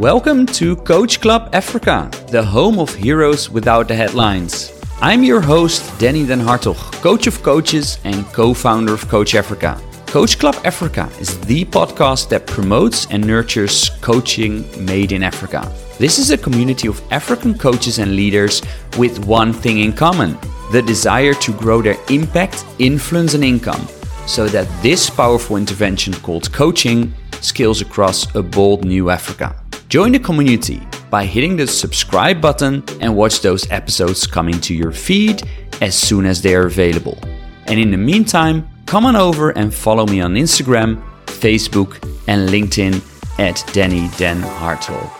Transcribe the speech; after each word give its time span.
Welcome 0.00 0.46
to 0.56 0.76
Coach 0.76 1.20
Club 1.20 1.50
Africa, 1.52 2.10
the 2.28 2.42
home 2.42 2.78
of 2.78 2.94
heroes 2.94 3.50
without 3.50 3.86
the 3.86 3.94
headlines. 3.94 4.72
I'm 5.02 5.22
your 5.22 5.42
host, 5.42 6.00
Danny 6.00 6.24
Den 6.24 6.40
Hartog, 6.40 6.78
coach 7.02 7.26
of 7.26 7.42
coaches 7.42 7.98
and 8.04 8.24
co 8.32 8.54
founder 8.54 8.94
of 8.94 9.06
Coach 9.08 9.34
Africa. 9.34 9.78
Coach 10.06 10.38
Club 10.38 10.56
Africa 10.64 11.06
is 11.20 11.38
the 11.40 11.66
podcast 11.66 12.30
that 12.30 12.46
promotes 12.46 13.08
and 13.10 13.26
nurtures 13.26 13.90
coaching 14.00 14.64
made 14.82 15.12
in 15.12 15.22
Africa. 15.22 15.70
This 15.98 16.18
is 16.18 16.30
a 16.30 16.38
community 16.38 16.88
of 16.88 17.02
African 17.12 17.52
coaches 17.58 17.98
and 17.98 18.16
leaders 18.16 18.62
with 18.96 19.26
one 19.26 19.52
thing 19.52 19.80
in 19.80 19.92
common 19.92 20.38
the 20.72 20.80
desire 20.80 21.34
to 21.34 21.52
grow 21.52 21.82
their 21.82 21.98
impact, 22.08 22.64
influence, 22.78 23.34
and 23.34 23.44
income 23.44 23.86
so 24.26 24.48
that 24.48 24.66
this 24.82 25.10
powerful 25.10 25.58
intervention 25.58 26.14
called 26.14 26.50
coaching 26.54 27.12
scales 27.42 27.82
across 27.82 28.34
a 28.34 28.42
bold 28.42 28.86
new 28.86 29.10
Africa. 29.10 29.59
Join 29.90 30.12
the 30.12 30.20
community 30.20 30.80
by 31.10 31.24
hitting 31.24 31.56
the 31.56 31.66
subscribe 31.66 32.40
button 32.40 32.84
and 33.00 33.16
watch 33.16 33.40
those 33.40 33.68
episodes 33.72 34.24
coming 34.24 34.60
to 34.60 34.72
your 34.72 34.92
feed 34.92 35.42
as 35.80 35.96
soon 35.96 36.26
as 36.26 36.40
they 36.40 36.54
are 36.54 36.66
available. 36.66 37.18
And 37.66 37.80
in 37.80 37.90
the 37.90 37.96
meantime, 37.96 38.68
come 38.86 39.04
on 39.04 39.16
over 39.16 39.50
and 39.50 39.74
follow 39.74 40.06
me 40.06 40.20
on 40.20 40.34
Instagram, 40.34 41.02
Facebook, 41.26 42.00
and 42.28 42.48
LinkedIn 42.50 43.02
at 43.40 43.64
Danny 43.72 44.08
Den 44.16 44.40
Hartog. 44.42 45.10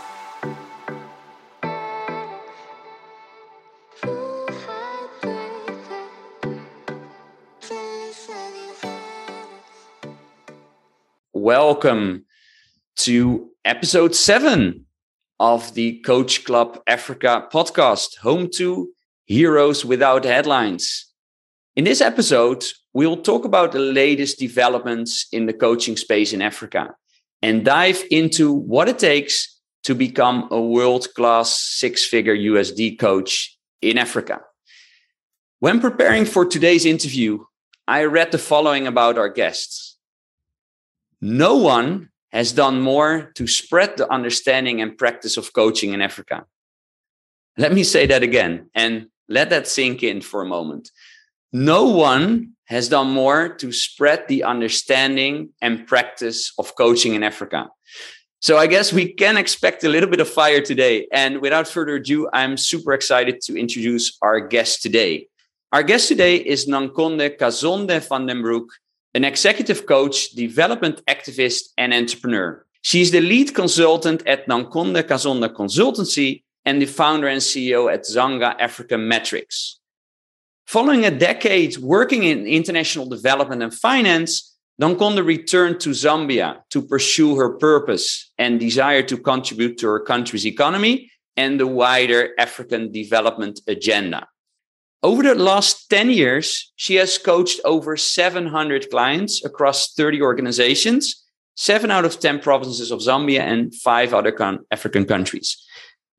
Welcome 11.33 12.25
to 12.99 13.50
episode 13.65 14.15
seven 14.15 14.87
of 15.39 15.75
the 15.75 16.01
Coach 16.01 16.45
Club 16.45 16.81
Africa 16.87 17.47
podcast, 17.53 18.17
home 18.19 18.49
to 18.55 18.91
Heroes 19.27 19.85
Without 19.85 20.25
Headlines. 20.25 21.07
In 21.77 21.85
this 21.85 22.01
episode, 22.01 22.65
we'll 22.95 23.21
talk 23.21 23.45
about 23.45 23.73
the 23.73 23.79
latest 23.79 24.39
developments 24.39 25.27
in 25.33 25.47
the 25.47 25.53
coaching 25.53 25.97
space 25.97 26.33
in 26.33 26.41
Africa 26.41 26.95
and 27.43 27.65
dive 27.65 28.03
into 28.11 28.53
what 28.53 28.89
it 28.89 28.99
takes 28.99 29.61
to 29.83 29.95
become 29.95 30.49
a 30.51 30.61
world 30.61 31.09
class 31.15 31.59
six 31.61 32.05
figure 32.05 32.37
USD 32.37 32.99
coach 32.99 33.59
in 33.83 33.99
Africa. 33.99 34.41
When 35.59 35.81
preparing 35.81 36.25
for 36.25 36.47
today's 36.47 36.87
interview, 36.87 37.45
I 37.87 38.05
read 38.05 38.33
the 38.33 38.39
following 38.39 38.87
about 38.87 39.19
our 39.19 39.29
guests. 39.29 39.99
No 41.21 41.57
one 41.57 42.11
has 42.33 42.53
done 42.53 42.81
more 42.81 43.33
to 43.35 43.47
spread 43.47 43.97
the 43.97 44.11
understanding 44.11 44.81
and 44.81 44.97
practice 44.97 45.37
of 45.37 45.53
coaching 45.53 45.93
in 45.93 46.01
Africa. 46.01 46.47
Let 47.57 47.73
me 47.73 47.83
say 47.83 48.07
that 48.07 48.23
again 48.23 48.71
and 48.75 49.09
let 49.29 49.51
that 49.51 49.67
sink 49.67 50.03
in 50.03 50.21
for 50.21 50.43
a 50.43 50.47
moment. 50.47 50.91
No 51.53 51.89
one 51.89 52.53
has 52.67 52.89
done 52.89 53.11
more 53.11 53.49
to 53.49 53.73
spread 53.73 54.29
the 54.29 54.45
understanding 54.45 55.51
and 55.61 55.87
practice 55.87 56.53
of 56.59 56.77
coaching 56.77 57.15
in 57.15 57.25
Africa. 57.25 57.69
So 58.39 58.57
I 58.57 58.69
guess 58.69 58.93
we 58.93 59.13
can 59.13 59.37
expect 59.37 59.85
a 59.85 59.89
little 59.89 60.09
bit 60.09 60.21
of 60.21 60.29
fire 60.29 60.63
today. 60.63 61.09
And 61.13 61.43
without 61.43 61.69
further 61.69 61.97
ado, 61.97 62.29
I'm 62.33 62.57
super 62.57 62.93
excited 62.93 63.41
to 63.43 63.59
introduce 63.59 64.17
our 64.23 64.41
guest 64.41 64.83
today. 64.83 65.27
Our 65.73 65.83
guest 65.83 66.09
today 66.09 66.37
is 66.37 66.67
Nankhonde 66.67 67.37
Kasonde 67.37 68.01
van 68.09 68.27
den 68.27 68.41
Broek, 68.41 68.73
an 69.15 69.25
executive 69.25 69.87
coach, 69.87 70.31
development 70.31 71.03
activist, 71.07 71.71
and 71.77 71.93
entrepreneur. 71.93 72.65
She 72.83 73.01
is 73.03 73.11
the 73.11 73.21
lead 73.21 73.55
consultant 73.55 74.27
at 74.27 74.47
Nankhonde 74.47 75.03
Kasonde 75.03 75.49
Consultancy 75.55 76.43
and 76.65 76.81
the 76.81 76.87
founder 76.87 77.29
and 77.29 77.41
CEO 77.41 77.93
at 77.93 78.07
Zanga 78.07 78.57
Africa 78.61 78.97
Metrics. 78.97 79.79
Following 80.67 81.05
a 81.05 81.11
decade 81.11 81.77
working 81.79 82.23
in 82.23 82.47
international 82.47 83.07
development 83.07 83.63
and 83.63 83.75
finance, 83.75 84.57
Nankhonde 84.81 85.25
returned 85.25 85.81
to 85.81 85.91
Zambia 85.91 86.61
to 86.71 86.81
pursue 86.81 87.37
her 87.37 87.51
purpose 87.51 88.33
and 88.39 88.59
desire 88.59 89.03
to 89.03 89.19
contribute 89.19 89.77
to 89.79 89.89
her 89.89 90.01
country's 90.01 90.47
economy 90.47 91.11
and 91.37 91.61
the 91.61 91.67
wider 91.67 92.31
African 92.39 92.93
development 92.93 93.61
agenda. 93.67 94.27
Over 95.03 95.23
the 95.23 95.35
last 95.35 95.89
10 95.89 96.11
years, 96.11 96.73
she 96.77 96.97
has 96.97 97.17
coached 97.17 97.59
over 97.65 97.97
700 97.97 98.91
clients 98.91 99.43
across 99.43 99.95
30 99.95 100.21
organizations, 100.21 101.25
seven 101.57 101.91
out 101.91 102.05
of 102.05 102.21
10 102.21 102.41
provinces 102.41 102.91
of 102.91 103.01
Zambia, 103.01 103.41
and 103.41 103.75
five 103.75 104.13
other 104.13 104.31
con- 104.31 104.59
African 104.71 105.07
countries. 105.07 105.57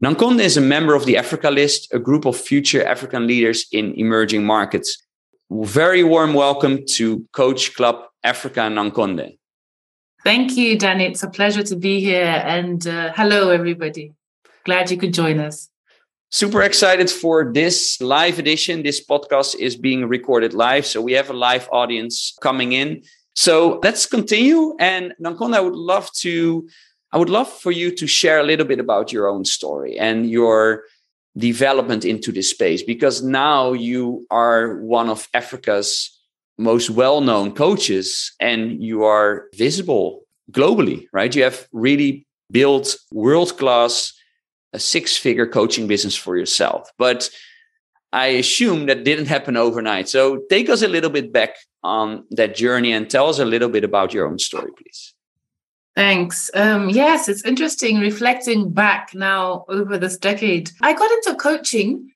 Nankhonde 0.04 0.40
is 0.40 0.58
a 0.58 0.62
member 0.62 0.96
of 0.96 1.06
the 1.06 1.16
Africa 1.16 1.52
List, 1.52 1.94
a 1.94 2.00
group 2.00 2.26
of 2.26 2.36
future 2.36 2.84
African 2.84 3.28
leaders 3.28 3.68
in 3.72 3.94
emerging 4.00 4.44
markets. 4.44 4.98
Very 5.52 6.04
warm 6.04 6.34
welcome 6.34 6.80
to 6.96 7.28
Coach 7.34 7.76
Club 7.76 8.06
Africa 8.24 8.62
Nankhonde. 8.62 9.38
Thank 10.24 10.58
you, 10.58 10.78
Danny. 10.78 11.06
It's 11.06 11.22
a 11.22 11.30
pleasure 11.30 11.64
to 11.64 11.76
be 11.76 12.00
here. 12.00 12.42
And 12.46 12.88
uh, 12.88 13.14
hello, 13.14 13.52
everybody. 13.52 14.14
Glad 14.66 14.90
you 14.90 14.98
could 14.98 15.14
join 15.14 15.40
us. 15.40 15.71
Super 16.34 16.62
excited 16.62 17.10
for 17.10 17.52
this 17.52 18.00
live 18.00 18.40
edition. 18.40 18.84
This 18.84 19.06
podcast 19.06 19.54
is 19.56 19.76
being 19.76 20.08
recorded 20.08 20.54
live. 20.54 20.86
So 20.86 21.02
we 21.02 21.12
have 21.12 21.30
a 21.30 21.34
live 21.34 21.68
audience 21.74 22.38
coming 22.40 22.72
in. 22.72 23.04
So 23.36 23.82
let's 23.84 24.06
continue. 24.06 24.74
And 24.80 25.14
Nankhonde, 25.22 25.56
I 25.56 25.60
would 25.60 25.76
love 25.76 26.10
to, 26.20 26.70
I 27.12 27.18
would 27.18 27.30
love 27.30 27.52
for 27.52 27.70
you 27.70 27.94
to 27.96 28.08
share 28.08 28.40
a 28.40 28.44
little 28.44 28.66
bit 28.66 28.80
about 28.80 29.12
your 29.12 29.28
own 29.28 29.44
story 29.44 30.00
and 30.00 30.30
your 30.30 30.86
development 31.38 32.06
into 32.06 32.32
this 32.32 32.50
space, 32.50 32.82
because 32.82 33.22
now 33.22 33.74
you 33.74 34.26
are 34.32 34.78
one 34.78 35.10
of 35.10 35.28
Africa's 35.34 36.18
most 36.58 36.92
well-known 36.92 37.52
coaches 37.56 38.32
and 38.40 38.82
you 38.82 39.04
are 39.04 39.48
visible 39.58 40.22
globally, 40.50 41.08
right? 41.12 41.36
You 41.36 41.44
have 41.44 41.68
really 41.74 42.26
built 42.50 42.96
world-class 43.12 44.14
a 44.74 44.80
six 44.80 45.18
figure 45.18 45.48
coaching 45.48 45.88
business 45.88 46.16
for 46.16 46.38
yourself. 46.38 46.90
But 46.98 47.30
I 48.14 48.28
assume 48.28 48.88
that 48.88 49.04
didn't 49.04 49.28
happen 49.28 49.58
overnight. 49.58 50.10
So 50.10 50.42
take 50.50 50.70
us 50.70 50.82
a 50.82 50.88
little 50.88 51.10
bit 51.10 51.32
back 51.32 51.56
on 51.84 52.26
that 52.32 52.56
journey 52.56 52.92
and 52.92 53.10
tell 53.10 53.30
us 53.30 53.40
a 53.40 53.46
little 53.46 53.70
bit 53.70 53.84
about 53.84 54.14
your 54.14 54.28
own 54.28 54.40
story, 54.40 54.72
please. 54.78 55.14
Thanks. 55.96 56.50
Um, 56.54 56.90
yes, 56.90 57.28
it's 57.28 57.44
interesting 57.44 58.00
reflecting 58.00 58.72
back 58.72 59.14
now 59.14 59.66
over 59.68 59.98
this 59.98 60.18
decade. 60.18 60.72
I 60.82 60.94
got 60.94 61.12
into 61.12 61.36
coaching 61.36 62.12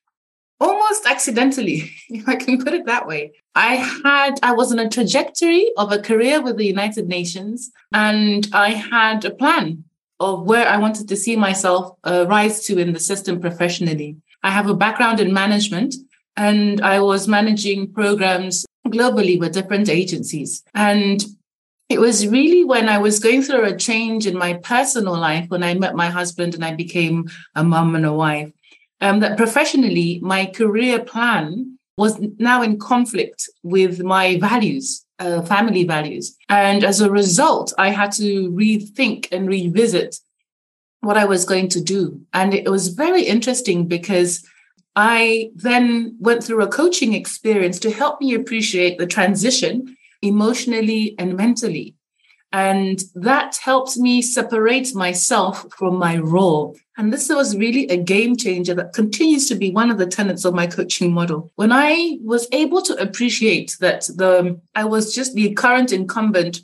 almost 0.60 1.06
accidentally, 1.06 1.90
if 2.08 2.28
I 2.28 2.36
can 2.36 2.62
put 2.62 2.72
it 2.72 2.86
that 2.86 3.06
way. 3.06 3.32
I 3.54 3.76
had, 3.76 4.38
I 4.42 4.52
was 4.52 4.72
on 4.72 4.78
a 4.78 4.88
trajectory 4.88 5.66
of 5.76 5.92
a 5.92 5.98
career 5.98 6.42
with 6.42 6.56
the 6.56 6.66
United 6.66 7.08
Nations, 7.08 7.70
and 7.92 8.46
I 8.52 8.70
had 8.70 9.24
a 9.24 9.30
plan 9.30 9.84
of 10.20 10.46
where 10.46 10.66
I 10.66 10.78
wanted 10.78 11.08
to 11.08 11.16
see 11.16 11.36
myself 11.36 11.96
uh, 12.04 12.26
rise 12.28 12.64
to 12.64 12.78
in 12.78 12.92
the 12.92 13.00
system 13.00 13.40
professionally. 13.40 14.16
I 14.42 14.50
have 14.50 14.68
a 14.68 14.74
background 14.74 15.20
in 15.20 15.32
management 15.32 15.94
and 16.36 16.80
I 16.80 17.00
was 17.00 17.28
managing 17.28 17.92
programs 17.92 18.66
globally 18.86 19.38
with 19.38 19.54
different 19.54 19.88
agencies. 19.88 20.62
And 20.74 21.24
it 21.88 22.00
was 22.00 22.26
really 22.26 22.64
when 22.64 22.88
I 22.88 22.98
was 22.98 23.18
going 23.18 23.42
through 23.42 23.64
a 23.64 23.76
change 23.76 24.26
in 24.26 24.36
my 24.36 24.54
personal 24.54 25.16
life, 25.16 25.48
when 25.48 25.62
I 25.62 25.74
met 25.74 25.94
my 25.94 26.08
husband 26.08 26.54
and 26.54 26.64
I 26.64 26.74
became 26.74 27.28
a 27.54 27.62
mom 27.62 27.94
and 27.94 28.06
a 28.06 28.12
wife, 28.12 28.52
um, 29.00 29.20
that 29.20 29.36
professionally, 29.36 30.20
my 30.22 30.46
career 30.46 31.00
plan 31.00 31.78
was 31.96 32.18
now 32.38 32.62
in 32.62 32.78
conflict 32.78 33.48
with 33.62 34.02
my 34.02 34.38
values 34.38 35.05
uh, 35.18 35.42
family 35.42 35.84
values. 35.84 36.36
And 36.48 36.84
as 36.84 37.00
a 37.00 37.10
result, 37.10 37.72
I 37.78 37.90
had 37.90 38.12
to 38.12 38.50
rethink 38.50 39.28
and 39.32 39.48
revisit 39.48 40.16
what 41.00 41.16
I 41.16 41.24
was 41.24 41.44
going 41.44 41.68
to 41.68 41.80
do. 41.80 42.20
And 42.32 42.54
it 42.54 42.68
was 42.68 42.88
very 42.88 43.22
interesting 43.22 43.86
because 43.86 44.44
I 44.94 45.50
then 45.54 46.16
went 46.18 46.42
through 46.42 46.62
a 46.62 46.68
coaching 46.68 47.12
experience 47.12 47.78
to 47.80 47.90
help 47.90 48.20
me 48.20 48.34
appreciate 48.34 48.98
the 48.98 49.06
transition 49.06 49.96
emotionally 50.22 51.14
and 51.18 51.36
mentally. 51.36 51.94
And 52.52 53.02
that 53.14 53.58
helped 53.62 53.96
me 53.98 54.22
separate 54.22 54.94
myself 54.94 55.66
from 55.76 55.96
my 55.96 56.16
role. 56.16 56.76
And 56.98 57.12
this 57.12 57.28
was 57.28 57.56
really 57.56 57.86
a 57.88 57.96
game 57.96 58.36
changer 58.36 58.74
that 58.74 58.94
continues 58.94 59.48
to 59.48 59.54
be 59.54 59.70
one 59.70 59.90
of 59.90 59.98
the 59.98 60.06
tenets 60.06 60.46
of 60.46 60.54
my 60.54 60.66
coaching 60.66 61.12
model. 61.12 61.52
When 61.56 61.70
I 61.70 62.18
was 62.22 62.48
able 62.52 62.80
to 62.82 62.94
appreciate 62.94 63.76
that 63.80 64.02
the 64.02 64.58
I 64.74 64.84
was 64.84 65.14
just 65.14 65.34
the 65.34 65.52
current 65.52 65.92
incumbent 65.92 66.60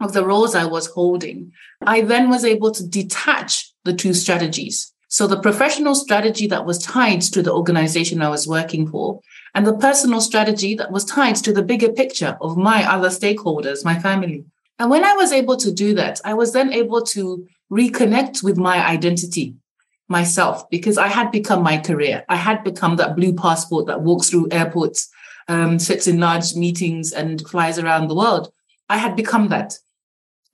of 0.00 0.12
the 0.12 0.24
roles 0.24 0.54
I 0.54 0.66
was 0.66 0.86
holding, 0.86 1.52
I 1.82 2.02
then 2.02 2.30
was 2.30 2.44
able 2.44 2.70
to 2.72 2.86
detach 2.86 3.72
the 3.84 3.94
two 3.94 4.14
strategies. 4.14 4.92
So 5.08 5.26
the 5.26 5.40
professional 5.40 5.94
strategy 5.94 6.46
that 6.48 6.66
was 6.66 6.78
tied 6.78 7.22
to 7.22 7.42
the 7.42 7.52
organization 7.52 8.22
I 8.22 8.28
was 8.28 8.46
working 8.46 8.86
for, 8.86 9.20
and 9.54 9.66
the 9.66 9.76
personal 9.76 10.20
strategy 10.20 10.74
that 10.74 10.92
was 10.92 11.04
tied 11.04 11.36
to 11.36 11.52
the 11.52 11.62
bigger 11.62 11.90
picture 11.90 12.36
of 12.40 12.56
my 12.56 12.84
other 12.84 13.08
stakeholders, 13.08 13.84
my 13.84 13.98
family. 13.98 14.44
And 14.78 14.90
when 14.90 15.04
I 15.04 15.14
was 15.14 15.32
able 15.32 15.56
to 15.56 15.72
do 15.72 15.94
that, 15.94 16.20
I 16.24 16.34
was 16.34 16.52
then 16.52 16.72
able 16.72 17.02
to 17.02 17.46
reconnect 17.70 18.42
with 18.42 18.56
my 18.56 18.86
identity, 18.86 19.54
myself, 20.08 20.68
because 20.70 20.98
I 20.98 21.08
had 21.08 21.30
become 21.30 21.62
my 21.62 21.78
career. 21.78 22.24
I 22.28 22.36
had 22.36 22.62
become 22.62 22.96
that 22.96 23.16
blue 23.16 23.34
passport 23.34 23.86
that 23.86 24.02
walks 24.02 24.30
through 24.30 24.48
airports, 24.50 25.08
um, 25.48 25.78
sits 25.78 26.06
in 26.06 26.20
large 26.20 26.54
meetings, 26.54 27.12
and 27.12 27.40
flies 27.48 27.78
around 27.78 28.08
the 28.08 28.14
world. 28.14 28.52
I 28.88 28.98
had 28.98 29.16
become 29.16 29.48
that. 29.48 29.78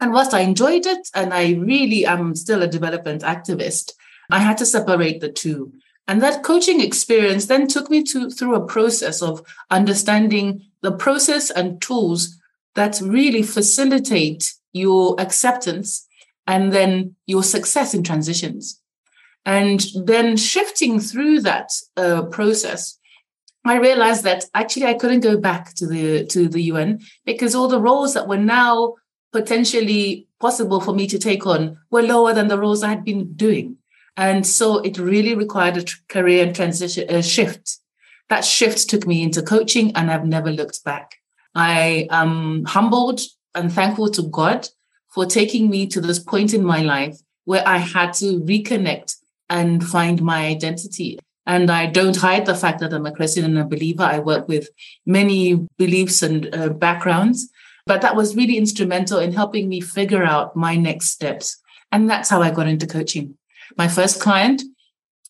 And 0.01 0.13
whilst 0.13 0.35
I 0.35 0.41
enjoyed 0.41 0.87
it, 0.87 1.09
and 1.15 1.33
I 1.33 1.53
really 1.53 2.05
am 2.07 2.35
still 2.35 2.63
a 2.63 2.67
development 2.69 3.23
activist, 3.23 3.93
I 4.31 4.39
had 4.39 4.59
to 4.59 4.67
separate 4.67 5.21
the 5.21 5.31
two. 5.31 5.73
And 6.09 6.21
that 6.23 6.43
coaching 6.43 6.81
experience 6.81 7.47
then 7.47 7.69
took 7.69 7.89
me 7.89 8.03
to 8.05 8.29
through 8.31 8.57
a 8.57 8.67
process 8.67 9.23
of 9.23 9.43
understanding 9.71 10.63
the 10.81 10.93
process 10.93 11.51
and 11.51 11.81
tools 11.81 12.37
that 12.75 13.01
really 13.01 13.43
facilitate 13.43 14.55
your 14.73 15.21
acceptance 15.21 16.07
and 16.53 16.71
then 16.71 17.17
your 17.27 17.43
success 17.43 17.95
in 17.95 18.03
transitions. 18.03 18.79
And 19.47 19.81
then 20.05 20.37
shifting 20.37 21.01
through 21.01 21.41
that 21.41 21.71
uh, 21.97 22.25
process, 22.25 22.99
I 23.65 23.79
realized 23.79 24.23
that 24.25 24.45
actually 24.53 24.87
I 24.87 24.95
couldn't 25.01 25.21
go 25.31 25.39
back 25.39 25.75
to 25.77 25.87
the 25.87 26.27
to 26.27 26.49
the 26.49 26.63
UN 26.73 27.01
because 27.25 27.55
all 27.55 27.69
the 27.69 27.81
roles 27.81 28.13
that 28.13 28.29
were 28.29 28.45
now 28.61 28.97
potentially 29.33 30.29
possible 30.41 30.81
for 30.83 30.95
me 30.95 31.07
to 31.07 31.19
take 31.19 31.47
on 31.47 31.79
were 31.91 32.03
lower 32.03 32.35
than 32.35 32.49
the 32.49 32.59
roles 32.59 32.83
I 32.83 32.91
had 32.91 33.05
been 33.05 33.33
doing. 33.33 33.79
And 34.19 34.47
so 34.47 34.67
it 34.89 34.99
really 34.99 35.35
required 35.35 35.79
a 35.79 35.85
career 36.15 36.45
and 36.45 36.55
transition 36.55 37.09
a 37.09 37.23
shift. 37.23 37.79
That 38.29 38.45
shift 38.45 38.91
took 38.91 39.07
me 39.07 39.23
into 39.23 39.43
coaching 39.55 39.97
and 39.97 40.11
I've 40.11 40.27
never 40.27 40.51
looked 40.51 40.85
back. 40.85 41.15
I 41.55 42.09
am 42.11 42.65
humbled 42.67 43.21
and 43.55 43.73
thankful 43.73 44.11
to 44.11 44.23
God 44.41 44.69
for 45.15 45.27
taking 45.27 45.69
me 45.69 45.87
to 45.87 46.01
this 46.01 46.19
point 46.19 46.55
in 46.55 46.65
my 46.65 46.83
life 46.83 47.19
where 47.45 47.67
I 47.67 47.79
had 47.79 48.13
to 48.15 48.41
reconnect 48.41 49.17
and 49.51 49.85
find 49.85 50.23
my 50.23 50.47
identity. 50.47 51.19
And 51.47 51.71
I 51.71 51.87
don't 51.87 52.17
hide 52.17 52.47
the 52.47 52.55
fact 52.55 52.81
that 52.81 52.93
I'm 52.93 53.07
a 53.07 53.13
Christian 53.13 53.45
and 53.45 53.59
a 53.59 53.65
believer. 53.65 54.05
I 54.05 54.21
work 54.21 54.49
with 54.49 54.69
many 55.05 55.67
beliefs 55.77 56.23
and 56.23 56.55
uh, 56.55 56.69
backgrounds, 56.71 57.51
but 57.85 58.01
that 58.01 58.17
was 58.17 58.37
really 58.37 58.57
instrumental 58.57 59.19
in 59.19 59.33
helping 59.33 59.69
me 59.69 59.81
figure 59.81 60.23
out 60.23 60.57
my 60.57 60.77
next 60.77 61.11
steps. 61.11 61.61
And 61.91 62.09
that's 62.09 62.31
how 62.31 62.41
I 62.41 62.51
got 62.51 62.69
into 62.69 62.87
coaching. 62.87 63.37
My 63.77 63.89
first 63.89 64.21
client 64.21 64.63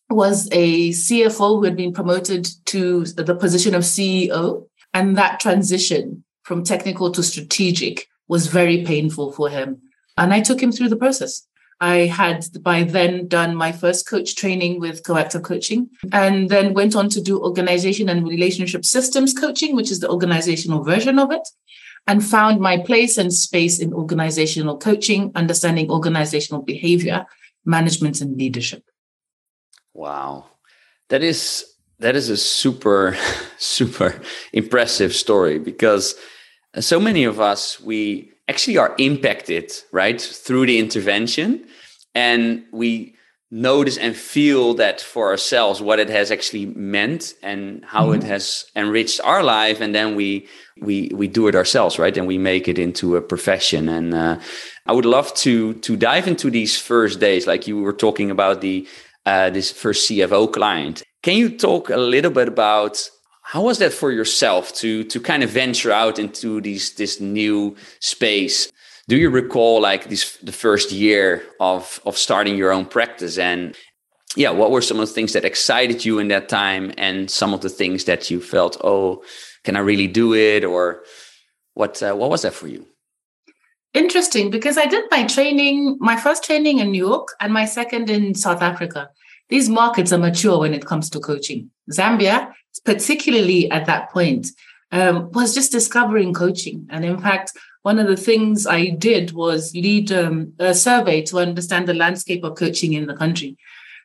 was 0.09 0.47
a 0.51 0.89
CFO 0.89 1.57
who 1.57 1.63
had 1.63 1.75
been 1.75 1.93
promoted 1.93 2.47
to 2.65 3.05
the 3.05 3.35
position 3.35 3.73
of 3.73 3.81
CEO. 3.81 4.67
And 4.93 5.17
that 5.17 5.39
transition 5.39 6.23
from 6.43 6.63
technical 6.63 7.11
to 7.11 7.23
strategic 7.23 8.07
was 8.27 8.47
very 8.47 8.83
painful 8.83 9.31
for 9.31 9.49
him. 9.49 9.81
And 10.17 10.33
I 10.33 10.41
took 10.41 10.61
him 10.61 10.71
through 10.71 10.89
the 10.89 10.95
process. 10.95 11.45
I 11.81 12.05
had 12.05 12.45
by 12.61 12.83
then 12.83 13.27
done 13.27 13.55
my 13.55 13.71
first 13.71 14.07
coach 14.07 14.35
training 14.35 14.79
with 14.79 15.03
Coactive 15.03 15.43
Coaching 15.43 15.89
and 16.11 16.49
then 16.49 16.73
went 16.73 16.95
on 16.95 17.09
to 17.09 17.21
do 17.21 17.41
organization 17.41 18.07
and 18.07 18.25
relationship 18.25 18.85
systems 18.85 19.33
coaching, 19.33 19.75
which 19.75 19.91
is 19.91 19.99
the 19.99 20.09
organizational 20.09 20.83
version 20.83 21.19
of 21.19 21.31
it, 21.31 21.45
and 22.07 22.23
found 22.23 22.61
my 22.61 22.77
place 22.77 23.17
and 23.17 23.33
space 23.33 23.79
in 23.79 23.93
organizational 23.93 24.77
coaching, 24.77 25.31
understanding 25.35 25.89
organizational 25.89 26.61
behavior, 26.61 27.25
management, 27.65 28.21
and 28.21 28.37
leadership. 28.37 28.83
Wow. 29.93 30.45
That 31.09 31.21
is 31.21 31.65
that 31.99 32.15
is 32.15 32.29
a 32.29 32.37
super 32.37 33.17
super 33.57 34.21
impressive 34.53 35.13
story 35.13 35.59
because 35.59 36.15
so 36.79 36.99
many 36.99 37.23
of 37.23 37.39
us 37.39 37.79
we 37.79 38.33
actually 38.47 38.77
are 38.77 38.95
impacted 38.97 39.71
right 39.91 40.19
through 40.19 40.65
the 40.65 40.79
intervention. 40.79 41.65
And 42.15 42.65
we 42.71 43.15
notice 43.49 43.97
and 43.97 44.15
feel 44.15 44.73
that 44.73 44.99
for 44.99 45.29
ourselves 45.29 45.79
what 45.79 45.99
it 45.99 46.09
has 46.09 46.31
actually 46.31 46.65
meant 46.65 47.35
and 47.43 47.85
how 47.85 48.07
mm-hmm. 48.07 48.21
it 48.21 48.23
has 48.23 48.65
enriched 48.75 49.21
our 49.23 49.43
life. 49.43 49.79
And 49.79 49.93
then 49.93 50.15
we 50.15 50.47
we 50.81 51.09
we 51.13 51.27
do 51.27 51.47
it 51.47 51.55
ourselves 51.55 51.99
right? 51.99 52.17
And 52.17 52.27
we 52.27 52.37
make 52.37 52.67
it 52.67 52.79
into 52.79 53.15
a 53.15 53.21
profession. 53.21 53.89
And 53.89 54.13
uh, 54.13 54.39
i 54.85 54.91
would 54.91 55.05
love 55.05 55.33
to 55.33 55.73
to 55.75 55.95
dive 55.95 56.27
into 56.27 56.49
these 56.49 56.77
first 56.77 57.19
days 57.19 57.47
like 57.47 57.67
you 57.67 57.81
were 57.81 57.93
talking 57.93 58.29
about 58.29 58.59
the 58.59 58.85
uh, 59.25 59.49
this 59.49 59.71
first 59.71 60.09
cfo 60.09 60.51
client. 60.51 61.03
Can 61.21 61.37
you 61.37 61.57
talk 61.57 61.89
a 61.89 61.97
little 61.97 62.31
bit 62.31 62.49
about 62.49 63.09
how 63.43 63.61
was 63.61 63.77
that 63.79 63.93
for 63.93 64.11
yourself 64.11 64.73
to 64.75 65.03
to 65.03 65.19
kind 65.19 65.43
of 65.43 65.49
venture 65.49 65.91
out 65.91 66.17
into 66.17 66.61
these 66.61 66.95
this 66.95 67.19
new 67.19 67.75
space? 67.99 68.71
Do 69.07 69.17
you 69.17 69.29
recall 69.29 69.81
like 69.81 70.09
this 70.09 70.37
the 70.37 70.51
first 70.51 70.91
year 70.91 71.43
of 71.59 71.99
of 72.05 72.17
starting 72.17 72.57
your 72.57 72.71
own 72.71 72.85
practice? 72.85 73.37
And 73.37 73.75
yeah 74.35 74.49
what 74.49 74.71
were 74.71 74.81
some 74.81 74.99
of 74.99 75.07
the 75.07 75.13
things 75.13 75.33
that 75.33 75.45
excited 75.45 76.03
you 76.03 76.17
in 76.19 76.29
that 76.29 76.49
time 76.49 76.91
and 76.97 77.29
some 77.29 77.53
of 77.53 77.61
the 77.61 77.69
things 77.69 78.05
that 78.05 78.31
you 78.31 78.41
felt 78.41 78.77
oh 78.83 79.23
can 79.63 79.75
i 79.75 79.79
really 79.79 80.07
do 80.07 80.33
it? 80.33 80.63
Or 80.63 81.03
what 81.73 82.01
uh, 82.01 82.15
what 82.15 82.29
was 82.29 82.41
that 82.43 82.53
for 82.53 82.67
you? 82.67 82.87
Interesting 83.93 84.49
because 84.49 84.77
i 84.77 84.85
did 84.85 85.03
my 85.11 85.23
training 85.25 85.97
my 85.99 86.15
first 86.15 86.45
training 86.45 86.79
in 86.79 86.91
new 86.91 87.05
york 87.09 87.27
and 87.41 87.53
my 87.53 87.65
second 87.65 88.09
in 88.09 88.35
south 88.35 88.61
africa. 88.61 89.09
These 89.49 89.67
markets 89.69 90.13
are 90.13 90.17
mature 90.17 90.59
when 90.59 90.73
it 90.73 90.85
comes 90.85 91.09
to 91.09 91.19
coaching. 91.19 91.69
Zambia 91.91 92.53
particularly 92.85 93.69
at 93.71 93.85
that 93.85 94.11
point 94.11 94.47
um, 94.91 95.31
was 95.31 95.53
just 95.53 95.71
discovering 95.71 96.33
coaching 96.33 96.87
and 96.89 97.03
in 97.03 97.17
fact 97.19 97.53
one 97.83 97.99
of 97.99 98.07
the 98.07 98.17
things 98.17 98.65
I 98.65 98.89
did 98.89 99.33
was 99.33 99.73
lead 99.75 100.11
um, 100.11 100.53
a 100.57 100.73
survey 100.73 101.21
to 101.23 101.39
understand 101.39 101.87
the 101.87 101.93
landscape 101.93 102.43
of 102.43 102.55
coaching 102.55 102.93
in 102.93 103.07
the 103.07 103.13
country. 103.13 103.57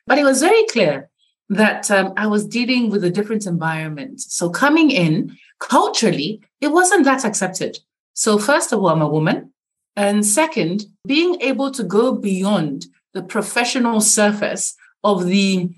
But 0.05 0.17
it 0.17 0.25
was 0.25 0.41
very 0.41 0.65
clear 0.65 1.09
that 1.47 1.89
um, 1.89 2.13
I 2.17 2.27
was 2.27 2.45
dealing 2.45 2.89
with 2.89 3.03
a 3.05 3.09
different 3.09 3.45
environment. 3.45 4.19
So 4.19 4.49
coming 4.49 4.91
in 4.91 5.37
culturally, 5.59 6.41
it 6.61 6.67
wasn't 6.67 7.05
that 7.05 7.23
accepted. 7.25 7.79
So, 8.13 8.37
first 8.37 8.73
of 8.73 8.79
all, 8.79 8.89
I'm 8.89 9.01
a 9.01 9.07
woman. 9.07 9.53
And 9.95 10.25
second, 10.25 10.85
being 11.07 11.41
able 11.41 11.71
to 11.71 11.83
go 11.83 12.11
beyond 12.11 12.85
the 13.13 13.23
professional 13.23 14.01
surface 14.01 14.75
of 15.03 15.25
the 15.25 15.69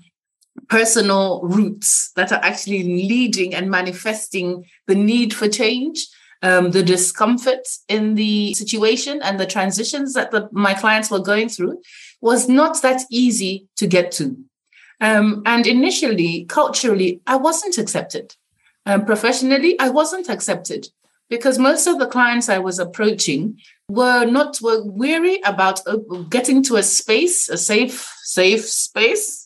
personal 0.72 1.42
roots 1.42 2.12
that 2.16 2.32
are 2.32 2.42
actually 2.42 2.82
leading 2.82 3.54
and 3.54 3.70
manifesting 3.70 4.64
the 4.86 4.94
need 4.94 5.34
for 5.34 5.46
change 5.46 6.06
um, 6.42 6.70
the 6.70 6.82
discomfort 6.82 7.68
in 7.90 8.14
the 8.14 8.54
situation 8.54 9.20
and 9.22 9.38
the 9.38 9.44
transitions 9.44 10.14
that 10.14 10.30
the, 10.30 10.48
my 10.50 10.72
clients 10.72 11.10
were 11.10 11.18
going 11.18 11.50
through 11.50 11.78
was 12.22 12.48
not 12.48 12.80
that 12.80 13.02
easy 13.10 13.68
to 13.76 13.86
get 13.86 14.12
to. 14.12 14.34
Um, 14.98 15.42
and 15.44 15.66
initially, 15.66 16.46
culturally, 16.46 17.20
I 17.26 17.36
wasn't 17.36 17.76
accepted. 17.76 18.34
Um, 18.86 19.04
professionally, 19.04 19.78
I 19.78 19.90
wasn't 19.90 20.30
accepted 20.30 20.88
because 21.28 21.58
most 21.58 21.86
of 21.86 21.98
the 21.98 22.06
clients 22.06 22.48
I 22.48 22.58
was 22.58 22.78
approaching 22.78 23.58
were 23.90 24.24
not 24.24 24.58
were 24.62 24.82
weary 24.82 25.38
about 25.44 25.86
uh, 25.86 25.96
getting 26.30 26.62
to 26.64 26.76
a 26.76 26.82
space, 26.82 27.50
a 27.50 27.58
safe, 27.58 28.10
safe 28.22 28.64
space 28.64 29.41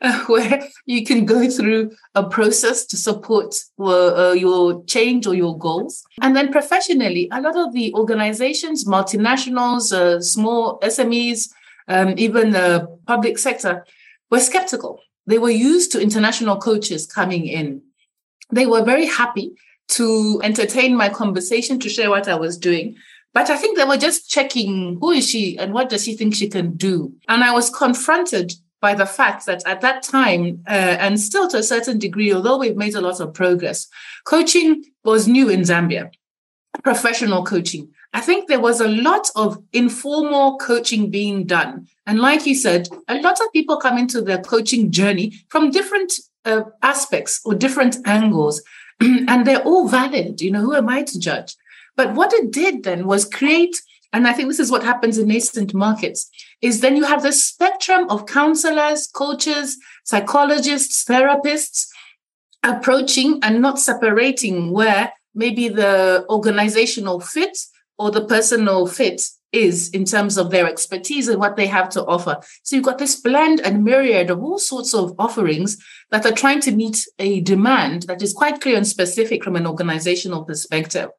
uh, 0.00 0.24
where 0.26 0.68
you 0.84 1.04
can 1.04 1.24
go 1.24 1.48
through 1.48 1.92
a 2.14 2.24
process 2.28 2.84
to 2.86 2.96
support 2.96 3.54
uh, 3.78 4.32
your 4.32 4.84
change 4.84 5.26
or 5.26 5.34
your 5.34 5.56
goals. 5.58 6.04
And 6.20 6.36
then 6.36 6.52
professionally, 6.52 7.28
a 7.32 7.40
lot 7.40 7.56
of 7.56 7.72
the 7.72 7.94
organizations, 7.94 8.84
multinationals, 8.84 9.92
uh, 9.92 10.20
small 10.20 10.78
SMEs, 10.80 11.50
um, 11.88 12.14
even 12.16 12.50
the 12.50 12.88
public 13.06 13.38
sector, 13.38 13.84
were 14.30 14.40
skeptical. 14.40 15.00
They 15.26 15.38
were 15.38 15.50
used 15.50 15.92
to 15.92 16.00
international 16.00 16.58
coaches 16.58 17.06
coming 17.06 17.46
in. 17.46 17.82
They 18.50 18.66
were 18.66 18.84
very 18.84 19.06
happy 19.06 19.52
to 19.88 20.40
entertain 20.42 20.96
my 20.96 21.08
conversation, 21.08 21.78
to 21.80 21.88
share 21.88 22.10
what 22.10 22.28
I 22.28 22.34
was 22.34 22.58
doing. 22.58 22.96
But 23.32 23.50
I 23.50 23.56
think 23.56 23.76
they 23.76 23.84
were 23.84 23.96
just 23.96 24.30
checking 24.30 24.98
who 25.00 25.10
is 25.10 25.28
she 25.28 25.58
and 25.58 25.74
what 25.74 25.90
does 25.90 26.04
she 26.04 26.16
think 26.16 26.34
she 26.34 26.48
can 26.48 26.76
do. 26.76 27.12
And 27.28 27.44
I 27.44 27.52
was 27.52 27.70
confronted 27.70 28.54
by 28.80 28.94
the 28.94 29.06
fact 29.06 29.46
that 29.46 29.66
at 29.66 29.80
that 29.80 30.02
time, 30.02 30.62
uh, 30.68 30.96
and 31.00 31.18
still 31.20 31.48
to 31.48 31.58
a 31.58 31.62
certain 31.62 31.98
degree, 31.98 32.32
although 32.32 32.58
we've 32.58 32.76
made 32.76 32.94
a 32.94 33.00
lot 33.00 33.20
of 33.20 33.32
progress, 33.32 33.88
coaching 34.24 34.84
was 35.04 35.26
new 35.26 35.48
in 35.48 35.60
Zambia, 35.60 36.10
professional 36.82 37.44
coaching. 37.44 37.88
I 38.12 38.20
think 38.20 38.48
there 38.48 38.60
was 38.60 38.80
a 38.80 38.88
lot 38.88 39.28
of 39.36 39.62
informal 39.72 40.58
coaching 40.58 41.10
being 41.10 41.44
done. 41.44 41.86
And 42.06 42.18
like 42.18 42.46
you 42.46 42.54
said, 42.54 42.88
a 43.08 43.20
lot 43.20 43.40
of 43.40 43.52
people 43.52 43.76
come 43.76 43.98
into 43.98 44.22
their 44.22 44.38
coaching 44.38 44.90
journey 44.90 45.34
from 45.48 45.70
different 45.70 46.12
uh, 46.44 46.62
aspects 46.82 47.40
or 47.44 47.54
different 47.54 47.96
angles, 48.06 48.62
and 49.00 49.46
they're 49.46 49.62
all 49.62 49.88
valid. 49.88 50.40
You 50.40 50.52
know, 50.52 50.60
who 50.60 50.74
am 50.74 50.88
I 50.88 51.02
to 51.02 51.18
judge? 51.18 51.56
But 51.96 52.14
what 52.14 52.32
it 52.32 52.50
did 52.52 52.84
then 52.84 53.06
was 53.06 53.24
create 53.24 53.76
and 54.16 54.26
I 54.26 54.32
think 54.32 54.48
this 54.48 54.60
is 54.60 54.70
what 54.70 54.82
happens 54.82 55.18
in 55.18 55.28
nascent 55.28 55.74
markets, 55.74 56.30
is 56.62 56.80
then 56.80 56.96
you 56.96 57.04
have 57.04 57.22
the 57.22 57.32
spectrum 57.32 58.08
of 58.08 58.24
counselors, 58.24 59.06
coaches, 59.08 59.76
psychologists, 60.04 61.04
therapists 61.04 61.86
approaching 62.62 63.38
and 63.42 63.60
not 63.60 63.78
separating 63.78 64.72
where 64.72 65.12
maybe 65.34 65.68
the 65.68 66.24
organizational 66.30 67.20
fit 67.20 67.58
or 67.98 68.10
the 68.10 68.24
personal 68.24 68.86
fit 68.86 69.22
is 69.52 69.90
in 69.90 70.06
terms 70.06 70.38
of 70.38 70.50
their 70.50 70.66
expertise 70.66 71.28
and 71.28 71.38
what 71.38 71.56
they 71.56 71.66
have 71.66 71.90
to 71.90 72.04
offer. 72.06 72.38
So 72.62 72.74
you've 72.74 72.86
got 72.86 72.96
this 72.96 73.20
blend 73.20 73.60
and 73.60 73.84
myriad 73.84 74.30
of 74.30 74.42
all 74.42 74.58
sorts 74.58 74.94
of 74.94 75.14
offerings 75.18 75.76
that 76.10 76.24
are 76.24 76.32
trying 76.32 76.60
to 76.60 76.72
meet 76.72 77.06
a 77.18 77.42
demand 77.42 78.04
that 78.04 78.22
is 78.22 78.32
quite 78.32 78.62
clear 78.62 78.78
and 78.78 78.86
specific 78.86 79.44
from 79.44 79.56
an 79.56 79.66
organizational 79.66 80.46
perspective. 80.46 81.10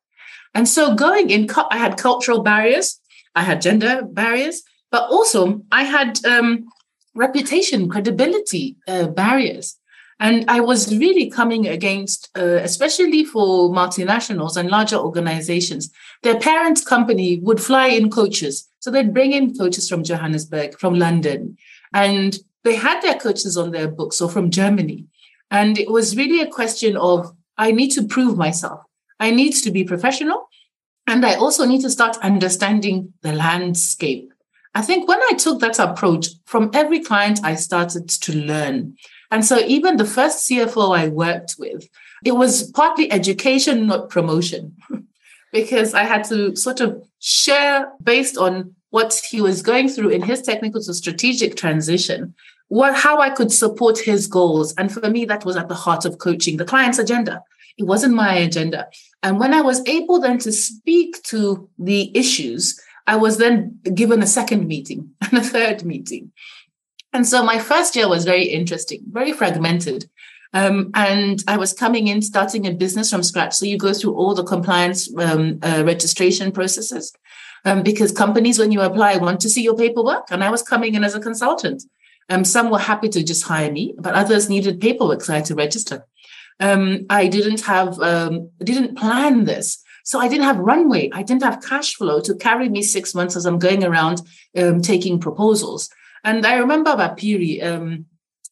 And 0.53 0.67
so 0.67 0.95
going 0.95 1.29
in, 1.29 1.47
I 1.69 1.77
had 1.77 1.97
cultural 1.97 2.41
barriers, 2.41 2.99
I 3.35 3.43
had 3.43 3.61
gender 3.61 4.01
barriers, 4.03 4.63
but 4.91 5.03
also 5.09 5.61
I 5.71 5.83
had 5.83 6.25
um, 6.25 6.65
reputation, 7.13 7.89
credibility 7.89 8.77
uh, 8.87 9.07
barriers. 9.07 9.77
And 10.19 10.45
I 10.47 10.61
was 10.61 10.97
really 10.97 11.29
coming 11.29 11.67
against, 11.67 12.29
uh, 12.35 12.59
especially 12.63 13.23
for 13.23 13.69
multinationals 13.69 14.57
and 14.57 14.69
larger 14.69 14.95
organizations, 14.95 15.91
their 16.23 16.39
parent 16.39 16.83
company 16.85 17.39
would 17.39 17.61
fly 17.61 17.87
in 17.87 18.09
coaches. 18.09 18.67
So 18.79 18.89
they'd 18.89 19.13
bring 19.13 19.33
in 19.33 19.55
coaches 19.55 19.87
from 19.87 20.03
Johannesburg, 20.03 20.79
from 20.79 20.95
London, 20.95 21.57
and 21.93 22.39
they 22.63 22.75
had 22.75 23.01
their 23.01 23.19
coaches 23.19 23.57
on 23.57 23.71
their 23.71 23.87
books 23.87 24.19
or 24.19 24.29
from 24.29 24.49
Germany. 24.49 25.05
And 25.51 25.77
it 25.77 25.91
was 25.91 26.17
really 26.17 26.41
a 26.41 26.47
question 26.47 26.97
of, 26.97 27.31
I 27.57 27.71
need 27.71 27.91
to 27.91 28.07
prove 28.07 28.37
myself. 28.37 28.81
I 29.19 29.31
need 29.31 29.53
to 29.53 29.71
be 29.71 29.83
professional. 29.83 30.49
And 31.05 31.25
I 31.25 31.35
also 31.35 31.65
need 31.65 31.81
to 31.81 31.89
start 31.89 32.17
understanding 32.17 33.13
the 33.21 33.33
landscape. 33.33 34.31
I 34.75 34.81
think 34.81 35.07
when 35.07 35.19
I 35.31 35.33
took 35.37 35.59
that 35.61 35.79
approach, 35.79 36.27
from 36.45 36.69
every 36.73 36.99
client, 36.99 37.39
I 37.43 37.55
started 37.55 38.09
to 38.09 38.33
learn. 38.35 38.95
And 39.31 39.43
so 39.43 39.59
even 39.59 39.97
the 39.97 40.05
first 40.05 40.47
CFO 40.49 40.95
I 40.95 41.07
worked 41.07 41.55
with, 41.57 41.87
it 42.23 42.33
was 42.33 42.69
partly 42.71 43.11
education, 43.11 43.87
not 43.87 44.09
promotion, 44.09 44.75
because 45.51 45.93
I 45.93 46.03
had 46.03 46.23
to 46.25 46.55
sort 46.55 46.81
of 46.81 47.03
share 47.19 47.91
based 48.03 48.37
on 48.37 48.75
what 48.89 49.19
he 49.29 49.41
was 49.41 49.61
going 49.61 49.89
through 49.89 50.09
in 50.09 50.21
his 50.21 50.41
technical 50.41 50.81
to 50.81 50.93
strategic 50.93 51.55
transition, 51.55 52.33
what 52.67 52.95
how 52.95 53.19
I 53.19 53.29
could 53.29 53.51
support 53.51 53.97
his 53.97 54.27
goals. 54.27 54.73
And 54.75 54.91
for 54.91 55.09
me, 55.09 55.25
that 55.25 55.45
was 55.45 55.55
at 55.55 55.69
the 55.69 55.75
heart 55.75 56.05
of 56.05 56.17
coaching, 56.19 56.57
the 56.57 56.65
client's 56.65 56.99
agenda. 56.99 57.43
It 57.77 57.85
wasn't 57.85 58.15
my 58.15 58.33
agenda. 58.35 58.87
And 59.23 59.39
when 59.39 59.53
I 59.53 59.61
was 59.61 59.85
able 59.87 60.19
then 60.19 60.39
to 60.39 60.51
speak 60.51 61.21
to 61.23 61.69
the 61.77 62.15
issues, 62.17 62.79
I 63.05 63.15
was 63.15 63.37
then 63.37 63.79
given 63.93 64.21
a 64.21 64.27
second 64.27 64.67
meeting 64.67 65.11
and 65.21 65.33
a 65.33 65.41
third 65.41 65.85
meeting. 65.85 66.31
And 67.13 67.25
so 67.27 67.43
my 67.43 67.59
first 67.59 67.95
year 67.95 68.09
was 68.09 68.25
very 68.25 68.43
interesting, 68.43 69.01
very 69.09 69.31
fragmented. 69.31 70.09
Um, 70.53 70.91
and 70.93 71.43
I 71.47 71.57
was 71.57 71.73
coming 71.73 72.07
in, 72.07 72.21
starting 72.21 72.65
a 72.65 72.71
business 72.71 73.09
from 73.09 73.23
scratch. 73.23 73.53
So 73.53 73.65
you 73.65 73.77
go 73.77 73.93
through 73.93 74.15
all 74.15 74.33
the 74.33 74.43
compliance 74.43 75.13
um, 75.17 75.59
uh, 75.61 75.83
registration 75.85 76.51
processes 76.51 77.13
um, 77.65 77.83
because 77.83 78.11
companies, 78.11 78.59
when 78.59 78.71
you 78.71 78.81
apply, 78.81 79.17
want 79.17 79.39
to 79.41 79.49
see 79.49 79.63
your 79.63 79.75
paperwork. 79.75 80.27
And 80.31 80.43
I 80.43 80.49
was 80.49 80.63
coming 80.63 80.95
in 80.95 81.03
as 81.03 81.15
a 81.15 81.19
consultant. 81.19 81.83
Um, 82.29 82.43
some 82.43 82.69
were 82.69 82.79
happy 82.79 83.09
to 83.09 83.23
just 83.23 83.43
hire 83.43 83.71
me, 83.71 83.93
but 83.97 84.13
others 84.13 84.49
needed 84.49 84.81
paperwork, 84.81 85.21
so 85.21 85.33
I 85.33 85.37
had 85.37 85.45
to 85.45 85.55
register. 85.55 86.05
Um, 86.59 87.05
I 87.09 87.27
didn't 87.27 87.61
have, 87.61 87.99
um, 87.99 88.49
didn't 88.63 88.97
plan 88.97 89.45
this. 89.45 89.83
So 90.03 90.19
I 90.19 90.27
didn't 90.27 90.45
have 90.45 90.57
runway. 90.57 91.09
I 91.13 91.21
didn't 91.21 91.43
have 91.43 91.61
cash 91.61 91.95
flow 91.95 92.21
to 92.21 92.35
carry 92.35 92.69
me 92.69 92.81
six 92.81 93.13
months 93.13 93.35
as 93.35 93.45
I'm 93.45 93.59
going 93.59 93.83
around 93.83 94.21
taking 94.81 95.19
proposals. 95.19 95.89
And 96.23 96.45
I 96.45 96.55
remember 96.55 96.91
Bapiri, 96.91 97.63
um, 97.63 98.05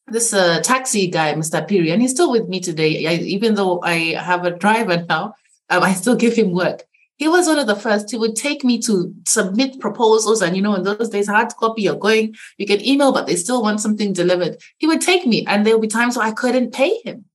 this 0.08 0.34
uh, 0.34 0.62
taxi 0.62 1.08
guy, 1.08 1.34
Mr. 1.34 1.68
Piri, 1.68 1.92
and 1.92 2.02
he's 2.02 2.12
still 2.12 2.32
with 2.32 2.48
me 2.48 2.60
today. 2.60 3.08
I, 3.08 3.14
even 3.16 3.56
though 3.56 3.82
I 3.82 4.16
have 4.18 4.46
a 4.46 4.52
driver 4.52 5.04
now, 5.08 5.34
um, 5.70 5.84
I 5.84 5.94
still 5.94 6.16
give 6.16 6.36
him 6.36 6.52
work. 6.52 6.84
He 7.18 7.28
was 7.28 7.48
one 7.48 7.60
of 7.60 7.68
the 7.68 7.76
first. 7.76 8.12
He 8.12 8.18
would 8.18 8.36
take 8.36 8.64
me 8.64 8.80
to 8.84 9.14
submit 9.26 9.80
proposals. 9.80 10.42
And, 10.42 10.56
you 10.56 10.62
know, 10.62 10.76
in 10.76 10.84
those 10.84 11.10
days, 11.10 11.28
hard 11.28 11.56
copy, 11.56 11.84
you're 11.84 11.96
going, 11.96 12.36
you 12.58 12.66
can 12.66 12.86
email, 12.86 13.14
but 13.14 13.26
they 13.26 13.36
still 13.36 13.62
want 13.62 13.80
something 13.80 14.14
delivered. 14.14 14.58
He 14.78 14.86
would 14.86 15.02
take 15.02 15.26
me, 15.26 15.46
and 15.48 15.66
there 15.66 15.76
would 15.76 15.82
be 15.82 15.88
times 15.88 16.18
where 16.18 16.28
I 16.28 16.32
couldn't 16.32 16.74
pay 16.74 17.00
him. 17.04 17.26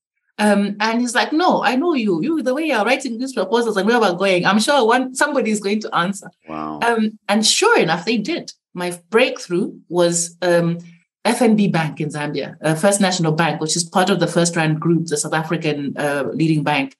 Um, 0.40 0.76
and 0.80 1.00
he's 1.00 1.14
like, 1.14 1.32
no, 1.32 1.62
I 1.62 1.76
know 1.76 1.94
you. 1.94 2.22
You, 2.22 2.42
the 2.42 2.54
way 2.54 2.64
you're 2.64 2.84
writing 2.84 3.18
these 3.18 3.34
proposals 3.34 3.76
and 3.76 3.86
where 3.86 4.00
we're 4.00 4.14
going, 4.14 4.46
I'm 4.46 4.58
sure 4.58 4.86
one 4.86 5.14
somebody 5.14 5.50
is 5.50 5.60
going 5.60 5.80
to 5.82 5.94
answer. 5.94 6.30
Wow. 6.48 6.80
Um, 6.82 7.18
and 7.28 7.46
sure 7.46 7.78
enough, 7.78 8.04
they 8.04 8.16
did 8.16 8.52
my 8.74 8.98
breakthrough 9.10 9.72
was 9.88 10.36
um, 10.42 10.78
FNB 11.24 11.72
Bank 11.72 12.00
in 12.00 12.08
Zambia, 12.08 12.56
uh, 12.62 12.74
First 12.74 13.00
National 13.00 13.32
Bank, 13.32 13.60
which 13.60 13.76
is 13.76 13.84
part 13.84 14.10
of 14.10 14.20
the 14.20 14.26
First 14.26 14.54
FirstRand 14.54 14.78
Group, 14.78 15.06
the 15.06 15.16
South 15.16 15.34
African 15.34 15.94
uh, 15.96 16.30
leading 16.32 16.62
bank. 16.62 16.96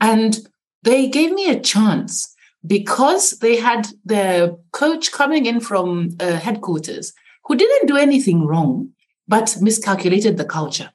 And 0.00 0.38
they 0.82 1.08
gave 1.08 1.32
me 1.32 1.50
a 1.50 1.60
chance 1.60 2.34
because 2.66 3.32
they 3.38 3.56
had 3.56 3.88
their 4.04 4.52
coach 4.72 5.12
coming 5.12 5.46
in 5.46 5.60
from 5.60 6.10
uh, 6.20 6.36
headquarters 6.36 7.12
who 7.44 7.56
didn't 7.56 7.86
do 7.86 7.96
anything 7.96 8.46
wrong, 8.46 8.90
but 9.26 9.56
miscalculated 9.60 10.36
the 10.36 10.44
culture. 10.44 10.90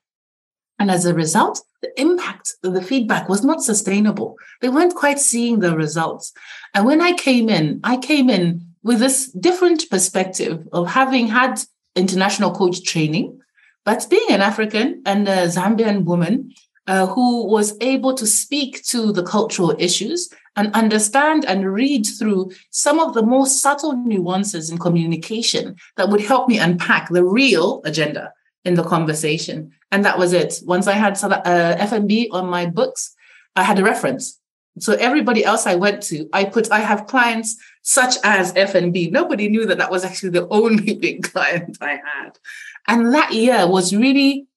And 0.79 0.89
as 0.89 1.05
a 1.05 1.13
result, 1.13 1.61
the 1.81 1.99
impact, 1.99 2.53
the 2.61 2.81
feedback 2.81 3.29
was 3.29 3.43
not 3.43 3.61
sustainable. 3.61 4.37
They 4.61 4.69
weren't 4.69 4.95
quite 4.95 5.19
seeing 5.19 5.59
the 5.59 5.75
results. 5.75 6.33
And 6.73 6.85
when 6.85 7.01
I 7.01 7.13
came 7.13 7.49
in, 7.49 7.79
I 7.83 7.97
came 7.97 8.29
in 8.29 8.65
with 8.83 8.99
this 8.99 9.31
different 9.31 9.89
perspective 9.89 10.67
of 10.73 10.89
having 10.89 11.27
had 11.27 11.61
international 11.95 12.51
coach 12.51 12.83
training, 12.83 13.39
but 13.85 14.07
being 14.09 14.29
an 14.29 14.41
African 14.41 15.01
and 15.05 15.27
a 15.27 15.47
Zambian 15.47 16.05
woman 16.05 16.53
uh, 16.87 17.07
who 17.07 17.45
was 17.45 17.77
able 17.81 18.13
to 18.13 18.27
speak 18.27 18.83
to 18.83 19.11
the 19.11 19.23
cultural 19.23 19.75
issues 19.79 20.29
and 20.55 20.73
understand 20.73 21.45
and 21.45 21.71
read 21.71 22.05
through 22.05 22.51
some 22.71 22.99
of 22.99 23.13
the 23.13 23.23
more 23.23 23.47
subtle 23.47 23.93
nuances 23.93 24.69
in 24.69 24.77
communication 24.77 25.75
that 25.97 26.09
would 26.09 26.21
help 26.21 26.47
me 26.47 26.59
unpack 26.59 27.09
the 27.09 27.23
real 27.23 27.81
agenda 27.85 28.33
in 28.65 28.75
the 28.75 28.83
conversation. 28.83 29.71
And 29.93 30.03
that 30.05 30.17
was 30.17 30.33
it. 30.33 30.55
Once 30.65 30.87
I 30.87 30.93
had 30.93 31.13
uh, 31.23 31.75
FNB 31.77 32.29
on 32.31 32.47
my 32.47 32.65
books, 32.65 33.13
I 33.55 33.61
had 33.61 33.77
a 33.77 33.83
reference. 33.83 34.39
So 34.79 34.93
everybody 34.93 35.45
else 35.45 35.67
I 35.67 35.75
went 35.75 36.01
to, 36.09 36.27
I 36.33 36.45
put, 36.45 36.71
I 36.71 36.79
have 36.79 37.05
clients 37.05 37.57
such 37.83 38.15
as 38.23 38.53
FNB. 38.53 39.11
Nobody 39.11 39.49
knew 39.49 39.67
that 39.67 39.77
that 39.77 39.91
was 39.91 40.03
actually 40.03 40.31
the 40.31 40.47
only 40.59 40.95
big 40.95 41.31
client 41.31 41.77
I 41.79 41.99
had. 42.03 42.39
And 42.87 43.13
that 43.13 43.33
year 43.33 43.67
was 43.67 43.95
really 43.95 44.47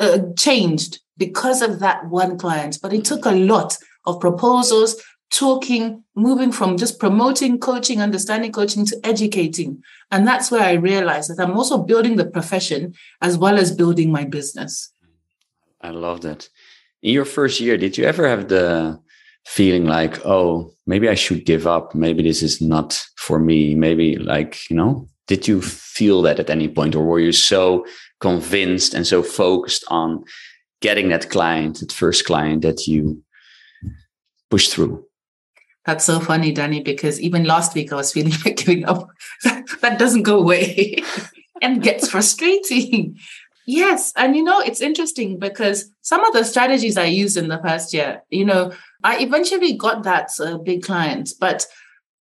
uh, 0.00 0.20
changed 0.38 1.00
because 1.18 1.60
of 1.60 1.80
that 1.80 2.06
one 2.06 2.38
client. 2.38 2.78
But 2.80 2.94
it 2.94 3.04
took 3.04 3.26
a 3.26 3.32
lot 3.32 3.76
of 4.06 4.18
proposals, 4.18 4.96
talking, 5.30 6.02
moving 6.14 6.52
from 6.52 6.76
just 6.76 6.98
promoting 6.98 7.58
coaching, 7.58 8.00
understanding 8.00 8.52
coaching 8.52 8.86
to 8.86 8.98
educating. 9.04 9.82
And 10.10 10.26
that's 10.26 10.50
where 10.50 10.62
I 10.62 10.72
realized 10.72 11.30
that 11.30 11.42
I'm 11.42 11.56
also 11.56 11.78
building 11.78 12.16
the 12.16 12.26
profession 12.26 12.94
as 13.20 13.36
well 13.36 13.58
as 13.58 13.74
building 13.74 14.10
my 14.10 14.24
business. 14.24 14.92
I 15.80 15.90
love 15.90 16.22
that. 16.22 16.48
In 17.02 17.12
your 17.12 17.24
first 17.24 17.60
year, 17.60 17.76
did 17.76 17.96
you 17.96 18.04
ever 18.04 18.26
have 18.26 18.48
the 18.48 19.00
feeling 19.48 19.86
like, 19.86 20.24
oh, 20.26 20.70
maybe 20.86 21.08
I 21.08 21.14
should 21.14 21.46
give 21.46 21.66
up. 21.66 21.94
Maybe 21.94 22.22
this 22.22 22.42
is 22.42 22.60
not 22.60 23.02
for 23.16 23.38
me. 23.38 23.74
Maybe 23.74 24.16
like, 24.16 24.68
you 24.68 24.76
know, 24.76 25.08
did 25.26 25.48
you 25.48 25.62
feel 25.62 26.20
that 26.22 26.38
at 26.38 26.50
any 26.50 26.68
point 26.68 26.94
or 26.94 27.04
were 27.04 27.18
you 27.18 27.32
so 27.32 27.86
convinced 28.20 28.92
and 28.92 29.06
so 29.06 29.22
focused 29.22 29.84
on 29.88 30.22
getting 30.82 31.08
that 31.08 31.30
client, 31.30 31.80
that 31.80 31.92
first 31.92 32.26
client 32.26 32.60
that 32.60 32.86
you 32.86 33.22
pushed 34.50 34.72
through? 34.72 35.07
That's 35.88 36.04
so 36.04 36.20
funny, 36.20 36.52
Danny, 36.52 36.82
because 36.82 37.18
even 37.18 37.44
last 37.44 37.74
week 37.74 37.94
I 37.94 37.96
was 37.96 38.12
feeling 38.12 38.34
like 38.44 38.58
giving 38.58 38.84
up. 38.84 39.08
that 39.80 39.98
doesn't 39.98 40.24
go 40.24 40.38
away 40.38 41.02
and 41.62 41.82
gets 41.82 42.10
frustrating. 42.10 43.16
Yes. 43.66 44.12
And 44.14 44.36
you 44.36 44.44
know, 44.44 44.60
it's 44.60 44.82
interesting 44.82 45.38
because 45.38 45.90
some 46.02 46.22
of 46.26 46.34
the 46.34 46.44
strategies 46.44 46.98
I 46.98 47.06
used 47.06 47.38
in 47.38 47.48
the 47.48 47.58
first 47.66 47.94
year, 47.94 48.22
you 48.28 48.44
know, 48.44 48.70
I 49.02 49.20
eventually 49.20 49.78
got 49.78 50.02
that 50.02 50.28
uh, 50.38 50.58
big 50.58 50.82
client, 50.82 51.30
but 51.40 51.66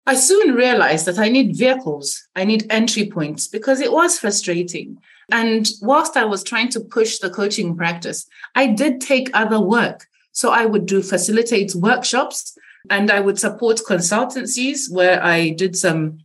I 0.05 0.17
soon 0.17 0.57
realized 0.57 1.07
that 1.07 1.21
I 1.21 1.29
need 1.29 1.57
vehicles, 1.57 2.27
I 2.35 2.45
need 2.45 2.67
entry 2.71 3.07
points 3.07 3.47
because 3.47 3.81
it 3.81 3.93
was 3.93 4.19
frustrating. 4.19 4.99
And 5.31 5.71
whilst 5.81 6.17
I 6.17 6.25
was 6.25 6.43
trying 6.43 6.71
to 6.71 6.81
push 6.81 7.19
the 7.19 7.31
coaching 7.31 7.77
practice, 7.77 8.27
I 8.57 8.67
did 8.67 9.01
take 9.01 9.31
other 9.33 9.61
work. 9.61 10.09
So 10.33 10.51
I 10.51 10.67
would 10.67 10.87
do 10.87 11.03
facilitate 11.03 11.77
workshops 11.77 12.59
and 12.91 13.11
I 13.11 13.21
would 13.21 13.39
support 13.39 13.81
consultancies 13.89 14.91
where 14.91 15.23
I 15.23 15.51
did 15.51 15.77
some 15.77 16.19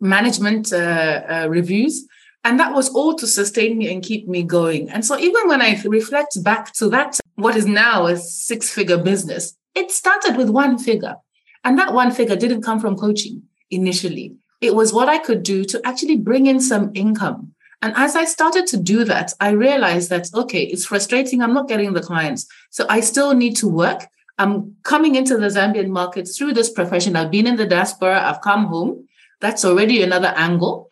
management 0.00 0.72
uh, 0.72 1.22
uh, 1.28 1.46
reviews. 1.48 2.06
And 2.44 2.58
that 2.58 2.74
was 2.74 2.88
all 2.88 3.14
to 3.14 3.26
sustain 3.26 3.78
me 3.78 3.92
and 3.92 4.02
keep 4.02 4.26
me 4.26 4.42
going. 4.42 4.90
And 4.90 5.04
so 5.04 5.16
even 5.16 5.48
when 5.48 5.62
I 5.62 5.80
reflect 5.84 6.42
back 6.42 6.72
to 6.74 6.88
that, 6.88 7.20
what 7.36 7.54
is 7.54 7.66
now 7.66 8.06
a 8.06 8.16
six 8.16 8.68
figure 8.68 8.98
business, 8.98 9.56
it 9.76 9.92
started 9.92 10.36
with 10.36 10.50
one 10.50 10.76
figure. 10.76 11.16
And 11.62 11.78
that 11.78 11.94
one 11.94 12.10
figure 12.10 12.34
didn't 12.34 12.62
come 12.62 12.80
from 12.80 12.96
coaching 12.96 13.42
initially. 13.70 14.34
It 14.60 14.74
was 14.74 14.92
what 14.92 15.08
I 15.08 15.18
could 15.18 15.44
do 15.44 15.64
to 15.66 15.80
actually 15.84 16.16
bring 16.16 16.46
in 16.46 16.60
some 16.60 16.90
income. 16.94 17.54
And 17.80 17.94
as 17.96 18.14
I 18.14 18.24
started 18.24 18.66
to 18.68 18.76
do 18.76 19.04
that, 19.04 19.32
I 19.40 19.50
realized 19.50 20.10
that, 20.10 20.28
okay, 20.34 20.62
it's 20.62 20.86
frustrating. 20.86 21.42
I'm 21.42 21.54
not 21.54 21.68
getting 21.68 21.92
the 21.92 22.00
clients. 22.00 22.46
So 22.70 22.86
I 22.88 23.00
still 23.00 23.34
need 23.34 23.56
to 23.56 23.68
work. 23.68 24.06
I'm 24.38 24.76
coming 24.82 25.14
into 25.14 25.36
the 25.36 25.48
Zambian 25.48 25.88
market 25.88 26.28
through 26.28 26.54
this 26.54 26.70
profession. 26.70 27.16
I've 27.16 27.30
been 27.30 27.46
in 27.46 27.56
the 27.56 27.66
diaspora, 27.66 28.20
I've 28.22 28.40
come 28.40 28.66
home. 28.66 29.06
That's 29.40 29.64
already 29.64 30.02
another 30.02 30.32
angle. 30.36 30.90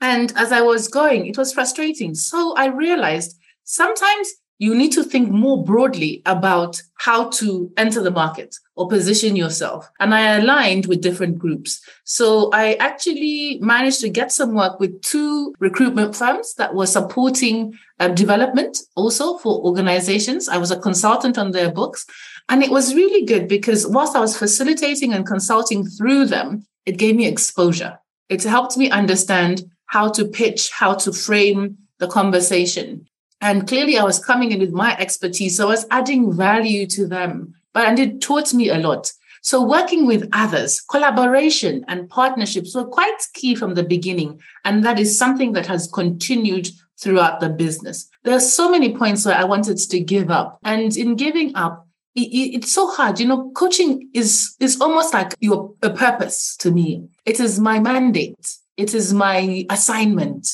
And 0.00 0.32
as 0.36 0.52
I 0.52 0.60
was 0.60 0.88
going, 0.88 1.26
it 1.26 1.38
was 1.38 1.52
frustrating. 1.52 2.14
So 2.14 2.54
I 2.56 2.66
realized 2.66 3.38
sometimes 3.64 4.28
you 4.58 4.74
need 4.74 4.92
to 4.92 5.04
think 5.04 5.30
more 5.30 5.64
broadly 5.64 6.20
about 6.26 6.82
how 6.98 7.30
to 7.30 7.72
enter 7.76 8.02
the 8.02 8.10
market 8.10 8.56
or 8.74 8.88
position 8.88 9.36
yourself. 9.36 9.88
And 10.00 10.12
I 10.12 10.36
aligned 10.36 10.86
with 10.86 11.00
different 11.00 11.38
groups. 11.38 11.80
So 12.04 12.50
I 12.52 12.74
actually 12.74 13.58
managed 13.60 14.00
to 14.00 14.08
get 14.08 14.32
some 14.32 14.54
work 14.54 14.80
with 14.80 15.00
two 15.02 15.54
recruitment 15.60 16.16
firms 16.16 16.54
that 16.54 16.74
were 16.74 16.86
supporting 16.86 17.78
um, 18.00 18.16
development 18.16 18.78
also 18.96 19.38
for 19.38 19.64
organizations. 19.64 20.48
I 20.48 20.58
was 20.58 20.72
a 20.72 20.78
consultant 20.78 21.38
on 21.38 21.52
their 21.52 21.70
books. 21.70 22.04
And 22.48 22.62
it 22.62 22.70
was 22.70 22.94
really 22.94 23.24
good 23.24 23.46
because 23.48 23.86
whilst 23.86 24.16
I 24.16 24.20
was 24.20 24.38
facilitating 24.38 25.12
and 25.12 25.26
consulting 25.26 25.86
through 25.86 26.26
them, 26.26 26.66
it 26.86 26.96
gave 26.96 27.16
me 27.16 27.26
exposure. 27.26 27.98
It 28.28 28.42
helped 28.44 28.76
me 28.76 28.90
understand 28.90 29.64
how 29.86 30.10
to 30.12 30.24
pitch, 30.24 30.70
how 30.70 30.94
to 30.94 31.12
frame 31.12 31.76
the 31.98 32.08
conversation. 32.08 33.06
And 33.40 33.68
clearly, 33.68 33.98
I 33.98 34.04
was 34.04 34.24
coming 34.24 34.52
in 34.52 34.60
with 34.60 34.72
my 34.72 34.96
expertise. 34.96 35.56
So 35.56 35.66
I 35.66 35.70
was 35.70 35.86
adding 35.90 36.32
value 36.32 36.86
to 36.88 37.06
them, 37.06 37.54
but 37.72 37.86
and 37.86 37.98
it 37.98 38.20
taught 38.20 38.52
me 38.52 38.68
a 38.68 38.78
lot. 38.78 39.12
So 39.42 39.62
working 39.62 40.06
with 40.06 40.28
others, 40.32 40.80
collaboration 40.80 41.84
and 41.88 42.08
partnerships 42.10 42.74
were 42.74 42.84
quite 42.84 43.18
key 43.34 43.54
from 43.54 43.74
the 43.74 43.84
beginning. 43.84 44.40
And 44.64 44.84
that 44.84 44.98
is 44.98 45.16
something 45.16 45.52
that 45.52 45.66
has 45.66 45.88
continued 45.92 46.68
throughout 47.00 47.40
the 47.40 47.48
business. 47.48 48.08
There 48.24 48.34
are 48.34 48.40
so 48.40 48.70
many 48.70 48.96
points 48.96 49.24
where 49.24 49.36
I 49.36 49.44
wanted 49.44 49.78
to 49.78 50.00
give 50.00 50.30
up. 50.30 50.58
And 50.64 50.96
in 50.96 51.14
giving 51.14 51.54
up, 51.54 51.87
it's 52.14 52.72
so 52.72 52.90
hard. 52.90 53.20
You 53.20 53.28
know, 53.28 53.50
coaching 53.50 54.08
is, 54.14 54.56
is 54.60 54.80
almost 54.80 55.14
like 55.14 55.34
your, 55.40 55.74
a 55.82 55.90
purpose 55.90 56.56
to 56.58 56.70
me. 56.70 57.08
It 57.24 57.40
is 57.40 57.60
my 57.60 57.78
mandate. 57.78 58.56
It 58.76 58.94
is 58.94 59.12
my 59.12 59.66
assignment. 59.70 60.48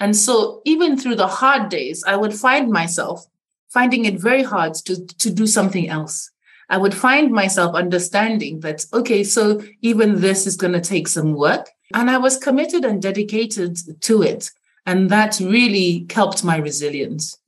And 0.00 0.16
so 0.16 0.62
even 0.64 0.96
through 0.96 1.16
the 1.16 1.26
hard 1.26 1.70
days, 1.70 2.04
I 2.06 2.16
would 2.16 2.34
find 2.34 2.70
myself 2.70 3.26
finding 3.68 4.04
it 4.04 4.20
very 4.20 4.42
hard 4.42 4.74
to, 4.74 5.04
to 5.06 5.30
do 5.30 5.46
something 5.46 5.88
else. 5.88 6.30
I 6.70 6.76
would 6.76 6.94
find 6.94 7.32
myself 7.32 7.74
understanding 7.74 8.60
that, 8.60 8.84
okay, 8.92 9.24
so 9.24 9.62
even 9.80 10.20
this 10.20 10.46
is 10.46 10.56
going 10.56 10.74
to 10.74 10.80
take 10.80 11.08
some 11.08 11.32
work. 11.32 11.70
And 11.94 12.10
I 12.10 12.18
was 12.18 12.36
committed 12.36 12.84
and 12.84 13.00
dedicated 13.00 13.78
to 14.02 14.22
it. 14.22 14.50
And 14.84 15.10
that 15.10 15.40
really 15.40 16.06
helped 16.10 16.44
my 16.44 16.56
resilience. 16.56 17.38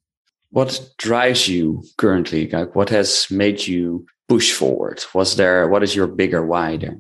What 0.51 0.81
drives 0.99 1.49
you 1.49 1.83
currently? 1.97 2.49
Like 2.49 2.75
what 2.75 2.89
has 2.91 3.29
made 3.31 3.67
you 3.67 4.07
push 4.29 4.53
forward? 4.53 5.05
Was 5.15 5.37
there, 5.37 5.69
what 5.69 5.83
is 5.83 5.95
your 5.95 6.07
bigger 6.07 6.45
why 6.45 6.77
there? 6.77 6.99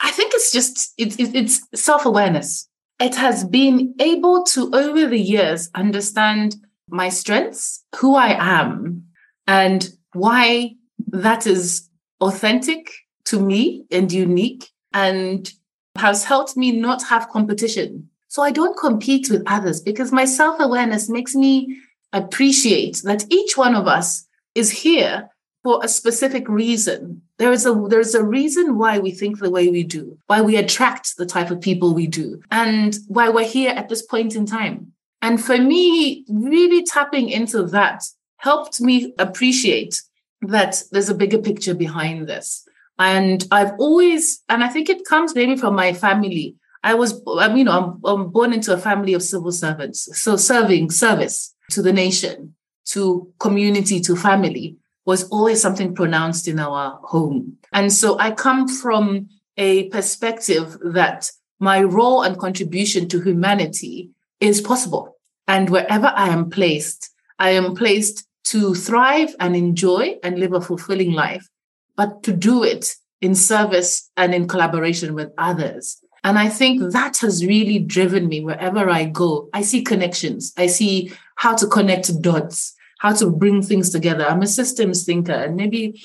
I 0.00 0.10
think 0.10 0.32
it's 0.34 0.52
just, 0.52 0.92
it, 0.98 1.18
it, 1.20 1.34
it's 1.34 1.60
self 1.74 2.06
awareness 2.06 2.68
it 3.02 3.16
has 3.16 3.44
been 3.44 3.94
able 3.98 4.44
to, 4.44 4.70
over 4.72 5.06
the 5.06 5.18
years, 5.18 5.68
understand 5.74 6.54
my 6.88 7.08
strengths, 7.08 7.84
who 7.96 8.14
I 8.14 8.36
am, 8.38 9.04
and 9.48 9.90
why 10.12 10.76
that 11.08 11.44
is 11.46 11.88
authentic 12.20 12.92
to 13.24 13.40
me 13.40 13.84
and 13.90 14.12
unique, 14.12 14.68
and 14.94 15.52
has 15.96 16.24
helped 16.24 16.56
me 16.56 16.70
not 16.70 17.02
have 17.04 17.28
competition. 17.28 18.08
So 18.28 18.42
I 18.42 18.52
don't 18.52 18.78
compete 18.78 19.28
with 19.28 19.42
others 19.46 19.80
because 19.80 20.12
my 20.12 20.24
self 20.24 20.56
awareness 20.60 21.08
makes 21.08 21.34
me 21.34 21.76
appreciate 22.12 23.02
that 23.04 23.24
each 23.30 23.56
one 23.56 23.74
of 23.74 23.86
us 23.86 24.26
is 24.54 24.70
here 24.70 25.30
for 25.62 25.80
a 25.82 25.88
specific 25.88 26.48
reason. 26.48 27.22
There 27.38 27.52
is 27.52 27.66
a 27.66 27.74
there's 27.88 28.14
a 28.14 28.24
reason 28.24 28.78
why 28.78 28.98
we 28.98 29.12
think 29.12 29.38
the 29.38 29.50
way 29.50 29.68
we 29.68 29.84
do, 29.84 30.18
why 30.26 30.42
we 30.42 30.56
attract 30.56 31.16
the 31.16 31.26
type 31.26 31.50
of 31.50 31.60
people 31.60 31.94
we 31.94 32.06
do, 32.06 32.40
and 32.50 32.96
why 33.08 33.28
we're 33.28 33.44
here 33.44 33.70
at 33.70 33.88
this 33.88 34.02
point 34.02 34.34
in 34.34 34.46
time. 34.46 34.92
And 35.20 35.42
for 35.42 35.56
me, 35.56 36.24
really 36.28 36.84
tapping 36.84 37.28
into 37.28 37.62
that 37.68 38.02
helped 38.38 38.80
me 38.80 39.14
appreciate 39.18 40.02
that 40.42 40.82
there's 40.90 41.08
a 41.08 41.14
bigger 41.14 41.38
picture 41.38 41.74
behind 41.74 42.26
this. 42.26 42.66
And 42.98 43.46
I've 43.52 43.72
always, 43.78 44.42
and 44.48 44.64
I 44.64 44.68
think 44.68 44.88
it 44.88 45.04
comes 45.04 45.34
maybe 45.34 45.56
from 45.56 45.76
my 45.76 45.92
family. 45.92 46.56
I 46.82 46.94
was, 46.94 47.22
I 47.28 47.48
mean, 47.48 47.58
you 47.58 47.64
know, 47.64 48.00
I'm, 48.04 48.04
I'm 48.04 48.30
born 48.30 48.52
into 48.52 48.74
a 48.74 48.78
family 48.78 49.14
of 49.14 49.22
civil 49.22 49.52
servants. 49.52 50.08
So 50.20 50.36
serving 50.36 50.90
service 50.90 51.54
to 51.72 51.82
the 51.82 51.92
nation, 51.92 52.54
to 52.86 53.32
community, 53.38 54.00
to 54.00 54.16
family 54.16 54.76
was 55.04 55.28
always 55.30 55.60
something 55.60 55.94
pronounced 55.94 56.46
in 56.46 56.58
our 56.58 57.00
home. 57.02 57.56
And 57.72 57.92
so 57.92 58.18
I 58.18 58.30
come 58.30 58.68
from 58.68 59.28
a 59.56 59.88
perspective 59.88 60.78
that 60.84 61.30
my 61.58 61.82
role 61.82 62.22
and 62.22 62.38
contribution 62.38 63.08
to 63.08 63.20
humanity 63.20 64.10
is 64.40 64.60
possible. 64.60 65.16
And 65.48 65.70
wherever 65.70 66.12
I 66.14 66.28
am 66.28 66.50
placed, 66.50 67.10
I 67.38 67.50
am 67.50 67.74
placed 67.74 68.26
to 68.44 68.74
thrive 68.74 69.34
and 69.40 69.56
enjoy 69.56 70.16
and 70.22 70.38
live 70.38 70.52
a 70.52 70.60
fulfilling 70.60 71.12
life, 71.12 71.48
but 71.96 72.22
to 72.24 72.32
do 72.32 72.62
it 72.62 72.94
in 73.20 73.34
service 73.34 74.10
and 74.16 74.34
in 74.34 74.48
collaboration 74.48 75.14
with 75.14 75.30
others. 75.38 75.98
And 76.24 76.38
I 76.38 76.48
think 76.48 76.92
that 76.92 77.18
has 77.18 77.44
really 77.44 77.78
driven 77.80 78.28
me 78.28 78.44
wherever 78.44 78.88
I 78.88 79.04
go. 79.04 79.48
I 79.52 79.62
see 79.62 79.82
connections. 79.82 80.52
I 80.56 80.68
see 80.68 81.12
how 81.42 81.54
to 81.54 81.66
connect 81.66 82.22
dots 82.22 82.74
how 83.02 83.12
to 83.12 83.28
bring 83.30 83.60
things 83.62 83.90
together. 83.90 84.24
I'm 84.24 84.42
a 84.42 84.46
systems 84.46 85.04
thinker, 85.04 85.32
and 85.32 85.56
maybe 85.56 86.00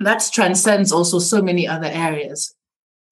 that 0.00 0.22
transcends 0.34 0.92
also 0.92 1.18
so 1.18 1.40
many 1.40 1.66
other 1.66 1.88
areas. 1.90 2.54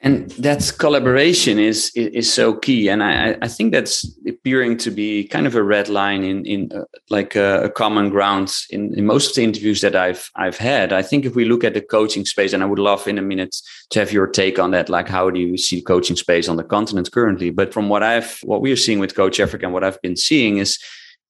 And 0.01 0.31
that 0.33 0.75
collaboration 0.79 1.59
is, 1.59 1.91
is, 1.95 2.31
so 2.31 2.53
key, 2.53 2.91
and 2.91 3.03
I, 3.03 3.39
I 3.41 3.49
think 3.49 3.73
that's 3.73 4.07
appearing 4.29 4.77
to 4.79 4.91
be 4.91 5.27
kind 5.27 5.47
of 5.47 5.55
a 5.55 5.63
red 5.63 5.89
line 5.89 6.23
in 6.23 6.45
in 6.45 6.71
uh, 6.73 6.85
like 7.09 7.35
a, 7.37 7.63
a, 7.63 7.71
common 7.71 8.11
ground 8.11 8.53
in, 8.69 8.93
in 8.99 9.07
most 9.07 9.31
of 9.31 9.37
the 9.37 9.45
interviews 9.45 9.81
that 9.81 9.97
I've 9.97 10.31
I've 10.37 10.59
had. 10.59 10.93
I 10.93 11.01
think 11.01 11.25
if 11.25 11.35
we 11.35 11.47
look 11.47 11.65
at 11.65 11.73
the 11.73 11.81
coaching 11.81 12.27
space, 12.27 12.53
and 12.53 12.63
I 12.63 12.67
would 12.67 12.79
love 12.79 13.09
in 13.09 13.17
a 13.17 13.23
minute 13.23 13.57
to 13.91 14.01
have 14.01 14.13
your 14.13 14.27
take 14.27 14.59
on 14.59 14.73
that. 14.73 14.91
Like, 14.91 15.09
how 15.09 15.31
do 15.31 15.41
you 15.41 15.57
see 15.57 15.81
coaching 15.81 16.17
space 16.17 16.51
on 16.51 16.57
the 16.57 16.65
continent 16.65 17.11
currently? 17.11 17.49
But 17.49 17.73
from 17.73 17.89
what 17.89 18.03
I've 18.03 18.41
what 18.43 18.61
we 18.61 18.71
are 18.73 18.83
seeing 18.85 18.99
with 18.99 19.15
Coach 19.15 19.41
Africa 19.41 19.65
and 19.65 19.73
what 19.73 19.85
I've 19.85 20.03
been 20.03 20.17
seeing 20.17 20.59
is 20.59 20.79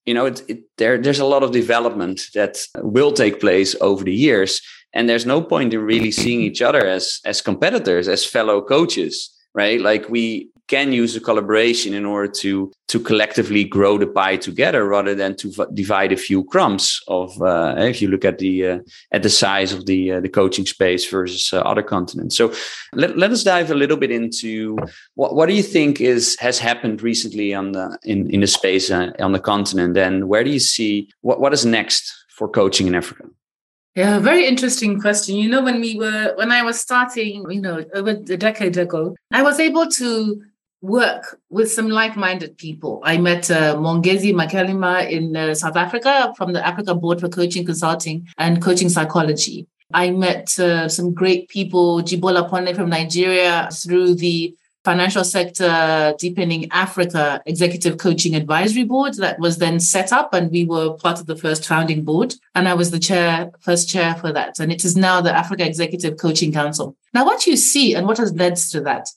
you 0.06 0.14
know, 0.14 0.26
it, 0.26 0.42
it, 0.48 0.64
there 0.76 0.98
there's 0.98 1.20
a 1.20 1.24
lot 1.24 1.42
of 1.42 1.52
development 1.52 2.22
that 2.34 2.58
will 2.78 3.12
take 3.12 3.40
place 3.40 3.74
over 3.80 4.04
the 4.04 4.14
years, 4.14 4.60
and 4.92 5.08
there's 5.08 5.26
no 5.26 5.40
point 5.42 5.74
in 5.74 5.80
really 5.80 6.10
seeing 6.10 6.40
each 6.40 6.62
other 6.62 6.86
as 6.86 7.20
as 7.24 7.40
competitors, 7.40 8.08
as 8.08 8.24
fellow 8.24 8.60
coaches, 8.60 9.30
right? 9.54 9.80
Like 9.80 10.08
we 10.08 10.50
can 10.68 10.92
use 10.92 11.14
a 11.14 11.20
collaboration 11.20 11.92
in 11.92 12.04
order 12.04 12.30
to 12.32 12.72
to 12.88 12.98
collectively 13.00 13.64
grow 13.64 13.98
the 13.98 14.06
pie 14.06 14.36
together 14.36 14.86
rather 14.86 15.14
than 15.14 15.36
to 15.36 15.52
divide 15.74 16.12
a 16.12 16.16
few 16.16 16.44
crumbs 16.44 17.00
of 17.08 17.40
uh, 17.42 17.74
if 17.78 18.00
you 18.00 18.08
look 18.08 18.24
at 18.24 18.38
the 18.38 18.66
uh, 18.66 18.78
at 19.12 19.22
the 19.22 19.30
size 19.30 19.72
of 19.72 19.86
the 19.86 20.12
uh, 20.12 20.20
the 20.20 20.28
coaching 20.28 20.64
space 20.64 21.08
versus 21.10 21.52
uh, 21.52 21.58
other 21.60 21.82
continents. 21.82 22.36
So 22.36 22.52
let, 22.94 23.18
let 23.18 23.30
us 23.30 23.44
dive 23.44 23.70
a 23.70 23.74
little 23.74 23.96
bit 23.96 24.10
into 24.10 24.76
what 25.14 25.34
what 25.34 25.48
do 25.48 25.54
you 25.54 25.62
think 25.62 26.00
is 26.00 26.36
has 26.40 26.58
happened 26.58 27.02
recently 27.02 27.52
on 27.54 27.72
the 27.72 27.98
in 28.04 28.30
in 28.30 28.40
the 28.40 28.46
space 28.46 28.90
uh, 28.90 29.10
on 29.18 29.32
the 29.32 29.40
continent? 29.40 29.96
And 29.96 30.28
where 30.28 30.44
do 30.44 30.50
you 30.50 30.60
see 30.60 31.10
what 31.20 31.40
what 31.40 31.52
is 31.52 31.66
next 31.66 32.12
for 32.28 32.48
coaching 32.48 32.86
in 32.86 32.94
Africa 32.94 33.24
yeah, 33.94 34.18
very 34.18 34.46
interesting 34.46 35.00
question. 35.00 35.36
You 35.36 35.48
know, 35.48 35.62
when 35.62 35.80
we 35.80 35.96
were 35.96 36.34
when 36.36 36.50
I 36.50 36.62
was 36.62 36.80
starting, 36.80 37.48
you 37.48 37.60
know, 37.60 37.84
over 37.94 38.10
a 38.10 38.36
decade 38.36 38.76
ago, 38.76 39.14
I 39.32 39.42
was 39.42 39.60
able 39.60 39.86
to 39.88 40.42
work 40.82 41.40
with 41.48 41.72
some 41.72 41.88
like-minded 41.88 42.58
people. 42.58 43.00
I 43.04 43.16
met 43.16 43.50
uh, 43.50 43.74
Mongezi 43.76 44.34
Makhalima 44.34 45.08
in 45.10 45.34
uh, 45.34 45.54
South 45.54 45.76
Africa 45.76 46.34
from 46.36 46.52
the 46.52 46.66
Africa 46.66 46.94
Board 46.94 47.20
for 47.20 47.28
Coaching 47.28 47.64
Consulting 47.64 48.28
and 48.36 48.60
Coaching 48.60 48.90
Psychology. 48.90 49.66
I 49.94 50.10
met 50.10 50.58
uh, 50.58 50.88
some 50.88 51.14
great 51.14 51.48
people, 51.48 52.02
Jibola 52.02 52.50
Pone 52.50 52.74
from 52.74 52.90
Nigeria 52.90 53.68
through 53.72 54.16
the 54.16 54.54
Financial 54.84 55.24
Sector 55.24 56.14
Deepening 56.18 56.70
Africa 56.70 57.42
Executive 57.46 57.96
Coaching 57.96 58.34
Advisory 58.36 58.84
Board 58.84 59.14
that 59.14 59.38
was 59.38 59.58
then 59.58 59.80
set 59.80 60.12
up 60.12 60.34
and 60.34 60.50
we 60.50 60.64
were 60.64 60.92
part 60.94 61.18
of 61.18 61.26
the 61.26 61.36
first 61.36 61.66
founding 61.66 62.04
board. 62.04 62.34
And 62.54 62.68
I 62.68 62.74
was 62.74 62.90
the 62.90 62.98
chair, 62.98 63.50
first 63.60 63.88
chair 63.88 64.14
for 64.14 64.30
that. 64.32 64.60
And 64.60 64.70
it 64.70 64.84
is 64.84 64.96
now 64.96 65.20
the 65.20 65.34
Africa 65.34 65.66
Executive 65.66 66.18
Coaching 66.18 66.52
Council. 66.52 66.96
Now, 67.14 67.24
what 67.24 67.46
you 67.46 67.56
see 67.56 67.94
and 67.94 68.06
what 68.06 68.18
has 68.18 68.34
led 68.34 68.56
to 68.56 68.80
that 68.82 69.08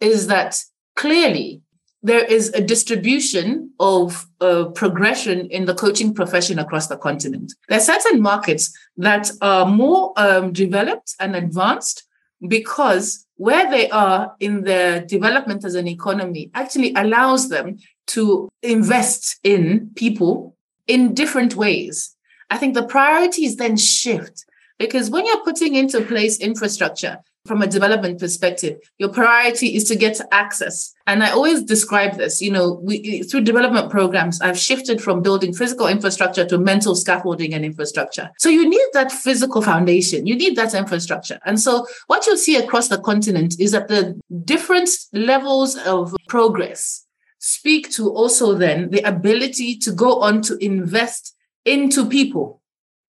is 0.00 0.26
that 0.26 0.60
clearly 0.96 1.62
there 2.02 2.24
is 2.24 2.48
a 2.48 2.60
distribution 2.60 3.70
of 3.78 4.26
uh, 4.40 4.64
progression 4.74 5.46
in 5.50 5.66
the 5.66 5.74
coaching 5.74 6.12
profession 6.12 6.58
across 6.58 6.88
the 6.88 6.96
continent. 6.96 7.52
There 7.68 7.78
are 7.78 7.82
certain 7.82 8.20
markets 8.20 8.76
that 8.96 9.30
are 9.40 9.66
more 9.66 10.12
um, 10.16 10.52
developed 10.52 11.14
and 11.20 11.36
advanced 11.36 12.02
because 12.48 13.24
where 13.42 13.68
they 13.70 13.90
are 13.90 14.36
in 14.38 14.62
their 14.62 15.04
development 15.04 15.64
as 15.64 15.74
an 15.74 15.88
economy 15.88 16.48
actually 16.54 16.92
allows 16.94 17.48
them 17.48 17.76
to 18.06 18.48
invest 18.62 19.40
in 19.42 19.90
people 19.96 20.56
in 20.86 21.12
different 21.12 21.56
ways. 21.56 22.14
I 22.50 22.56
think 22.58 22.74
the 22.74 22.86
priorities 22.86 23.56
then 23.56 23.76
shift 23.76 24.44
Because 24.82 25.10
when 25.10 25.24
you're 25.26 25.44
putting 25.44 25.74
into 25.74 26.00
place 26.02 26.38
infrastructure, 26.38 27.18
from 27.46 27.60
a 27.60 27.66
development 27.66 28.20
perspective, 28.20 28.78
your 28.98 29.08
priority 29.08 29.74
is 29.74 29.84
to 29.84 29.96
get 29.96 30.20
access. 30.30 30.94
And 31.06 31.24
I 31.24 31.30
always 31.30 31.62
describe 31.62 32.16
this, 32.16 32.40
you 32.40 32.52
know, 32.52 32.80
we, 32.82 33.22
through 33.24 33.40
development 33.40 33.90
programs, 33.90 34.40
I've 34.40 34.58
shifted 34.58 35.02
from 35.02 35.22
building 35.22 35.52
physical 35.52 35.88
infrastructure 35.88 36.44
to 36.46 36.58
mental 36.58 36.94
scaffolding 36.94 37.52
and 37.52 37.64
infrastructure. 37.64 38.30
So 38.38 38.48
you 38.48 38.68
need 38.68 38.86
that 38.92 39.10
physical 39.10 39.60
foundation, 39.60 40.26
you 40.26 40.36
need 40.36 40.56
that 40.56 40.74
infrastructure. 40.74 41.40
And 41.44 41.60
so 41.60 41.86
what 42.06 42.26
you'll 42.26 42.36
see 42.36 42.56
across 42.56 42.88
the 42.88 43.00
continent 43.00 43.56
is 43.58 43.72
that 43.72 43.88
the 43.88 44.20
different 44.44 44.90
levels 45.12 45.76
of 45.78 46.14
progress 46.28 47.06
speak 47.40 47.90
to 47.90 48.08
also 48.08 48.54
then 48.54 48.90
the 48.90 49.00
ability 49.00 49.76
to 49.78 49.90
go 49.90 50.20
on 50.20 50.42
to 50.42 50.56
invest 50.64 51.34
into 51.64 52.08
people 52.08 52.61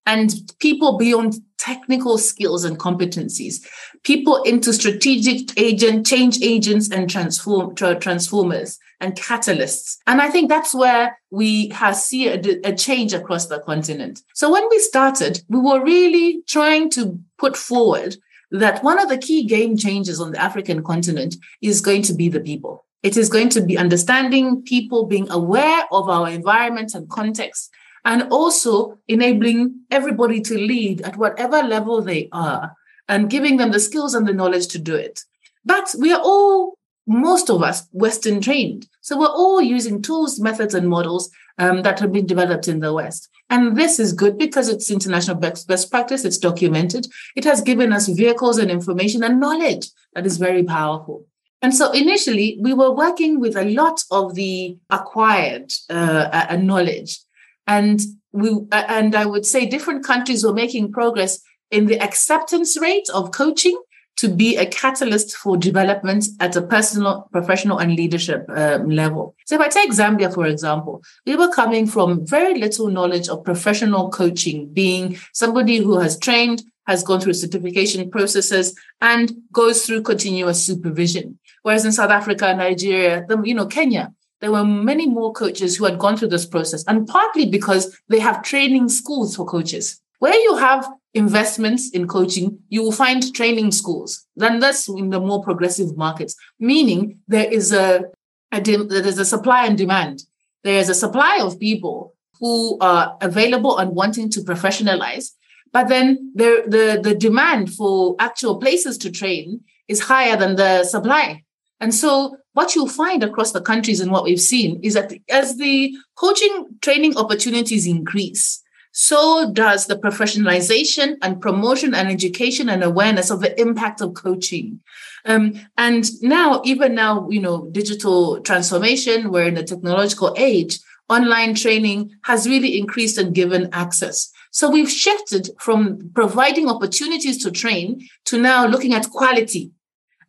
and 0.06 0.34
people 0.60 0.98
beyond 0.98 1.36
technical 1.58 2.18
skills 2.18 2.66
and 2.66 2.78
competencies, 2.78 3.66
people 4.04 4.44
into 4.44 4.74
strategic 4.74 5.58
agent, 5.58 6.06
change 6.06 6.42
agents 6.42 6.90
and 6.92 7.10
transform, 7.10 7.74
transformers 7.76 8.78
and 9.00 9.16
catalysts. 9.16 9.98
And 10.06 10.22
I 10.22 10.30
think 10.30 10.50
that's 10.50 10.74
where 10.74 11.18
we 11.32 11.70
have 11.70 11.96
see 11.96 12.28
a, 12.28 12.42
a 12.66 12.76
change 12.76 13.14
across 13.14 13.48
the 13.48 13.60
continent. 13.60 14.22
So 14.34 14.52
when 14.52 14.68
we 14.70 14.80
started, 14.80 15.42
we 15.48 15.60
were 15.60 15.84
really 15.84 16.44
trying 16.48 16.90
to 16.92 17.18
put 17.38 17.56
forward 17.56 18.18
that 18.52 18.84
one 18.84 19.00
of 19.00 19.10
the 19.10 19.18
key 19.18 19.46
game 19.46 19.78
changers 19.78 20.20
on 20.20 20.32
the 20.32 20.42
African 20.42 20.84
continent 20.84 21.36
is 21.62 21.82
going 21.82 22.04
to 22.04 22.14
be 22.14 22.30
the 22.30 22.40
people. 22.40 22.86
It 23.04 23.18
is 23.18 23.28
going 23.28 23.50
to 23.50 23.62
be 23.62 23.78
understanding 23.78 24.62
people, 24.64 25.06
being 25.06 25.30
aware 25.30 25.84
of 25.92 26.08
our 26.08 26.30
environment 26.30 26.94
and 26.94 27.10
context, 27.10 27.70
and 28.06 28.24
also 28.32 28.98
enabling 29.08 29.82
everybody 29.90 30.42
to 30.42 30.58
lead 30.58 31.02
at 31.02 31.18
whatever 31.18 31.62
level 31.64 32.02
they 32.02 32.30
are 32.32 32.76
and 33.08 33.30
giving 33.30 33.58
them 33.58 33.72
the 33.72 33.80
skills 33.80 34.14
and 34.14 34.28
the 34.28 34.34
knowledge 34.34 34.68
to 34.68 34.80
do 34.80 34.96
it. 34.96 35.22
But 35.66 35.94
we 36.00 36.12
are 36.12 36.22
all, 36.22 36.78
most 37.08 37.50
of 37.50 37.62
us, 37.62 37.88
Western 37.92 38.42
trained. 38.42 38.88
So 39.02 39.18
we're 39.18 39.28
all 39.28 39.62
using 39.62 40.02
tools, 40.02 40.40
methods, 40.40 40.74
and 40.74 40.90
models 40.90 41.30
um, 41.58 41.82
that 41.84 42.00
have 42.00 42.12
been 42.12 42.26
developed 42.26 42.68
in 42.68 42.80
the 42.80 42.94
West. 42.94 43.30
And 43.50 43.78
this 43.78 44.00
is 44.00 44.14
good 44.14 44.38
because 44.38 44.70
it's 44.70 44.90
international 44.90 45.38
best, 45.38 45.68
best 45.68 45.92
practice, 45.92 46.26
it's 46.26 46.38
documented. 46.38 47.08
It 47.36 47.44
has 47.44 47.62
given 47.62 47.94
us 47.94 48.08
vehicles 48.08 48.58
and 48.58 48.72
information 48.72 49.24
and 49.24 49.40
knowledge 49.40 49.88
that 50.14 50.26
is 50.26 50.38
very 50.38 50.64
powerful. 50.64 51.26
And 51.62 51.74
so 51.74 51.92
initially, 51.92 52.58
we 52.62 52.74
were 52.74 52.92
working 52.92 53.40
with 53.40 53.56
a 53.56 53.64
lot 53.64 54.02
of 54.12 54.36
the 54.36 54.78
acquired 54.90 55.72
uh, 55.90 56.58
knowledge 56.60 57.20
and 57.68 58.02
we 58.32 58.50
and 58.72 59.16
I 59.16 59.26
would 59.26 59.46
say 59.46 59.66
different 59.66 60.06
countries 60.06 60.44
were 60.44 60.54
making 60.54 60.92
progress 60.92 61.40
in 61.72 61.86
the 61.88 62.00
acceptance 62.00 62.80
rate 62.80 63.08
of 63.14 63.32
coaching 63.32 63.80
to 64.16 64.30
be 64.30 64.58
a 64.58 64.66
catalyst 64.66 65.36
for 65.36 65.58
development 65.58 66.26
at 66.40 66.56
a 66.56 66.62
personal, 66.62 67.28
professional, 67.32 67.80
and 67.80 67.96
leadership 67.96 68.46
um, 68.50 68.90
level. 68.90 69.36
So, 69.46 69.56
if 69.56 69.62
I 69.62 69.70
take 69.70 69.92
Zambia, 69.92 70.34
for 70.34 70.46
example, 70.46 71.02
we 71.26 71.36
were 71.36 71.50
coming 71.50 71.88
from 71.88 72.26
very 72.26 72.60
little 72.60 72.90
knowledge 72.90 73.28
of 73.28 73.44
professional 73.44 74.10
coaching, 74.10 74.72
being 74.72 75.18
somebody 75.34 75.78
who 75.78 76.00
has 76.00 76.18
trained, 76.20 76.64
has 76.86 77.04
gone 77.04 77.22
through 77.22 77.34
certification 77.34 78.10
processes, 78.12 78.78
and 79.02 79.32
goes 79.52 79.86
through 79.86 80.04
continuous 80.04 80.64
supervision. 80.64 81.40
Whereas 81.64 81.86
in 81.86 81.92
South 81.92 82.12
Africa, 82.12 82.54
Nigeria, 82.56 83.26
the, 83.28 83.42
you 83.42 83.56
know, 83.56 83.66
Kenya, 83.66 84.14
there 84.44 84.52
were 84.52 84.66
many 84.66 85.08
more 85.08 85.32
coaches 85.32 85.78
who 85.78 85.86
had 85.86 85.98
gone 85.98 86.18
through 86.18 86.28
this 86.28 86.46
process, 86.46 86.84
and 86.86 87.08
partly 87.08 87.46
because 87.46 87.98
they 88.10 88.20
have 88.20 88.44
training 88.44 88.90
schools 88.90 89.38
for 89.38 89.46
coaches. 89.46 90.02
Where 90.20 90.36
you 90.36 90.58
have 90.58 90.86
investments 91.14 91.90
in 91.92 92.10
coaching, 92.10 92.60
you 92.68 92.84
will 92.84 92.92
find 92.92 93.34
training 93.34 93.72
schools. 93.72 94.28
Then 94.36 94.60
that's 94.60 94.90
in 94.90 95.12
the 95.12 95.22
more 95.22 95.42
progressive 95.42 95.96
markets, 95.96 96.36
meaning 96.60 97.20
there 97.26 97.50
is 97.50 97.72
a, 97.72 98.04
a 98.52 98.60
there 98.60 99.08
is 99.08 99.18
a 99.18 99.24
supply 99.24 99.66
and 99.66 99.78
demand. 99.78 100.24
There 100.66 100.78
is 100.78 100.90
a 100.90 100.94
supply 100.94 101.40
of 101.42 101.58
people 101.58 102.14
who 102.42 102.78
are 102.82 103.18
available 103.22 103.78
and 103.78 103.96
wanting 103.96 104.30
to 104.32 104.42
professionalize, 104.42 105.32
but 105.72 105.88
then 105.88 106.34
the, 106.36 106.64
the, 106.68 107.00
the 107.02 107.16
demand 107.16 107.74
for 107.74 108.18
actual 108.20 108.60
places 108.60 108.98
to 108.98 109.10
train 109.10 109.62
is 109.88 110.02
higher 110.02 110.36
than 110.36 110.58
the 110.58 110.84
supply. 110.84 111.46
And 111.80 111.96
so 111.96 112.36
what 112.54 112.76
you'll 112.76 112.88
find 112.88 113.24
across 113.24 113.52
the 113.52 113.62
countries 113.62 114.00
and 114.00 114.12
what 114.12 114.24
we've 114.24 114.40
seen 114.40 114.80
is 114.84 114.94
that 114.94 115.14
as 115.30 115.58
the 115.58 115.96
coaching 116.16 116.68
training 116.82 117.18
opportunities 117.18 117.88
increase, 117.88 118.62
so 118.92 119.52
does 119.52 119.88
the 119.88 119.96
professionalization 119.96 121.18
and 121.24 121.42
promotion 121.42 121.96
and 121.96 122.10
education 122.10 122.70
and 122.70 122.84
awareness 122.84 123.32
of 123.32 123.42
the 123.42 123.60
impact 123.60 124.02
of 124.02 124.14
coaching. 124.14 124.80
Um, 125.26 125.60
and 125.78 126.06
now, 126.22 126.62
even 126.64 126.94
now, 126.94 127.28
you 127.30 127.42
know, 127.42 127.68
digital 127.72 128.40
transformation, 128.42 129.32
we're 129.32 129.48
in 129.48 129.58
a 129.58 129.64
technological 129.64 130.36
age, 130.38 130.78
online 131.10 131.56
training 131.56 132.12
has 132.26 132.48
really 132.48 132.78
increased 132.78 133.18
and 133.18 133.34
given 133.34 133.68
access. 133.74 134.32
So 134.52 134.70
we've 134.70 134.90
shifted 134.90 135.50
from 135.60 136.12
providing 136.14 136.70
opportunities 136.70 137.42
to 137.44 137.52
train 137.52 138.08
to 138.26 138.40
now 138.40 138.68
looking 138.68 138.94
at 138.94 139.10
quality 139.10 139.72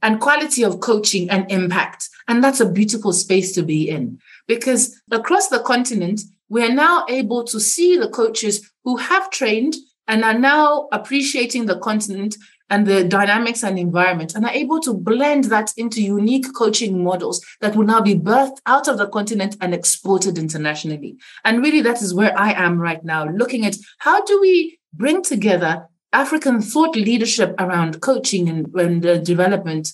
and 0.05 0.21
quality 0.21 0.62
of 0.62 0.81
coaching 0.81 1.29
and 1.31 1.51
impact. 1.51 2.09
And 2.29 2.45
that's 2.45 2.61
a 2.61 2.71
beautiful 2.71 3.12
space 3.12 3.53
to 3.53 3.62
be 3.62 3.88
in 3.88 4.19
because 4.47 5.01
across 5.11 5.49
the 5.49 5.61
continent, 5.61 6.21
we 6.49 6.62
are 6.62 6.73
now 6.73 7.07
able 7.09 7.43
to 7.45 7.59
see 7.59 7.97
the 7.97 8.09
coaches 8.09 8.71
who 8.85 8.99
have 8.99 9.31
trained 9.31 9.75
and 10.07 10.23
are 10.23 10.38
now 10.38 10.88
appreciating 10.93 11.64
the 11.64 11.79
continent 11.79 12.37
and 12.69 12.87
the 12.87 13.05
dynamics 13.05 13.62
and 13.62 13.79
environment 13.79 14.35
and 14.35 14.45
are 14.45 14.53
able 14.53 14.81
to 14.81 14.93
blend 14.93 15.45
that 15.45 15.73
into 15.77 16.03
unique 16.03 16.47
coaching 16.55 17.03
models 17.03 17.45
that 17.61 17.75
will 17.75 17.87
now 17.87 18.01
be 18.01 18.14
birthed 18.14 18.59
out 18.67 18.88
of 18.88 18.99
the 18.99 19.09
continent 19.09 19.57
and 19.61 19.73
exported 19.75 20.37
internationally. 20.37 21.17
And 21.45 21.62
really, 21.62 21.81
that 21.83 22.03
is 22.03 22.14
where 22.14 22.38
I 22.38 22.53
am 22.53 22.79
right 22.79 23.03
now, 23.05 23.27
looking 23.27 23.64
at 23.64 23.77
how 23.99 24.23
do 24.25 24.38
we 24.40 24.79
bring 24.93 25.23
together 25.23 25.88
African 26.14 26.62
thought 26.62 26.96
leadership 26.96 27.55
around 27.59 28.00
coaching 28.00 28.48
and, 28.48 28.74
and 28.74 29.05
uh, 29.05 29.18
development 29.18 29.92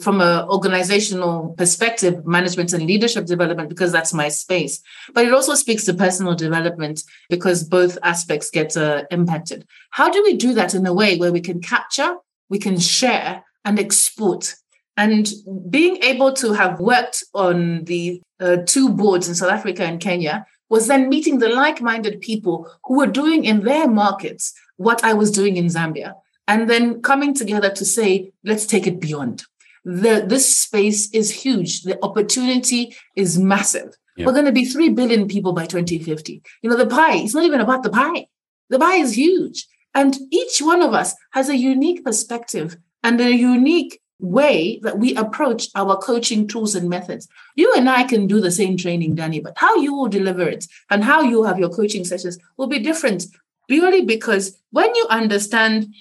from 0.00 0.22
an 0.22 0.48
organizational 0.48 1.54
perspective, 1.58 2.26
management 2.26 2.72
and 2.72 2.86
leadership 2.86 3.26
development, 3.26 3.68
because 3.68 3.92
that's 3.92 4.14
my 4.14 4.28
space. 4.28 4.80
But 5.12 5.26
it 5.26 5.34
also 5.34 5.54
speaks 5.54 5.84
to 5.84 5.94
personal 5.94 6.34
development 6.34 7.02
because 7.28 7.62
both 7.62 7.98
aspects 8.02 8.50
get 8.50 8.76
uh, 8.76 9.04
impacted. 9.10 9.66
How 9.90 10.10
do 10.10 10.22
we 10.22 10.34
do 10.36 10.54
that 10.54 10.74
in 10.74 10.86
a 10.86 10.94
way 10.94 11.18
where 11.18 11.32
we 11.32 11.42
can 11.42 11.60
capture, 11.60 12.16
we 12.48 12.58
can 12.58 12.78
share, 12.78 13.44
and 13.64 13.78
export? 13.78 14.54
And 14.96 15.30
being 15.68 15.96
able 16.02 16.32
to 16.34 16.54
have 16.54 16.80
worked 16.80 17.22
on 17.34 17.84
the 17.84 18.22
uh, 18.40 18.58
two 18.64 18.88
boards 18.88 19.28
in 19.28 19.34
South 19.34 19.50
Africa 19.50 19.84
and 19.84 20.00
Kenya 20.00 20.46
was 20.70 20.86
then 20.86 21.08
meeting 21.08 21.38
the 21.38 21.48
like 21.48 21.82
minded 21.82 22.20
people 22.20 22.70
who 22.84 22.96
were 22.96 23.06
doing 23.06 23.44
in 23.44 23.64
their 23.64 23.86
markets 23.86 24.54
what 24.76 25.04
I 25.04 25.14
was 25.14 25.30
doing 25.30 25.56
in 25.56 25.66
Zambia, 25.66 26.14
and 26.46 26.68
then 26.68 27.00
coming 27.02 27.34
together 27.34 27.70
to 27.70 27.84
say, 27.84 28.32
let's 28.44 28.66
take 28.66 28.86
it 28.86 29.00
beyond. 29.00 29.44
The, 29.84 30.24
this 30.26 30.56
space 30.56 31.10
is 31.12 31.30
huge. 31.30 31.82
The 31.82 32.02
opportunity 32.02 32.96
is 33.16 33.38
massive. 33.38 33.96
We're 34.16 34.32
going 34.32 34.44
to 34.44 34.52
be 34.52 34.64
3 34.64 34.90
billion 34.90 35.26
people 35.26 35.52
by 35.52 35.66
2050. 35.66 36.42
You 36.62 36.70
know, 36.70 36.76
the 36.76 36.86
pie, 36.86 37.16
it's 37.16 37.34
not 37.34 37.44
even 37.44 37.60
about 37.60 37.82
the 37.82 37.90
pie. 37.90 38.28
The 38.70 38.78
pie 38.78 38.96
is 38.96 39.16
huge. 39.16 39.66
And 39.94 40.16
each 40.30 40.60
one 40.60 40.82
of 40.82 40.94
us 40.94 41.14
has 41.32 41.48
a 41.48 41.56
unique 41.56 42.04
perspective 42.04 42.76
and 43.02 43.20
a 43.20 43.34
unique 43.34 44.00
way 44.20 44.78
that 44.82 44.98
we 44.98 45.14
approach 45.16 45.68
our 45.74 45.96
coaching 45.98 46.46
tools 46.46 46.74
and 46.74 46.88
methods. 46.88 47.28
You 47.56 47.72
and 47.76 47.88
I 47.88 48.04
can 48.04 48.26
do 48.26 48.40
the 48.40 48.50
same 48.50 48.76
training, 48.76 49.16
Danny, 49.16 49.40
but 49.40 49.58
how 49.58 49.76
you 49.76 49.92
will 49.92 50.08
deliver 50.08 50.48
it 50.48 50.66
and 50.90 51.04
how 51.04 51.20
you 51.22 51.42
have 51.44 51.58
your 51.58 51.68
coaching 51.68 52.04
sessions 52.04 52.38
will 52.56 52.68
be 52.68 52.78
different 52.78 53.26
purely 53.68 54.04
because 54.04 54.58
when 54.70 54.94
you 54.94 55.06
understand 55.10 55.94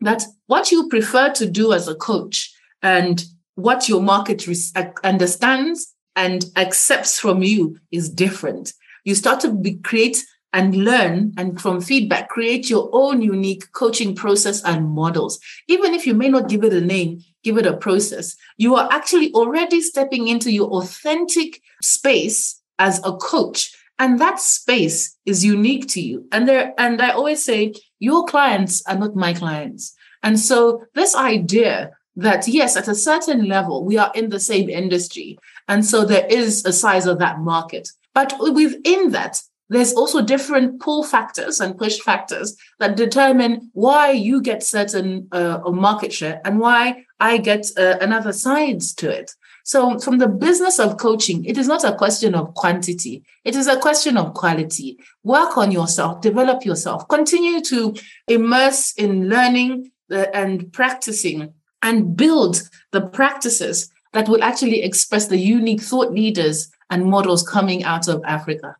that 0.00 0.24
what 0.46 0.70
you 0.70 0.88
prefer 0.88 1.32
to 1.32 1.48
do 1.48 1.72
as 1.72 1.88
a 1.88 1.94
coach 1.94 2.52
and 2.82 3.24
what 3.54 3.88
your 3.88 4.02
market 4.02 4.46
uh, 4.76 4.84
understands 5.02 5.94
and 6.14 6.44
accepts 6.56 7.18
from 7.18 7.42
you 7.42 7.78
is 7.90 8.08
different, 8.10 8.72
you 9.04 9.14
start 9.14 9.40
to 9.40 9.52
be, 9.52 9.74
create 9.76 10.24
and 10.52 10.74
learn 10.74 11.32
and 11.36 11.60
from 11.60 11.80
feedback 11.80 12.28
create 12.28 12.70
your 12.70 12.88
own 12.92 13.20
unique 13.20 13.70
coaching 13.72 14.14
process 14.14 14.62
and 14.64 14.88
models. 14.88 15.38
Even 15.68 15.92
if 15.92 16.06
you 16.06 16.14
may 16.14 16.28
not 16.28 16.48
give 16.48 16.64
it 16.64 16.72
a 16.72 16.80
name 16.80 17.20
give 17.46 17.56
it 17.56 17.64
a 17.64 17.76
process. 17.76 18.36
You 18.56 18.74
are 18.74 18.88
actually 18.90 19.32
already 19.32 19.80
stepping 19.80 20.26
into 20.26 20.50
your 20.50 20.68
authentic 20.70 21.62
space 21.80 22.60
as 22.80 22.98
a 23.04 23.12
coach 23.12 23.72
and 23.98 24.18
that 24.18 24.40
space 24.40 25.16
is 25.24 25.44
unique 25.44 25.88
to 25.88 26.00
you. 26.00 26.26
And 26.32 26.48
there 26.48 26.74
and 26.78 27.00
i 27.00 27.10
always 27.10 27.44
say 27.44 27.74
your 27.98 28.24
clients 28.24 28.82
are 28.86 28.98
not 28.98 29.16
my 29.16 29.32
clients. 29.32 29.94
And 30.22 30.38
so 30.38 30.84
this 30.94 31.14
idea 31.14 31.92
that 32.16 32.48
yes 32.48 32.76
at 32.76 32.88
a 32.88 32.94
certain 32.94 33.46
level 33.46 33.84
we 33.84 33.98
are 33.98 34.12
in 34.14 34.30
the 34.30 34.40
same 34.40 34.68
industry. 34.68 35.38
And 35.68 35.84
so 35.84 36.04
there 36.04 36.26
is 36.26 36.64
a 36.64 36.72
size 36.72 37.06
of 37.06 37.18
that 37.18 37.40
market. 37.40 37.88
But 38.14 38.34
within 38.38 39.10
that 39.10 39.40
there's 39.68 39.94
also 39.94 40.22
different 40.22 40.80
pull 40.80 41.02
factors 41.02 41.60
and 41.60 41.78
push 41.78 41.98
factors 41.98 42.56
that 42.78 42.96
determine 42.96 43.70
why 43.72 44.12
you 44.12 44.40
get 44.40 44.62
certain 44.62 45.28
uh, 45.32 45.58
market 45.70 46.12
share 46.12 46.40
and 46.44 46.60
why 46.60 47.04
I 47.18 47.38
get 47.38 47.66
uh, 47.76 47.96
another 48.00 48.32
sides 48.32 48.94
to 48.96 49.10
it. 49.10 49.32
So, 49.66 49.98
from 49.98 50.18
the 50.18 50.28
business 50.28 50.78
of 50.78 50.96
coaching, 50.96 51.44
it 51.44 51.58
is 51.58 51.66
not 51.66 51.82
a 51.82 51.92
question 51.96 52.36
of 52.36 52.54
quantity, 52.54 53.24
it 53.44 53.56
is 53.56 53.66
a 53.66 53.76
question 53.76 54.16
of 54.16 54.32
quality. 54.32 54.96
Work 55.24 55.58
on 55.58 55.72
yourself, 55.72 56.20
develop 56.20 56.64
yourself, 56.64 57.08
continue 57.08 57.60
to 57.62 57.96
immerse 58.28 58.92
in 58.92 59.28
learning 59.28 59.90
uh, 60.08 60.26
and 60.32 60.72
practicing 60.72 61.52
and 61.82 62.16
build 62.16 62.62
the 62.92 63.00
practices 63.00 63.90
that 64.12 64.28
will 64.28 64.44
actually 64.44 64.84
express 64.84 65.26
the 65.26 65.36
unique 65.36 65.82
thought 65.82 66.12
leaders 66.12 66.70
and 66.88 67.06
models 67.06 67.42
coming 67.42 67.82
out 67.82 68.06
of 68.06 68.22
Africa. 68.24 68.76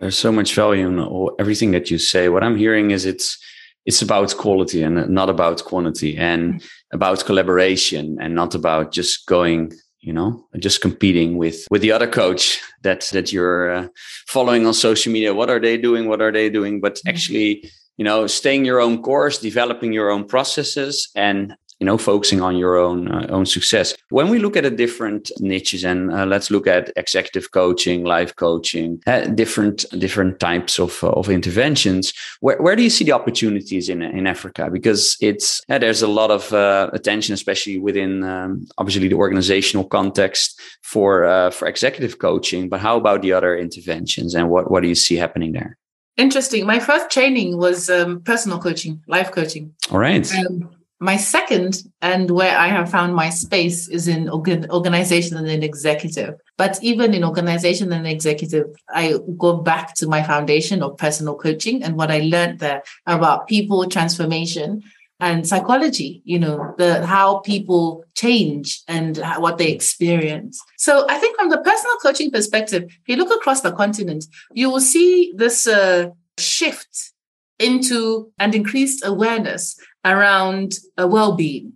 There's 0.00 0.18
so 0.18 0.32
much 0.32 0.56
value 0.56 0.88
in 0.88 1.28
everything 1.38 1.70
that 1.70 1.88
you 1.88 1.98
say. 1.98 2.28
What 2.28 2.42
I'm 2.42 2.56
hearing 2.56 2.90
is 2.90 3.06
it's 3.06 3.38
it's 3.84 4.02
about 4.02 4.36
quality 4.36 4.82
and 4.82 5.08
not 5.08 5.30
about 5.30 5.64
quantity 5.64 6.16
and 6.16 6.54
mm-hmm. 6.54 6.66
about 6.90 7.24
collaboration 7.24 8.18
and 8.20 8.34
not 8.34 8.56
about 8.56 8.90
just 8.90 9.24
going 9.26 9.72
you 10.06 10.12
know 10.12 10.46
just 10.58 10.80
competing 10.80 11.36
with 11.36 11.66
with 11.68 11.82
the 11.82 11.90
other 11.90 12.06
coach 12.06 12.62
that 12.82 13.00
that 13.12 13.32
you're 13.32 13.70
uh, 13.70 13.88
following 14.28 14.64
on 14.64 14.72
social 14.72 15.12
media. 15.12 15.34
What 15.34 15.50
are 15.50 15.60
they 15.60 15.76
doing? 15.76 16.08
What 16.08 16.22
are 16.22 16.32
they 16.32 16.48
doing? 16.48 16.80
But 16.80 16.94
mm-hmm. 16.94 17.08
actually 17.08 17.70
you 17.98 18.04
know 18.04 18.26
staying 18.28 18.64
your 18.64 18.80
own 18.80 19.02
course 19.02 19.38
developing 19.38 19.92
your 19.92 20.10
own 20.10 20.24
processes 20.24 21.10
and 21.16 21.56
you 21.80 21.86
know 21.86 21.98
focusing 21.98 22.40
on 22.40 22.56
your 22.56 22.76
own 22.76 23.08
uh, 23.08 23.26
own 23.28 23.46
success 23.46 23.94
when 24.10 24.28
we 24.28 24.38
look 24.38 24.56
at 24.56 24.62
the 24.62 24.70
different 24.70 25.30
niches 25.40 25.84
and 25.84 26.10
uh, 26.12 26.24
let's 26.24 26.50
look 26.50 26.66
at 26.66 26.90
executive 26.96 27.50
coaching 27.50 28.04
life 28.04 28.34
coaching 28.36 29.00
uh, 29.06 29.20
different 29.26 29.84
different 29.98 30.40
types 30.40 30.78
of 30.78 31.02
uh, 31.04 31.10
of 31.10 31.28
interventions 31.28 32.12
where, 32.40 32.60
where 32.62 32.76
do 32.76 32.82
you 32.82 32.90
see 32.90 33.04
the 33.04 33.12
opportunities 33.12 33.88
in 33.88 34.02
in 34.02 34.26
africa 34.26 34.70
because 34.72 35.16
it's 35.20 35.60
uh, 35.68 35.78
there's 35.78 36.02
a 36.02 36.08
lot 36.08 36.30
of 36.30 36.52
uh, 36.52 36.90
attention 36.92 37.34
especially 37.34 37.78
within 37.78 38.24
um, 38.24 38.66
obviously 38.78 39.08
the 39.08 39.14
organizational 39.14 39.84
context 39.84 40.60
for 40.82 41.50
for 41.52 41.68
executive 41.68 42.18
coaching 42.18 42.68
but 42.68 42.80
how 42.80 42.96
about 42.96 43.22
the 43.22 43.32
other 43.32 43.56
interventions 43.56 44.34
and 44.34 44.48
what 44.48 44.70
what 44.70 44.82
do 44.82 44.88
you 44.88 44.94
see 44.94 45.16
happening 45.16 45.52
there 45.52 45.78
Interesting. 46.16 46.64
My 46.64 46.80
first 46.80 47.10
training 47.10 47.58
was 47.58 47.90
um, 47.90 48.22
personal 48.22 48.58
coaching, 48.58 49.02
life 49.06 49.30
coaching. 49.32 49.74
All 49.90 49.98
right. 49.98 50.26
Um, 50.34 50.70
my 50.98 51.16
second, 51.16 51.82
and 52.00 52.30
where 52.30 52.56
I 52.56 52.68
have 52.68 52.90
found 52.90 53.14
my 53.14 53.28
space, 53.28 53.88
is 53.88 54.08
in 54.08 54.30
organization 54.30 55.36
and 55.36 55.46
in 55.46 55.62
executive. 55.62 56.34
But 56.56 56.78
even 56.82 57.12
in 57.12 57.22
organization 57.22 57.92
and 57.92 58.06
executive, 58.06 58.66
I 58.88 59.18
go 59.36 59.58
back 59.58 59.94
to 59.96 60.08
my 60.08 60.22
foundation 60.22 60.82
of 60.82 60.96
personal 60.96 61.36
coaching 61.36 61.82
and 61.82 61.96
what 61.96 62.10
I 62.10 62.20
learned 62.20 62.60
there 62.60 62.82
about 63.06 63.46
people 63.46 63.86
transformation 63.88 64.82
and 65.18 65.48
psychology 65.48 66.20
you 66.24 66.38
know 66.38 66.74
the 66.76 67.06
how 67.06 67.38
people 67.38 68.04
change 68.14 68.82
and 68.86 69.16
what 69.38 69.56
they 69.56 69.70
experience 69.70 70.62
so 70.76 71.06
i 71.08 71.16
think 71.18 71.36
from 71.38 71.48
the 71.48 71.58
personal 71.58 71.96
coaching 72.02 72.30
perspective 72.30 72.84
if 72.84 73.00
you 73.06 73.16
look 73.16 73.34
across 73.34 73.62
the 73.62 73.72
continent 73.72 74.26
you 74.52 74.70
will 74.70 74.80
see 74.80 75.32
this 75.36 75.66
uh, 75.66 76.08
shift 76.38 77.12
into 77.58 78.30
and 78.38 78.54
increased 78.54 79.04
awareness 79.06 79.78
around 80.06 80.74
well-being. 80.96 81.72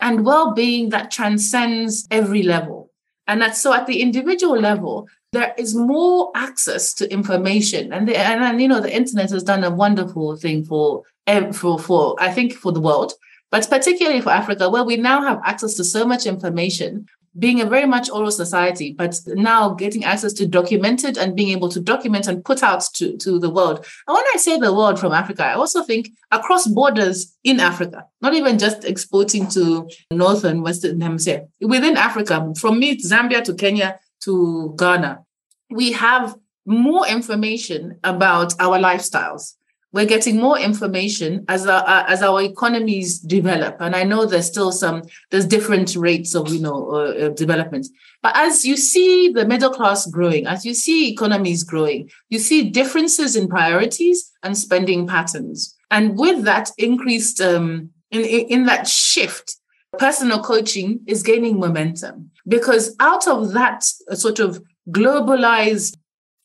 And 0.00 0.26
well-being 0.26 0.90
that 0.90 1.10
transcends 1.10 2.06
every 2.10 2.42
level. 2.42 2.90
And 3.26 3.40
that 3.40 3.56
so 3.56 3.72
at 3.72 3.86
the 3.86 4.02
individual 4.02 4.58
level 4.58 5.08
there 5.32 5.54
is 5.56 5.74
more 5.74 6.30
access 6.34 6.92
to 6.94 7.10
information. 7.10 7.92
And 7.92 8.06
the, 8.06 8.18
and, 8.18 8.42
and 8.44 8.60
you 8.60 8.68
know 8.68 8.80
the 8.80 8.94
internet 8.94 9.30
has 9.30 9.42
done 9.42 9.64
a 9.64 9.70
wonderful 9.70 10.36
thing 10.36 10.64
for 10.64 11.04
for 11.52 11.78
for 11.78 12.16
i 12.18 12.30
think 12.30 12.52
for 12.52 12.72
the 12.72 12.80
world. 12.80 13.14
But 13.50 13.68
particularly 13.70 14.20
for 14.20 14.30
africa 14.30 14.68
where 14.68 14.84
we 14.84 14.96
now 14.96 15.22
have 15.22 15.40
access 15.44 15.74
to 15.74 15.84
so 15.84 16.04
much 16.04 16.26
information 16.26 17.06
being 17.38 17.60
a 17.60 17.66
very 17.66 17.86
much 17.86 18.10
oral 18.10 18.30
society, 18.30 18.94
but 18.96 19.18
now 19.26 19.70
getting 19.70 20.04
access 20.04 20.32
to 20.34 20.46
documented 20.46 21.16
and 21.16 21.34
being 21.34 21.48
able 21.50 21.68
to 21.70 21.80
document 21.80 22.26
and 22.26 22.44
put 22.44 22.62
out 22.62 22.84
to, 22.94 23.16
to 23.16 23.38
the 23.38 23.48
world. 23.48 23.78
And 24.06 24.14
when 24.14 24.24
I 24.34 24.36
say 24.36 24.58
the 24.58 24.74
world 24.74 24.98
from 24.98 25.12
Africa, 25.12 25.44
I 25.44 25.54
also 25.54 25.82
think 25.82 26.10
across 26.30 26.66
borders 26.66 27.36
in 27.42 27.58
Africa, 27.58 28.04
not 28.20 28.34
even 28.34 28.58
just 28.58 28.84
exporting 28.84 29.48
to 29.48 29.88
North 30.10 30.44
and 30.44 30.62
Western 30.62 31.00
Hemisphere. 31.00 31.46
Within 31.60 31.96
Africa, 31.96 32.52
from 32.58 32.78
me, 32.78 32.98
Zambia 32.98 33.42
to 33.44 33.54
Kenya 33.54 33.98
to 34.24 34.74
Ghana, 34.78 35.20
we 35.70 35.92
have 35.92 36.36
more 36.66 37.06
information 37.06 37.98
about 38.04 38.54
our 38.60 38.78
lifestyles 38.78 39.54
we're 39.92 40.06
getting 40.06 40.38
more 40.38 40.58
information 40.58 41.44
as 41.48 41.66
our 41.66 41.84
uh, 41.86 42.04
as 42.08 42.22
our 42.22 42.42
economies 42.42 43.18
develop. 43.18 43.76
And 43.80 43.94
i 43.94 44.02
know 44.02 44.24
there's 44.24 44.46
still 44.46 44.72
some 44.72 45.02
there's 45.30 45.46
different 45.46 45.94
rates 45.94 46.34
of 46.34 46.48
you 46.52 46.60
know 46.60 46.90
uh, 46.90 47.28
development. 47.30 47.86
But 48.22 48.36
as 48.36 48.64
you 48.64 48.76
see 48.76 49.28
the 49.28 49.46
middle 49.46 49.70
class 49.70 50.06
growing 50.06 50.46
as 50.46 50.64
you 50.64 50.74
see 50.74 51.10
economies 51.10 51.64
growing 51.64 52.10
you 52.28 52.38
see 52.38 52.70
differences 52.70 53.36
in 53.36 53.48
priorities 53.48 54.30
and 54.42 54.56
spending 54.56 55.06
patterns. 55.06 55.76
And 55.90 56.18
with 56.18 56.44
that 56.44 56.70
increased 56.78 57.40
um, 57.40 57.90
in, 58.10 58.22
in 58.24 58.66
that 58.66 58.88
shift 58.88 59.56
personal 59.98 60.42
coaching 60.42 61.00
is 61.06 61.22
gaining 61.22 61.60
momentum. 61.60 62.30
Because 62.48 62.96
out 62.98 63.28
of 63.28 63.52
that 63.52 63.84
uh, 64.10 64.14
sort 64.14 64.40
of 64.40 64.62
globalized 64.90 65.96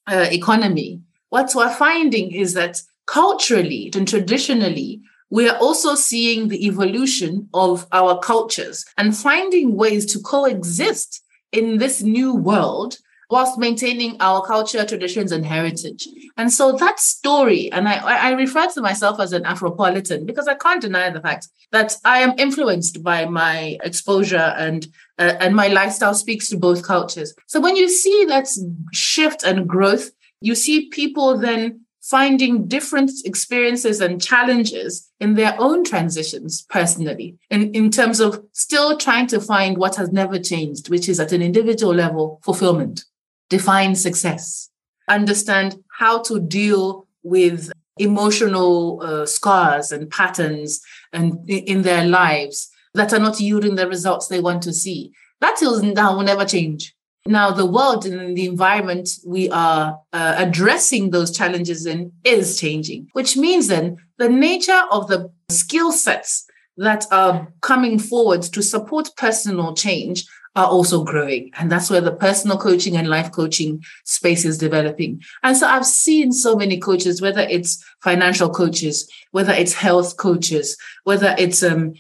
uh, 0.06 0.28
economy 0.32 1.02
what 1.30 1.52
we're 1.56 1.74
finding 1.74 2.32
is 2.32 2.54
that 2.54 2.82
culturally 3.08 3.92
and 3.96 4.08
traditionally, 4.08 5.02
we 5.30 5.50
are 5.50 5.58
also 5.58 5.96
seeing 5.96 6.48
the 6.48 6.66
evolution 6.68 7.50
of 7.54 7.88
our 7.92 8.20
cultures 8.20 8.86
and 8.98 9.18
finding 9.18 9.76
ways 9.76 10.06
to 10.14 10.20
coexist 10.20 11.24
in 11.52 11.80
this 11.80 12.02
new 12.02 12.36
world 12.36 12.98
whilst 13.30 13.60
maintaining 13.60 14.16
our 14.22 14.42
culture, 14.46 14.86
traditions, 14.86 15.32
and 15.34 15.46
heritage. 15.46 16.08
And 16.38 16.52
so 16.52 16.72
that 16.74 17.00
story, 17.00 17.70
and 17.72 17.90
I, 17.90 17.96
I 17.96 18.32
refer 18.32 18.68
to 18.70 18.82
myself 18.82 19.20
as 19.20 19.34
an 19.34 19.44
Afropolitan 19.44 20.26
because 20.26 20.48
I 20.48 20.56
can't 20.56 20.82
deny 20.82 21.10
the 21.10 21.22
fact 21.22 21.50
that 21.72 21.98
I 22.06 22.20
am 22.20 22.36
influenced 22.38 23.04
by 23.04 23.26
my 23.26 23.78
exposure 23.84 24.54
and 24.58 24.88
uh, 25.20 25.34
and 25.40 25.56
my 25.56 25.68
lifestyle 25.68 26.14
speaks 26.14 26.48
to 26.50 26.58
both 26.58 26.84
cultures. 26.84 27.34
So 27.48 27.60
when 27.60 27.76
you 27.76 27.90
see 27.90 28.26
that 28.26 28.48
shift 28.94 29.44
and 29.44 29.68
growth, 29.68 30.12
you 30.40 30.56
see 30.56 30.88
people 30.90 31.38
then 31.38 31.82
finding 32.10 32.68
different 32.68 33.12
experiences 33.26 34.00
and 34.00 34.22
challenges 34.22 35.12
in 35.20 35.34
their 35.34 35.54
own 35.60 35.84
transitions 35.84 36.62
personally, 36.70 37.38
in, 37.50 37.74
in 37.74 37.92
terms 37.92 38.22
of 38.22 38.42
still 38.54 38.98
trying 38.98 39.28
to 39.28 39.42
find 39.42 39.78
what 39.78 39.96
has 39.98 40.10
never 40.12 40.40
changed, 40.40 40.90
which 40.90 41.10
is 41.10 41.20
at 41.20 41.34
an 41.34 41.42
individual 41.42 41.94
level, 41.94 42.40
fulfillment, 42.44 43.04
define 43.50 43.94
success, 43.94 44.70
understand 45.10 45.76
how 46.00 46.22
to 46.22 46.40
deal 46.40 47.06
with 47.24 47.72
emotional 47.98 49.02
uh, 49.02 49.26
scars 49.26 49.92
and 49.92 50.10
patterns 50.10 50.80
and 51.12 51.38
in 51.50 51.82
their 51.82 52.06
lives 52.06 52.70
that 52.94 53.12
are 53.12 53.20
not 53.20 53.40
yielding 53.40 53.76
the 53.76 53.88
results 53.88 54.28
they 54.28 54.40
want 54.40 54.64
to 54.64 54.72
see. 54.72 55.12
That 55.42 55.58
now 55.62 56.16
will 56.16 56.24
never 56.24 56.46
change. 56.46 56.96
Now, 57.28 57.52
the 57.52 57.66
world 57.66 58.06
and 58.06 58.38
the 58.38 58.46
environment 58.46 59.10
we 59.26 59.50
are 59.50 60.00
uh, 60.14 60.36
addressing 60.38 61.12
those 61.12 61.36
challenges 61.36 61.86
in 61.86 62.12
is 62.24 62.60
changing, 62.60 63.10
which 63.14 63.38
means 63.38 63.68
then 63.68 63.98
the 64.18 64.30
nature 64.30 64.84
of 64.92 65.08
the 65.08 65.32
skill 65.50 65.92
sets 65.92 66.46
that 66.78 67.06
are 67.12 67.52
coming 67.62 68.00
forward 68.00 68.44
to 68.44 68.62
support 68.62 69.10
personal 69.18 69.74
change 69.74 70.26
are 70.56 70.68
also 70.68 71.04
growing. 71.04 71.52
And 71.58 71.72
that's 71.72 71.90
where 71.90 72.02
the 72.02 72.12
personal 72.12 72.58
coaching 72.58 72.98
and 72.98 73.08
life 73.08 73.32
coaching 73.32 73.84
space 74.06 74.44
is 74.44 74.58
developing. 74.58 75.22
And 75.44 75.56
so 75.56 75.68
I've 75.68 75.86
seen 75.86 76.32
so 76.32 76.56
many 76.56 76.80
coaches, 76.80 77.22
whether 77.22 77.42
it's 77.42 77.84
financial 78.02 78.50
coaches, 78.50 79.10
whether 79.32 79.54
it's 79.54 79.74
health 79.74 80.18
coaches, 80.18 80.76
whether 81.04 81.36
it's 81.38 81.62
um, 81.62 81.94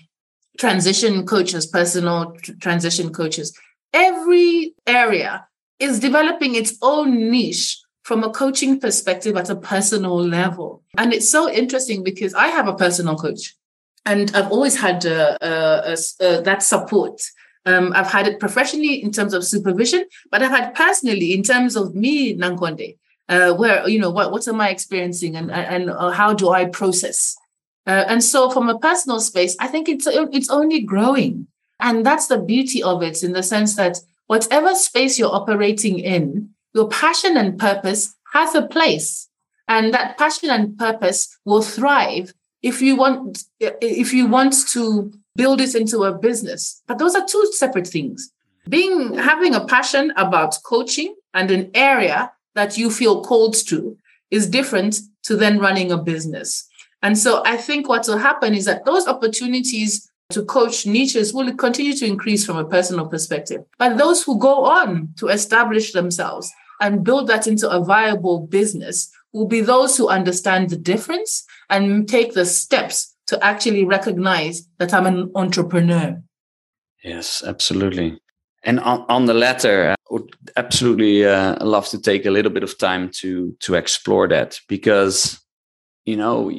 transition 0.57 1.25
coaches, 1.25 1.67
personal 1.67 2.33
tr- 2.41 2.53
transition 2.59 3.13
coaches, 3.13 3.55
every 3.97 4.75
area 4.85 5.47
is 5.79 5.99
developing 5.99 6.55
its 6.55 6.77
own 6.81 7.31
niche 7.31 7.79
from 8.03 8.23
a 8.23 8.29
coaching 8.29 8.79
perspective 8.79 9.35
at 9.35 9.49
a 9.49 9.55
personal 9.55 10.17
level. 10.39 10.83
And 10.97 11.13
it's 11.13 11.29
so 11.29 11.51
interesting 11.51 12.03
because 12.03 12.33
I 12.33 12.47
have 12.47 12.67
a 12.67 12.75
personal 12.75 13.15
coach 13.15 13.55
and 14.05 14.33
I've 14.33 14.51
always 14.51 14.79
had 14.79 15.05
uh, 15.05 15.37
uh, 15.41 15.95
uh, 16.21 16.41
that 16.41 16.63
support. 16.63 17.21
Um, 17.65 17.91
I've 17.93 18.11
had 18.17 18.27
it 18.27 18.39
professionally 18.39 19.03
in 19.03 19.11
terms 19.11 19.33
of 19.33 19.43
supervision, 19.43 20.05
but 20.31 20.41
I've 20.41 20.55
had 20.57 20.73
personally 20.73 21.33
in 21.33 21.43
terms 21.43 21.75
of 21.75 21.93
me, 21.93 22.33
Nankhonde, 22.33 22.97
uh, 23.27 23.51
where, 23.55 23.85
you 23.89 23.99
know, 23.99 24.09
what, 24.09 24.31
what 24.31 24.47
am 24.47 24.61
I 24.61 24.69
experiencing 24.69 25.35
and, 25.35 25.51
and 25.51 25.89
uh, 25.89 26.11
how 26.11 26.33
do 26.33 26.49
I 26.49 26.65
process? 26.65 27.35
Uh, 27.85 28.05
and 28.07 28.23
so 28.23 28.49
from 28.49 28.69
a 28.69 28.79
personal 28.79 29.19
space, 29.19 29.57
I 29.59 29.67
think 29.67 29.89
it's, 29.89 30.07
it's 30.07 30.49
only 30.49 30.79
growing. 30.79 31.47
And 31.79 32.05
that's 32.05 32.27
the 32.27 32.39
beauty 32.39 32.81
of 32.81 33.03
it 33.03 33.23
in 33.23 33.33
the 33.33 33.43
sense 33.43 33.75
that 33.75 33.99
whatever 34.27 34.73
space 34.75 35.19
you're 35.19 35.33
operating 35.33 35.99
in, 35.99 36.49
your 36.73 36.87
passion 36.89 37.37
and 37.37 37.59
purpose 37.59 38.15
has 38.33 38.55
a 38.55 38.67
place. 38.67 39.29
And 39.67 39.93
that 39.93 40.17
passion 40.17 40.49
and 40.49 40.77
purpose 40.77 41.37
will 41.45 41.61
thrive 41.61 42.33
if 42.61 42.81
you 42.81 42.95
want 42.95 43.43
if 43.59 44.13
you 44.13 44.27
want 44.27 44.55
to 44.69 45.11
build 45.35 45.61
it 45.61 45.75
into 45.75 46.03
a 46.03 46.17
business. 46.17 46.81
But 46.87 46.97
those 46.97 47.15
are 47.15 47.25
two 47.25 47.51
separate 47.53 47.87
things. 47.87 48.31
Being 48.67 49.13
having 49.13 49.53
a 49.55 49.65
passion 49.65 50.11
about 50.17 50.57
coaching 50.65 51.15
and 51.33 51.51
an 51.51 51.71
area 51.73 52.31
that 52.55 52.77
you 52.77 52.89
feel 52.89 53.23
called 53.23 53.55
to 53.67 53.97
is 54.31 54.49
different 54.49 54.99
to 55.23 55.35
then 55.35 55.59
running 55.59 55.91
a 55.91 55.97
business. 55.97 56.67
And 57.01 57.17
so 57.17 57.43
I 57.45 57.57
think 57.57 57.87
what 57.87 58.07
will 58.07 58.17
happen 58.17 58.53
is 58.53 58.65
that 58.65 58.85
those 58.85 59.07
opportunities 59.07 60.09
to 60.29 60.43
coach 60.43 60.85
niches 60.85 61.33
will 61.33 61.53
continue 61.55 61.93
to 61.93 62.05
increase 62.05 62.45
from 62.45 62.57
a 62.57 62.65
personal 62.65 63.07
perspective. 63.07 63.63
But 63.77 63.97
those 63.97 64.23
who 64.23 64.39
go 64.39 64.65
on 64.65 65.13
to 65.17 65.27
establish 65.29 65.93
themselves 65.93 66.51
and 66.81 67.03
build 67.03 67.27
that 67.27 67.47
into 67.47 67.69
a 67.69 67.83
viable 67.83 68.41
business 68.45 69.09
will 69.33 69.47
be 69.47 69.61
those 69.61 69.97
who 69.97 70.09
understand 70.09 70.69
the 70.69 70.77
difference 70.77 71.45
and 71.69 72.07
take 72.07 72.33
the 72.33 72.45
steps 72.45 73.15
to 73.27 73.43
actually 73.43 73.85
recognize 73.85 74.67
that 74.79 74.93
I'm 74.93 75.05
an 75.05 75.31
entrepreneur. 75.35 76.21
Yes, 77.03 77.43
absolutely. 77.45 78.19
And 78.63 78.79
on, 78.81 79.05
on 79.09 79.25
the 79.25 79.33
latter, 79.33 79.91
I 79.91 79.95
would 80.09 80.35
absolutely 80.55 81.25
uh, 81.25 81.63
love 81.63 81.87
to 81.89 82.01
take 82.01 82.25
a 82.25 82.31
little 82.31 82.51
bit 82.51 82.63
of 82.63 82.77
time 82.77 83.09
to 83.21 83.55
to 83.61 83.75
explore 83.75 84.27
that 84.27 84.59
because 84.67 85.39
you 86.05 86.17
know 86.17 86.51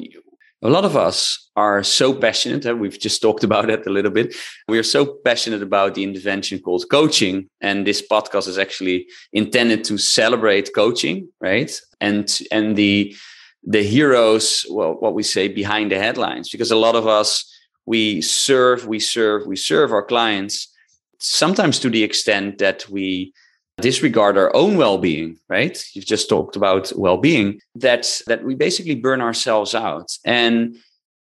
a 0.61 0.69
lot 0.69 0.83
of 0.83 0.97
us 0.97 1.49
are 1.55 1.83
so 1.83 2.13
passionate 2.13 2.65
and 2.65 2.79
we've 2.79 2.99
just 2.99 3.21
talked 3.21 3.43
about 3.43 3.69
it 3.69 3.87
a 3.87 3.89
little 3.89 4.11
bit. 4.11 4.35
We 4.67 4.77
are 4.77 4.83
so 4.83 5.05
passionate 5.05 5.61
about 5.61 5.95
the 5.95 6.03
intervention 6.03 6.59
called 6.59 6.85
coaching 6.91 7.49
and 7.61 7.87
this 7.87 8.05
podcast 8.05 8.47
is 8.47 8.57
actually 8.57 9.07
intended 9.31 9.83
to 9.85 9.97
celebrate 9.97 10.71
coaching 10.75 11.29
right? 11.39 11.71
And 12.01 12.29
and 12.51 12.75
the 12.75 13.15
the 13.63 13.83
heroes 13.83 14.65
well 14.69 14.95
what 14.99 15.13
we 15.13 15.23
say 15.23 15.47
behind 15.47 15.91
the 15.91 15.99
headlines 15.99 16.49
because 16.49 16.71
a 16.71 16.77
lot 16.77 16.95
of 16.95 17.07
us 17.07 17.45
we 17.85 18.21
serve 18.21 18.87
we 18.87 18.99
serve 18.99 19.45
we 19.45 19.57
serve 19.57 19.91
our 19.91 20.03
clients 20.03 20.73
sometimes 21.19 21.79
to 21.79 21.89
the 21.89 22.03
extent 22.03 22.57
that 22.59 22.87
we 22.89 23.33
disregard 23.79 24.37
our 24.37 24.55
own 24.55 24.77
well-being 24.77 25.37
right? 25.49 25.83
You've 25.93 26.05
just 26.05 26.29
talked 26.29 26.55
about 26.55 26.91
well-being 26.95 27.59
that 27.75 28.21
that 28.27 28.43
we 28.43 28.55
basically 28.55 28.95
burn 28.95 29.21
ourselves 29.21 29.75
out. 29.75 30.17
And 30.25 30.77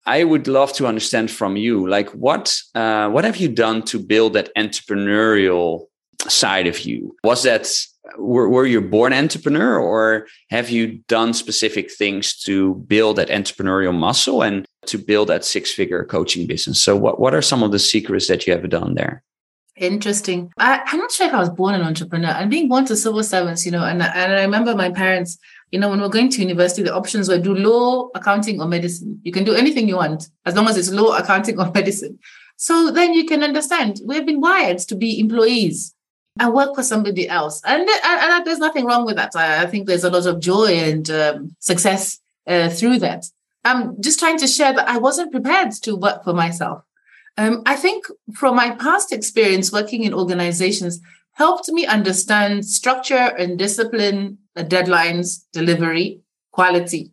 i 0.05 0.25
would 0.25 0.49
love 0.49 0.73
to 0.73 0.85
understand 0.89 1.31
from 1.31 1.57
you 1.57 1.89
like 1.89 2.11
what 2.11 2.53
uh, 2.75 3.09
what 3.09 3.25
have 3.25 3.37
you 3.37 3.49
done 3.49 3.83
to 3.83 4.01
build 4.01 4.33
that 4.33 4.51
entrepreneurial 4.57 5.87
side 6.29 6.67
of 6.67 6.81
you? 6.81 7.17
Was 7.25 7.43
that 7.43 7.69
were, 8.19 8.49
were 8.49 8.67
you 8.67 8.81
born 8.81 9.13
entrepreneur 9.13 9.79
or 9.79 10.27
have 10.51 10.71
you 10.71 11.01
done 11.09 11.33
specific 11.33 11.91
things 11.91 12.37
to 12.43 12.75
build 12.87 13.17
that 13.17 13.29
entrepreneurial 13.29 13.95
muscle 13.95 14.43
and 14.43 14.67
to 14.87 14.99
build 14.99 15.29
that 15.29 15.45
six 15.45 15.73
figure 15.73 16.05
coaching 16.05 16.47
business? 16.47 16.83
So 16.83 16.97
what, 16.97 17.21
what 17.21 17.35
are 17.35 17.43
some 17.43 17.63
of 17.63 17.71
the 17.71 17.79
secrets 17.79 18.27
that 18.29 18.47
you 18.47 18.53
have 18.53 18.69
done 18.69 18.95
there 18.95 19.23
Interesting. 19.77 20.53
I, 20.59 20.83
am 20.93 20.99
not 20.99 21.11
sure 21.11 21.27
if 21.27 21.33
I 21.33 21.39
was 21.39 21.49
born 21.49 21.75
an 21.75 21.83
entrepreneur. 21.83 22.29
And 22.29 22.51
being 22.51 22.69
born 22.69 22.85
to 22.87 22.97
civil 22.97 23.23
servants, 23.23 23.65
you 23.65 23.73
know, 23.73 23.85
and, 23.85 24.03
and 24.03 24.33
I 24.33 24.43
remember 24.43 24.75
my 24.75 24.91
parents, 24.91 25.39
you 25.71 25.81
know, 25.81 25.89
when 25.89 26.01
we 26.01 26.07
are 26.07 26.11
going 26.11 26.29
to 26.31 26.41
university, 26.41 26.83
the 26.83 26.95
options 26.95 27.29
were 27.29 27.39
do 27.39 27.55
law, 27.55 28.11
accounting, 28.15 28.61
or 28.61 28.69
medicine. 28.69 29.21
You 29.23 29.33
can 29.33 29.45
do 29.45 29.55
anything 29.55 29.89
you 29.89 29.97
want 29.97 30.29
as 30.45 30.55
long 30.55 30.69
as 30.69 30.77
it's 30.77 30.91
law, 30.91 31.17
accounting, 31.17 31.59
or 31.59 31.71
medicine. 31.75 32.19
So 32.57 32.91
then 32.91 33.15
you 33.15 33.25
can 33.25 33.43
understand 33.43 34.01
we've 34.05 34.27
been 34.27 34.41
wired 34.41 34.79
to 34.81 34.95
be 34.95 35.19
employees 35.19 35.95
and 36.39 36.53
work 36.53 36.75
for 36.75 36.83
somebody 36.83 37.29
else. 37.29 37.63
And, 37.65 37.81
and, 37.81 37.91
and 38.05 38.47
there's 38.47 38.59
nothing 38.59 38.85
wrong 38.85 39.07
with 39.07 39.17
that. 39.17 39.35
I, 39.35 39.63
I, 39.63 39.67
think 39.67 39.87
there's 39.87 40.05
a 40.05 40.11
lot 40.11 40.27
of 40.27 40.41
joy 40.41 40.69
and 40.69 41.11
um, 41.11 41.57
success 41.61 42.21
uh, 42.47 42.69
through 42.69 42.99
that. 43.01 43.25
I'm 43.65 44.01
just 44.01 44.19
trying 44.19 44.39
to 44.39 44.47
share 44.47 44.73
that 44.73 44.89
I 44.89 44.99
wasn't 44.99 45.33
prepared 45.33 45.73
to 45.83 45.97
work 45.97 46.25
for 46.25 46.33
myself. 46.33 46.83
Um, 47.39 47.63
I 47.67 47.77
think 47.77 48.05
from 48.35 48.57
my 48.57 48.71
past 48.71 49.13
experience 49.13 49.73
working 49.73 50.05
in 50.05 50.13
organizations 50.15 51.01
helped 51.33 51.69
me 51.69 51.87
understand 51.87 52.65
structure 52.67 53.15
and 53.15 53.59
discipline, 53.59 54.39
uh, 54.55 54.63
deadlines, 54.63 55.45
delivery, 55.53 56.21
quality. 56.53 57.11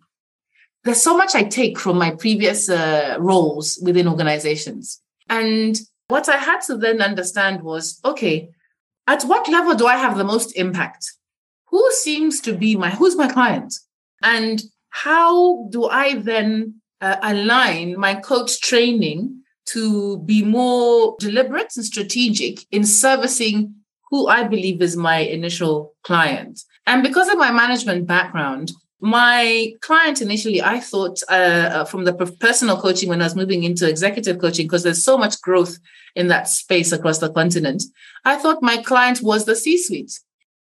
There's 0.83 1.01
so 1.01 1.15
much 1.17 1.35
I 1.35 1.43
take 1.43 1.79
from 1.79 1.97
my 1.97 2.11
previous 2.11 2.69
uh, 2.69 3.17
roles 3.19 3.79
within 3.81 4.07
organizations. 4.07 5.01
And 5.29 5.79
what 6.07 6.27
I 6.27 6.37
had 6.37 6.61
to 6.61 6.77
then 6.77 7.01
understand 7.01 7.63
was 7.63 7.99
okay, 8.03 8.49
at 9.07 9.23
what 9.23 9.49
level 9.49 9.75
do 9.75 9.87
I 9.87 9.97
have 9.97 10.17
the 10.17 10.23
most 10.23 10.55
impact? 10.57 11.13
Who 11.67 11.89
seems 11.93 12.41
to 12.41 12.53
be 12.53 12.75
my, 12.75 12.89
who's 12.89 13.15
my 13.15 13.27
client? 13.27 13.73
And 14.21 14.61
how 14.89 15.67
do 15.69 15.85
I 15.85 16.15
then 16.15 16.81
uh, 16.99 17.17
align 17.21 17.97
my 17.97 18.15
coach 18.15 18.59
training 18.61 19.38
to 19.71 20.19
be 20.19 20.43
more 20.43 21.15
deliberate 21.19 21.73
and 21.75 21.85
strategic 21.85 22.65
in 22.71 22.83
servicing 22.83 23.75
who 24.09 24.27
I 24.27 24.43
believe 24.43 24.81
is 24.81 24.95
my 24.95 25.19
initial 25.19 25.93
client. 26.03 26.61
And 26.87 27.03
because 27.03 27.29
of 27.29 27.37
my 27.37 27.51
management 27.51 28.07
background, 28.07 28.71
my 29.01 29.71
client 29.81 30.21
initially, 30.21 30.61
I 30.61 30.79
thought 30.79 31.21
uh, 31.29 31.69
uh 31.75 31.85
from 31.85 32.03
the 32.05 32.13
personal 32.39 32.81
coaching 32.81 33.09
when 33.09 33.21
I 33.21 33.25
was 33.25 33.35
moving 33.35 33.63
into 33.63 33.87
executive 33.87 34.39
coaching, 34.39 34.65
because 34.65 34.83
there's 34.83 35.03
so 35.03 35.17
much 35.17 35.39
growth 35.41 35.77
in 36.15 36.27
that 36.27 36.49
space 36.49 36.91
across 36.91 37.19
the 37.19 37.31
continent, 37.31 37.83
I 38.25 38.35
thought 38.35 38.61
my 38.61 38.77
client 38.77 39.21
was 39.21 39.45
the 39.45 39.55
C 39.55 39.77
suite. 39.77 40.19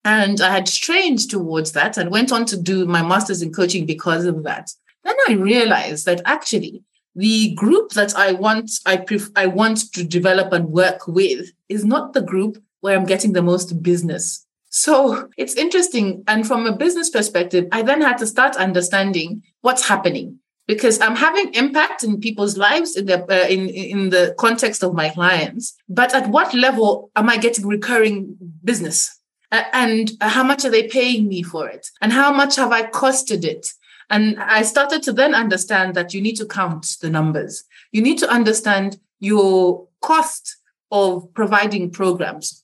And 0.06 0.42
I 0.42 0.50
had 0.50 0.66
trained 0.66 1.30
towards 1.30 1.72
that 1.74 1.98
and 1.98 2.12
went 2.12 2.32
on 2.32 2.46
to 2.46 2.58
do 2.58 2.86
my 2.86 3.02
master's 3.02 3.42
in 3.42 3.54
coaching 3.54 3.86
because 3.86 4.26
of 4.26 4.44
that. 4.44 4.72
Then 5.04 5.16
I 5.30 5.34
realized 5.34 6.06
that 6.06 6.22
actually 6.26 6.84
the 7.16 7.54
group 7.54 7.92
that 7.92 8.16
I 8.16 8.34
want, 8.34 8.72
I 8.86 8.98
pref- 8.98 9.32
I 9.36 9.48
want 9.48 9.92
to 9.94 10.04
develop 10.04 10.52
and 10.52 10.70
work 10.70 11.08
with 11.08 11.52
is 11.70 11.86
not 11.86 12.14
the 12.14 12.22
group 12.22 12.62
where 12.82 12.98
I'm 12.98 13.06
getting 13.06 13.34
the 13.34 13.42
most 13.42 13.82
business. 13.84 14.46
So 14.70 15.30
it's 15.38 15.54
interesting. 15.56 16.24
And 16.28 16.48
from 16.48 16.66
a 16.66 16.76
business 16.76 17.10
perspective, 17.10 17.68
I 17.72 17.84
then 17.84 18.02
had 18.02 18.18
to 18.18 18.28
start 18.28 18.56
understanding 18.56 19.44
what's 19.62 19.88
happening 19.88 20.40
because 20.68 21.00
I'm 21.00 21.16
having 21.16 21.54
impact 21.54 22.04
in 22.04 22.20
people's 22.20 22.58
lives 22.58 22.96
in 22.96 23.06
the 23.06 23.24
uh, 23.24 23.48
in 23.48 23.70
in 23.70 24.10
the 24.10 24.34
context 24.40 24.84
of 24.84 24.94
my 24.94 25.10
clients. 25.10 25.76
But 25.88 26.16
at 26.16 26.30
what 26.30 26.54
level 26.54 27.12
am 27.16 27.30
I 27.30 27.38
getting 27.38 27.68
recurring 27.68 28.36
business? 28.64 29.20
Uh, 29.52 29.64
and 29.74 30.12
how 30.20 30.44
much 30.44 30.66
are 30.66 30.72
they 30.72 30.88
paying 30.88 31.28
me 31.28 31.44
for 31.44 31.70
it? 31.70 31.88
And 32.02 32.12
how 32.12 32.34
much 32.34 32.56
have 32.56 32.72
I 32.72 32.84
costed 32.84 33.44
it? 33.44 33.68
And 34.10 34.40
I 34.40 34.64
started 34.64 35.04
to 35.04 35.14
then 35.14 35.34
understand 35.34 35.96
that 35.96 36.14
you 36.14 36.22
need 36.22 36.36
to 36.36 36.46
count 36.46 36.98
the 37.02 37.10
numbers. 37.10 37.64
You 37.92 38.02
need 38.02 38.18
to 38.20 38.30
understand 38.30 39.00
your 39.20 39.88
cost 40.02 40.58
of 40.92 41.34
providing 41.34 41.90
programs. 41.90 42.64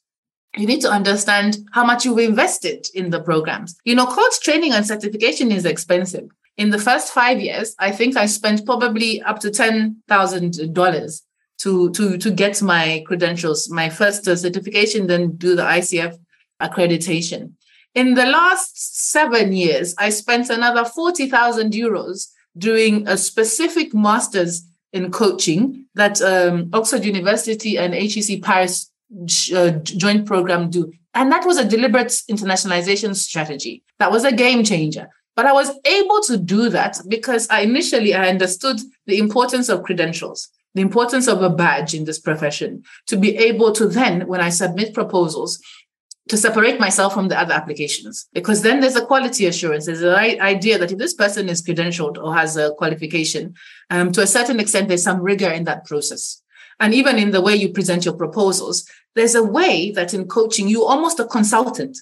You 0.56 0.66
need 0.66 0.82
to 0.82 0.92
understand 0.92 1.58
how 1.74 1.86
much 1.86 2.06
you've 2.06 2.20
invested 2.20 2.88
in 2.94 3.12
the 3.12 3.22
programs. 3.22 3.76
You 3.86 3.96
know, 3.96 4.06
coach 4.06 4.40
training 4.42 4.74
and 4.74 4.86
certification 4.86 5.52
is 5.52 5.66
expensive. 5.66 6.30
In 6.58 6.72
the 6.72 6.80
first 6.80 7.14
five 7.14 7.40
years, 7.40 7.76
I 7.80 7.92
think 7.92 8.18
I 8.18 8.26
spent 8.26 8.66
probably 8.66 9.22
up 9.22 9.40
to 9.40 9.50
$10,000 9.50 11.22
to, 11.60 11.92
to, 11.92 12.18
to 12.18 12.32
get 12.32 12.62
my 12.62 13.04
credentials, 13.06 13.70
my 13.70 13.90
first 13.90 14.26
certification, 14.26 15.08
then 15.08 15.36
do 15.38 15.56
the 15.56 15.64
ICF 15.64 16.18
accreditation. 16.62 17.54
In 17.96 18.14
the 18.14 18.26
last 18.26 19.10
seven 19.12 19.52
years, 19.52 19.96
I 19.98 20.10
spent 20.10 20.50
another 20.50 20.86
40,000 20.86 21.74
euros 21.74 22.28
doing 22.58 23.08
a 23.08 23.18
specific 23.18 23.94
master's 23.94 24.64
in 24.94 25.12
coaching 25.12 25.86
that 25.96 26.22
um, 26.22 26.70
Oxford 26.74 27.04
University 27.06 27.78
and 27.78 27.94
HEC 27.94 28.42
Paris 28.42 28.92
uh, 29.56 29.72
joint 29.84 30.26
program 30.26 30.70
do. 30.70 30.92
And 31.14 31.32
that 31.32 31.46
was 31.46 31.58
a 31.58 31.68
deliberate 31.68 32.10
internationalization 32.30 33.16
strategy. 33.16 33.84
That 33.98 34.12
was 34.12 34.24
a 34.24 34.32
game 34.32 34.64
changer. 34.64 35.10
But 35.36 35.46
I 35.46 35.54
was 35.54 35.72
able 35.86 36.22
to 36.24 36.38
do 36.38 36.70
that 36.70 36.98
because 37.08 37.48
I 37.50 37.62
initially 37.62 38.14
I 38.14 38.30
understood 38.30 38.80
the 39.06 39.20
importance 39.20 39.70
of 39.70 39.84
credentials, 39.84 40.50
the 40.76 40.82
importance 40.82 41.28
of 41.28 41.42
a 41.42 41.50
badge 41.50 41.94
in 41.94 42.06
this 42.06 42.20
profession, 42.20 42.84
to 43.08 43.18
be 43.18 43.38
able 43.38 43.72
to 43.74 43.88
then, 43.88 44.28
when 44.28 44.42
I 44.42 44.50
submit 44.50 44.94
proposals, 44.94 45.60
to 46.30 46.38
separate 46.38 46.80
myself 46.80 47.14
from 47.14 47.28
the 47.28 47.40
other 47.40 47.54
applications. 47.54 48.28
Because 48.34 48.62
then 48.62 48.80
there's 48.80 48.96
a 48.96 49.06
quality 49.06 49.48
assurance. 49.48 49.88
There's 49.88 50.04
an 50.04 50.14
idea 50.14 50.78
that 50.78 50.92
if 50.92 50.98
this 50.98 51.14
person 51.14 51.50
is 51.50 51.62
credentialed 51.62 52.18
or 52.24 52.36
has 52.36 52.56
a 52.56 52.74
qualification 52.76 53.56
um, 53.90 54.12
to 54.12 54.22
a 54.22 54.28
certain 54.28 54.60
extent 54.60 54.88
there's 54.88 55.04
some 55.04 55.22
rigor 55.22 55.50
in 55.50 55.64
that 55.66 55.86
process. 55.86 56.42
And 56.80 56.94
even 56.94 57.18
in 57.18 57.32
the 57.32 57.42
way 57.42 57.56
you 57.56 57.70
present 57.70 58.06
your 58.06 58.14
proposals 58.14 58.88
there's 59.16 59.36
a 59.36 59.44
way 59.44 59.92
that 59.92 60.14
in 60.14 60.28
coaching 60.28 60.68
you're 60.68 60.88
almost 60.88 61.20
a 61.20 61.26
consultant. 61.26 61.98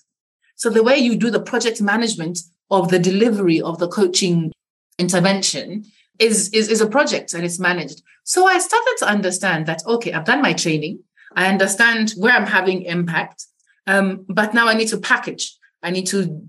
So 0.56 0.70
the 0.70 0.84
way 0.84 0.98
you 0.98 1.16
do 1.16 1.32
the 1.32 1.40
project 1.40 1.82
management 1.82 2.40
of 2.70 2.90
the 2.90 3.00
delivery 3.00 3.62
of 3.62 3.80
the 3.80 3.88
coaching 3.88 4.52
intervention 5.00 5.86
is, 6.20 6.50
is, 6.50 6.68
is 6.68 6.82
a 6.82 6.88
project 6.88 7.34
and 7.34 7.46
it's 7.46 7.60
managed. 7.60 8.02
So 8.26 8.46
i 8.46 8.60
started 8.60 8.96
to 9.00 9.08
understand 9.08 9.68
that 9.68 9.84
okay 9.88 10.12
i've 10.12 10.26
done 10.26 10.42
my 10.42 10.52
training. 10.52 11.00
I 11.34 11.48
understand 11.48 12.12
where 12.18 12.34
i'm 12.34 12.48
having 12.48 12.82
impact 12.82 13.46
um, 13.88 14.26
but 14.28 14.54
now 14.54 14.68
I 14.68 14.74
need 14.74 14.90
to 14.90 14.98
package. 14.98 15.56
I 15.82 15.92
need 15.92 16.08
to 16.08 16.42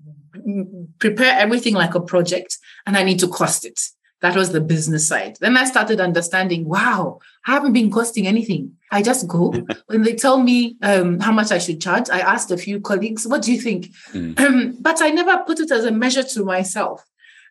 prepare 0.98 1.38
everything 1.38 1.74
like 1.74 1.94
a 1.94 2.00
project 2.00 2.58
and 2.86 2.96
I 2.96 3.02
need 3.02 3.20
to 3.20 3.28
cost 3.28 3.64
it. 3.64 3.80
That 4.20 4.34
was 4.34 4.50
the 4.50 4.60
business 4.60 5.06
side. 5.06 5.36
Then 5.40 5.56
I 5.56 5.64
started 5.64 6.00
understanding, 6.00 6.68
wow, 6.68 7.20
I 7.46 7.52
haven't 7.52 7.72
been 7.72 7.90
costing 7.90 8.26
anything. 8.26 8.72
I 8.90 9.00
just 9.00 9.28
go. 9.28 9.54
when 9.86 10.02
they 10.02 10.14
tell 10.14 10.42
me 10.42 10.76
um, 10.82 11.20
how 11.20 11.30
much 11.30 11.52
I 11.52 11.58
should 11.58 11.80
charge, 11.80 12.10
I 12.10 12.18
asked 12.18 12.50
a 12.50 12.56
few 12.56 12.80
colleagues, 12.80 13.28
what 13.28 13.42
do 13.42 13.52
you 13.52 13.60
think? 13.60 13.90
Mm. 14.12 14.40
Um, 14.40 14.76
but 14.80 15.00
I 15.00 15.10
never 15.10 15.44
put 15.44 15.60
it 15.60 15.70
as 15.70 15.84
a 15.84 15.92
measure 15.92 16.24
to 16.24 16.44
myself. 16.44 17.04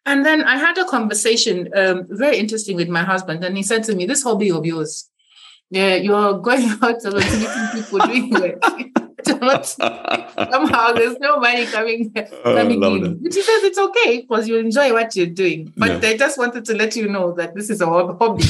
And 0.06 0.26
then 0.26 0.44
I 0.44 0.58
had 0.58 0.78
a 0.78 0.86
conversation, 0.86 1.70
um, 1.76 2.06
very 2.10 2.38
interesting 2.38 2.76
with 2.76 2.90
my 2.90 3.04
husband. 3.04 3.46
And 3.46 3.56
he 3.56 3.64
said 3.64 3.84
to 3.86 3.96
me, 3.96 4.06
this 4.06 4.24
hobby 4.24 4.52
of 4.52 4.66
yours, 4.66 5.10
yeah, 5.70 5.96
you're 5.96 6.40
going 6.40 6.70
out 6.82 7.04
and 7.04 7.16
meeting 7.16 7.68
people 7.74 8.00
doing 8.00 8.32
it. 8.44 9.04
somehow 9.26 10.94
there's 10.94 11.18
no 11.20 11.40
money 11.40 11.66
coming, 11.66 12.14
oh, 12.46 12.56
coming 12.56 12.84
in. 12.84 13.18
Which 13.20 13.36
he 13.36 13.42
says 13.42 13.64
it's 13.64 13.80
okay 13.80 14.22
because 14.22 14.48
you 14.48 14.58
enjoy 14.58 14.94
what 14.94 15.16
you're 15.16 15.26
doing. 15.28 15.74
But 15.76 15.90
yeah. 15.90 15.98
they 15.98 16.18
just 16.18 16.38
wanted 16.38 16.66
to 16.66 16.76
let 16.76 16.96
you 16.96 17.08
know 17.08 17.34
that 17.34 17.56
this 17.56 17.70
is 17.70 17.82
a 17.82 17.86
hobby. 17.88 18.44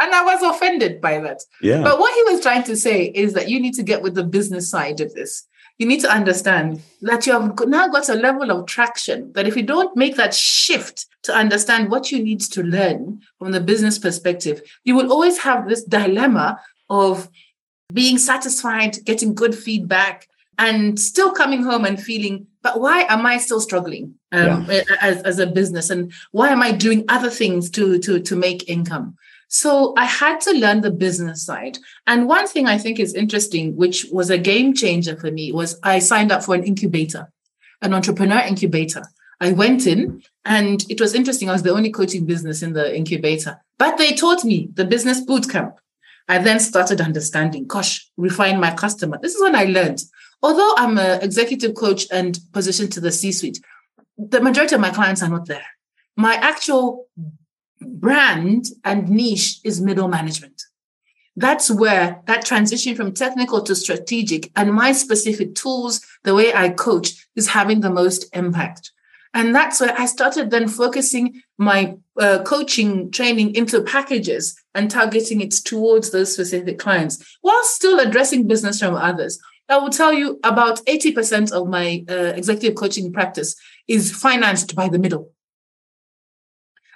And 0.00 0.14
I 0.14 0.24
was 0.24 0.42
offended 0.42 1.00
by 1.00 1.18
that. 1.20 1.42
Yeah. 1.60 1.82
But 1.82 1.98
what 1.98 2.14
he 2.14 2.32
was 2.32 2.42
trying 2.42 2.64
to 2.64 2.76
say 2.76 3.06
is 3.06 3.34
that 3.34 3.48
you 3.48 3.60
need 3.60 3.74
to 3.74 3.82
get 3.82 4.02
with 4.02 4.14
the 4.14 4.24
business 4.24 4.70
side 4.70 5.00
of 5.00 5.12
this. 5.14 5.46
You 5.78 5.86
need 5.86 6.00
to 6.00 6.10
understand 6.10 6.82
that 7.02 7.26
you 7.26 7.32
have 7.32 7.58
now 7.66 7.88
got 7.88 8.08
a 8.08 8.14
level 8.14 8.50
of 8.50 8.66
traction 8.66 9.32
that 9.32 9.46
if 9.46 9.56
you 9.56 9.62
don't 9.62 9.96
make 9.96 10.16
that 10.16 10.34
shift 10.34 11.06
to 11.22 11.34
understand 11.34 11.90
what 11.90 12.12
you 12.12 12.22
need 12.22 12.40
to 12.40 12.62
learn 12.62 13.20
from 13.38 13.52
the 13.52 13.60
business 13.60 13.98
perspective, 13.98 14.62
you 14.84 14.94
will 14.94 15.10
always 15.10 15.38
have 15.38 15.68
this 15.68 15.84
dilemma 15.84 16.60
of 16.90 17.28
being 17.92 18.18
satisfied, 18.18 19.04
getting 19.04 19.34
good 19.34 19.54
feedback, 19.54 20.28
and 20.58 21.00
still 21.00 21.32
coming 21.32 21.62
home 21.62 21.86
and 21.86 22.00
feeling, 22.00 22.46
but 22.62 22.80
why 22.80 23.06
am 23.08 23.24
I 23.24 23.38
still 23.38 23.60
struggling 23.60 24.14
um, 24.30 24.66
yeah. 24.68 24.82
as, 25.00 25.22
as 25.22 25.38
a 25.38 25.46
business? 25.46 25.88
And 25.88 26.12
why 26.32 26.50
am 26.50 26.62
I 26.62 26.72
doing 26.72 27.06
other 27.08 27.30
things 27.30 27.70
to, 27.70 27.98
to, 28.00 28.20
to 28.20 28.36
make 28.36 28.68
income? 28.68 29.16
So 29.48 29.94
I 29.96 30.04
had 30.04 30.40
to 30.42 30.52
learn 30.52 30.82
the 30.82 30.92
business 30.92 31.44
side. 31.44 31.78
And 32.06 32.28
one 32.28 32.46
thing 32.46 32.66
I 32.66 32.78
think 32.78 33.00
is 33.00 33.14
interesting, 33.14 33.74
which 33.74 34.06
was 34.12 34.30
a 34.30 34.38
game 34.38 34.74
changer 34.74 35.16
for 35.16 35.30
me, 35.30 35.50
was 35.50 35.80
I 35.82 35.98
signed 35.98 36.30
up 36.30 36.44
for 36.44 36.54
an 36.54 36.62
incubator, 36.62 37.32
an 37.82 37.94
entrepreneur 37.94 38.40
incubator. 38.40 39.02
I 39.40 39.52
went 39.52 39.86
in 39.86 40.22
and 40.44 40.84
it 40.88 41.00
was 41.00 41.14
interesting. 41.14 41.48
I 41.48 41.52
was 41.52 41.62
the 41.62 41.72
only 41.72 41.90
coaching 41.90 42.26
business 42.26 42.62
in 42.62 42.74
the 42.74 42.94
incubator, 42.94 43.60
but 43.78 43.96
they 43.96 44.12
taught 44.12 44.44
me 44.44 44.68
the 44.74 44.84
business 44.84 45.20
boot 45.22 45.48
camp. 45.48 45.79
I 46.30 46.38
then 46.38 46.60
started 46.60 47.00
understanding, 47.00 47.66
gosh, 47.66 48.08
refine 48.16 48.60
my 48.60 48.72
customer. 48.72 49.18
This 49.20 49.34
is 49.34 49.42
when 49.42 49.56
I 49.56 49.64
learned. 49.64 50.00
Although 50.40 50.74
I'm 50.76 50.96
an 50.96 51.20
executive 51.22 51.74
coach 51.74 52.06
and 52.12 52.38
positioned 52.52 52.92
to 52.92 53.00
the 53.00 53.10
C 53.10 53.32
suite, 53.32 53.60
the 54.16 54.40
majority 54.40 54.76
of 54.76 54.80
my 54.80 54.90
clients 54.90 55.24
are 55.24 55.28
not 55.28 55.46
there. 55.46 55.66
My 56.16 56.34
actual 56.34 57.08
brand 57.80 58.66
and 58.84 59.08
niche 59.08 59.58
is 59.64 59.80
middle 59.80 60.06
management. 60.06 60.62
That's 61.34 61.68
where 61.68 62.22
that 62.26 62.44
transition 62.44 62.94
from 62.94 63.12
technical 63.12 63.62
to 63.62 63.74
strategic 63.74 64.52
and 64.54 64.72
my 64.72 64.92
specific 64.92 65.56
tools, 65.56 66.00
the 66.22 66.36
way 66.36 66.54
I 66.54 66.68
coach, 66.68 67.26
is 67.34 67.48
having 67.48 67.80
the 67.80 67.90
most 67.90 68.26
impact. 68.36 68.92
And 69.32 69.54
that's 69.54 69.80
where 69.80 69.94
I 69.98 70.06
started 70.06 70.50
then 70.50 70.66
focusing 70.66 71.40
my 71.56 71.96
uh, 72.18 72.42
coaching 72.42 73.10
training 73.12 73.54
into 73.54 73.82
packages 73.82 74.60
and 74.74 74.90
targeting 74.90 75.40
it 75.40 75.52
towards 75.64 76.10
those 76.10 76.32
specific 76.32 76.78
clients 76.78 77.38
while 77.40 77.62
still 77.62 78.00
addressing 78.00 78.48
business 78.48 78.80
from 78.80 78.96
others. 78.96 79.38
I 79.68 79.76
will 79.76 79.90
tell 79.90 80.12
you 80.12 80.40
about 80.42 80.84
80% 80.86 81.52
of 81.52 81.68
my 81.68 82.04
uh, 82.08 82.32
executive 82.34 82.74
coaching 82.74 83.12
practice 83.12 83.54
is 83.86 84.10
financed 84.10 84.74
by 84.74 84.88
the 84.88 84.98
middle. 84.98 85.30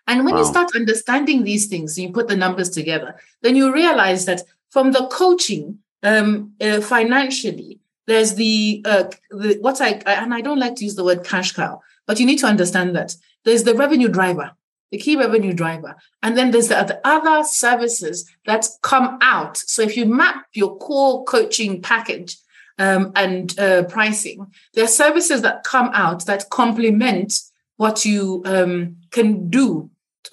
And 0.07 0.24
when 0.24 0.35
wow. 0.35 0.41
you 0.41 0.47
start 0.47 0.74
understanding 0.74 1.45
these 1.45 1.66
things, 1.66 1.99
you 1.99 2.12
put 2.12 2.28
the 2.28 2.37
numbers 2.37 2.70
together, 2.70 3.16
then 3.43 3.57
you 3.57 3.72
realize 3.72 4.26
that 4.26 4.43
from 4.70 4.93
the 4.93 5.07
coaching 5.07 5.78
um, 6.03 6.53
uh, 6.61 6.80
financially, 6.80 7.80
there's 8.07 8.35
the, 8.35 8.82
uh, 8.85 9.05
the 9.30 9.57
what 9.61 9.80
I 9.80 10.03
and 10.05 10.35
I 10.35 10.43
don't 10.43 10.59
like 10.59 10.74
to 10.76 10.85
use 10.85 10.95
the 10.95 11.05
word 11.05 11.24
cash 11.24 11.53
cow, 11.53 11.80
but 12.07 12.21
you 12.21 12.27
need 12.27 12.39
to 12.39 12.47
understand 12.47 12.95
that 12.97 13.15
there's 13.45 13.65
the 13.65 13.75
revenue 13.75 14.09
driver, 14.09 14.53
the 14.91 14.99
key 14.99 15.17
revenue 15.17 15.53
driver. 15.53 15.97
And 16.23 16.37
then 16.37 16.51
there's 16.51 16.69
the, 16.69 16.83
the 16.85 17.01
other 17.05 17.47
services 17.47 18.31
that 18.47 18.67
come 18.83 19.19
out. 19.21 19.57
So 19.57 19.83
if 19.83 19.97
you 19.97 20.07
map 20.07 20.47
your 20.53 20.77
core 20.79 21.25
coaching 21.25 21.83
package 21.83 22.37
um, 22.79 23.13
and 23.15 23.59
uh, 23.59 23.85
pricing, 23.85 24.47
there 24.75 24.85
are 24.85 24.89
services 24.89 25.43
that 25.43 25.65
come 25.65 25.91
out 25.95 26.27
that 26.27 26.51
complement 26.51 27.35
what 27.77 28.05
you 28.05 28.43
um, 28.45 28.97
can 29.11 29.49
do 29.51 29.91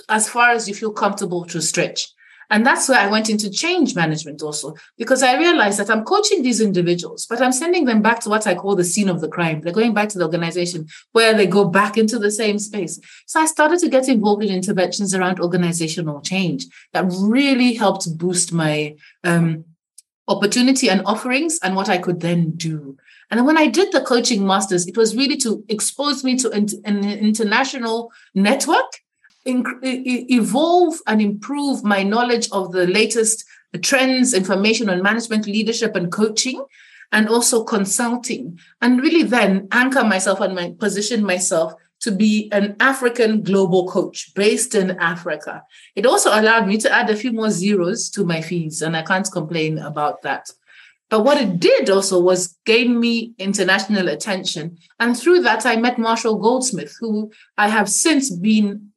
as 0.09 0.29
far 0.29 0.51
as 0.51 0.67
you 0.67 0.75
feel 0.75 0.91
comfortable 0.91 1.45
to 1.45 1.61
stretch. 1.61 2.09
And 2.51 2.65
that's 2.65 2.89
where 2.89 2.99
I 2.99 3.07
went 3.07 3.29
into 3.29 3.49
change 3.49 3.95
management 3.95 4.43
also, 4.43 4.75
because 4.97 5.23
I 5.23 5.37
realized 5.37 5.79
that 5.79 5.89
I'm 5.89 6.03
coaching 6.03 6.43
these 6.43 6.59
individuals, 6.59 7.25
but 7.25 7.41
I'm 7.41 7.53
sending 7.53 7.85
them 7.85 8.01
back 8.01 8.19
to 8.21 8.29
what 8.29 8.45
I 8.45 8.55
call 8.55 8.75
the 8.75 8.83
scene 8.83 9.07
of 9.07 9.21
the 9.21 9.29
crime. 9.29 9.61
They're 9.61 9.71
going 9.71 9.93
back 9.93 10.09
to 10.09 10.17
the 10.17 10.25
organization 10.25 10.87
where 11.13 11.33
they 11.33 11.47
go 11.47 11.63
back 11.63 11.97
into 11.97 12.19
the 12.19 12.29
same 12.29 12.59
space. 12.59 12.99
So 13.25 13.39
I 13.39 13.45
started 13.45 13.79
to 13.79 13.89
get 13.89 14.09
involved 14.09 14.43
in 14.43 14.53
interventions 14.53 15.15
around 15.15 15.39
organizational 15.39 16.19
change 16.21 16.65
that 16.91 17.05
really 17.21 17.73
helped 17.73 18.17
boost 18.17 18.51
my 18.51 18.95
um, 19.23 19.63
opportunity 20.27 20.89
and 20.89 21.01
offerings 21.05 21.57
and 21.63 21.77
what 21.77 21.87
I 21.87 21.99
could 21.99 22.19
then 22.19 22.51
do. 22.51 22.97
And 23.29 23.45
when 23.45 23.57
I 23.57 23.67
did 23.67 23.93
the 23.93 24.01
coaching 24.01 24.45
masters, 24.45 24.87
it 24.87 24.97
was 24.97 25.15
really 25.15 25.37
to 25.37 25.63
expose 25.69 26.21
me 26.25 26.35
to 26.39 26.51
an 26.51 26.67
international 26.83 28.11
network 28.35 28.91
evolve 29.45 30.95
and 31.07 31.21
improve 31.21 31.83
my 31.83 32.03
knowledge 32.03 32.49
of 32.51 32.71
the 32.71 32.87
latest 32.87 33.45
trends, 33.81 34.33
information 34.33 34.89
on 34.89 35.01
management, 35.01 35.45
leadership, 35.45 35.95
and 35.95 36.11
coaching, 36.11 36.63
and 37.11 37.27
also 37.27 37.63
consulting, 37.63 38.59
and 38.81 39.01
really 39.01 39.23
then 39.23 39.67
anchor 39.71 40.03
myself 40.03 40.39
and 40.39 40.55
my, 40.55 40.73
position 40.79 41.23
myself 41.23 41.73
to 41.99 42.11
be 42.11 42.49
an 42.51 42.75
African 42.79 43.43
global 43.43 43.87
coach 43.87 44.33
based 44.33 44.73
in 44.75 44.91
Africa. 44.99 45.63
It 45.95 46.05
also 46.05 46.29
allowed 46.29 46.67
me 46.67 46.77
to 46.77 46.91
add 46.91 47.09
a 47.09 47.15
few 47.15 47.31
more 47.31 47.51
zeros 47.51 48.09
to 48.11 48.23
my 48.23 48.41
fees, 48.41 48.81
and 48.81 48.95
I 48.97 49.03
can't 49.03 49.29
complain 49.31 49.77
about 49.77 50.21
that. 50.23 50.49
But 51.09 51.25
what 51.25 51.41
it 51.41 51.59
did 51.59 51.89
also 51.89 52.21
was 52.21 52.57
gain 52.65 52.97
me 52.97 53.33
international 53.37 54.07
attention. 54.07 54.77
And 54.97 55.17
through 55.17 55.41
that, 55.41 55.65
I 55.65 55.75
met 55.75 55.99
Marshall 55.99 56.37
Goldsmith, 56.37 56.95
who 57.01 57.31
I 57.57 57.67
have 57.67 57.89
since 57.89 58.31
been 58.33 58.91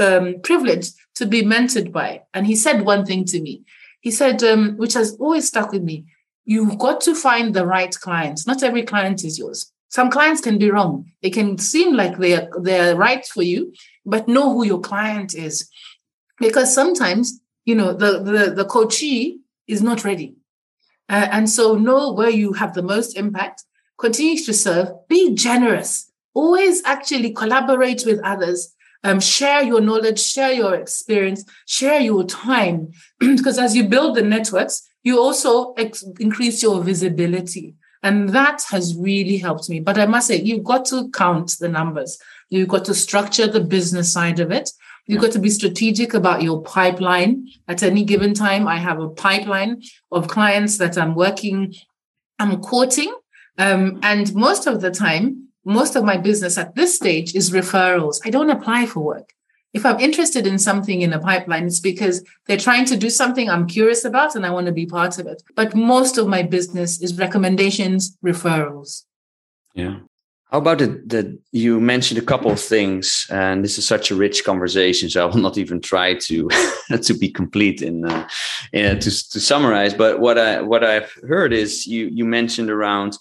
um, 0.00 0.40
privileged 0.42 0.94
to 1.16 1.26
be 1.26 1.42
mentored 1.42 1.92
by. 1.92 2.22
And 2.34 2.46
he 2.46 2.56
said 2.56 2.82
one 2.82 3.04
thing 3.04 3.24
to 3.26 3.40
me. 3.40 3.64
He 4.00 4.10
said, 4.10 4.42
um, 4.42 4.76
which 4.76 4.94
has 4.94 5.16
always 5.20 5.46
stuck 5.46 5.72
with 5.72 5.82
me 5.82 6.06
you've 6.50 6.78
got 6.78 7.00
to 7.02 7.14
find 7.14 7.54
the 7.54 7.64
right 7.64 7.94
clients. 8.00 8.44
Not 8.44 8.64
every 8.64 8.82
client 8.82 9.24
is 9.24 9.38
yours. 9.38 9.72
Some 9.88 10.10
clients 10.10 10.40
can 10.40 10.58
be 10.58 10.70
wrong. 10.70 11.10
They 11.22 11.30
can 11.30 11.58
seem 11.58 11.94
like 11.94 12.18
they're, 12.18 12.48
they're 12.60 12.96
right 12.96 13.24
for 13.24 13.42
you, 13.42 13.72
but 14.04 14.26
know 14.26 14.52
who 14.52 14.64
your 14.64 14.80
client 14.80 15.32
is. 15.32 15.70
Because 16.40 16.74
sometimes, 16.74 17.40
you 17.64 17.76
know, 17.76 17.92
the, 17.92 18.20
the, 18.20 18.50
the 18.52 18.64
coachee 18.64 19.38
is 19.68 19.80
not 19.80 20.04
ready. 20.04 20.34
Uh, 21.08 21.28
and 21.30 21.48
so 21.48 21.76
know 21.76 22.12
where 22.12 22.30
you 22.30 22.52
have 22.54 22.74
the 22.74 22.82
most 22.82 23.16
impact, 23.16 23.62
continue 23.96 24.42
to 24.44 24.52
serve, 24.52 24.88
be 25.08 25.34
generous, 25.34 26.10
always 26.34 26.82
actually 26.84 27.32
collaborate 27.32 28.02
with 28.04 28.18
others 28.24 28.74
um, 29.02 29.20
share 29.20 29.62
your 29.62 29.80
knowledge, 29.80 30.20
share 30.20 30.52
your 30.52 30.74
experience, 30.74 31.44
share 31.66 32.00
your 32.00 32.24
time. 32.24 32.92
because 33.18 33.58
as 33.58 33.74
you 33.74 33.88
build 33.88 34.16
the 34.16 34.22
networks, 34.22 34.88
you 35.02 35.18
also 35.18 35.72
ex- 35.74 36.04
increase 36.18 36.62
your 36.62 36.82
visibility. 36.82 37.74
And 38.02 38.30
that 38.30 38.62
has 38.70 38.96
really 38.96 39.36
helped 39.36 39.68
me. 39.68 39.80
But 39.80 39.98
I 39.98 40.06
must 40.06 40.28
say, 40.28 40.40
you've 40.40 40.64
got 40.64 40.86
to 40.86 41.10
count 41.10 41.56
the 41.60 41.68
numbers. 41.68 42.18
You've 42.48 42.68
got 42.68 42.84
to 42.86 42.94
structure 42.94 43.46
the 43.46 43.60
business 43.60 44.12
side 44.12 44.40
of 44.40 44.50
it. 44.50 44.70
You've 45.06 45.20
got 45.20 45.32
to 45.32 45.38
be 45.38 45.50
strategic 45.50 46.14
about 46.14 46.42
your 46.42 46.62
pipeline. 46.62 47.48
At 47.66 47.82
any 47.82 48.04
given 48.04 48.32
time, 48.32 48.68
I 48.68 48.76
have 48.76 49.00
a 49.00 49.08
pipeline 49.08 49.82
of 50.12 50.28
clients 50.28 50.78
that 50.78 50.96
I'm 50.96 51.14
working, 51.14 51.74
I'm 52.38 52.60
quoting. 52.60 53.12
Um, 53.58 53.98
and 54.02 54.32
most 54.34 54.66
of 54.66 54.80
the 54.80 54.90
time, 54.90 55.48
most 55.64 55.96
of 55.96 56.04
my 56.04 56.16
business 56.16 56.56
at 56.58 56.74
this 56.74 56.94
stage 56.94 57.34
is 57.34 57.50
referrals. 57.50 58.20
I 58.24 58.30
don't 58.30 58.50
apply 58.50 58.86
for 58.86 59.00
work. 59.00 59.34
If 59.72 59.86
I'm 59.86 60.00
interested 60.00 60.46
in 60.46 60.58
something 60.58 61.02
in 61.02 61.12
a 61.12 61.20
pipeline, 61.20 61.66
it's 61.66 61.78
because 61.78 62.24
they're 62.46 62.56
trying 62.56 62.86
to 62.86 62.96
do 62.96 63.08
something 63.08 63.48
I'm 63.48 63.68
curious 63.68 64.04
about 64.04 64.34
and 64.34 64.44
I 64.44 64.50
want 64.50 64.66
to 64.66 64.72
be 64.72 64.86
part 64.86 65.18
of 65.18 65.26
it. 65.26 65.42
But 65.54 65.76
most 65.76 66.18
of 66.18 66.26
my 66.26 66.42
business 66.42 67.00
is 67.00 67.16
recommendations, 67.16 68.16
referrals. 68.24 69.04
Yeah. 69.74 70.00
How 70.50 70.58
about 70.58 70.80
it 70.80 71.08
that 71.10 71.38
you 71.52 71.78
mentioned 71.78 72.18
a 72.18 72.24
couple 72.24 72.50
of 72.50 72.58
things, 72.58 73.24
and 73.30 73.62
this 73.64 73.78
is 73.78 73.86
such 73.86 74.10
a 74.10 74.16
rich 74.16 74.44
conversation, 74.44 75.08
so 75.08 75.22
I 75.22 75.30
will 75.30 75.40
not 75.40 75.56
even 75.56 75.80
try 75.80 76.14
to 76.14 76.48
to 77.02 77.14
be 77.14 77.28
complete 77.28 77.82
in, 77.82 78.04
uh, 78.04 78.28
in 78.72 78.98
to 78.98 79.10
to 79.30 79.38
summarize. 79.40 79.94
But 79.94 80.18
what 80.18 80.38
I 80.38 80.60
what 80.60 80.82
I've 80.82 81.12
heard 81.28 81.52
is 81.52 81.86
you 81.86 82.06
you 82.06 82.24
mentioned 82.24 82.68
around 82.68 83.16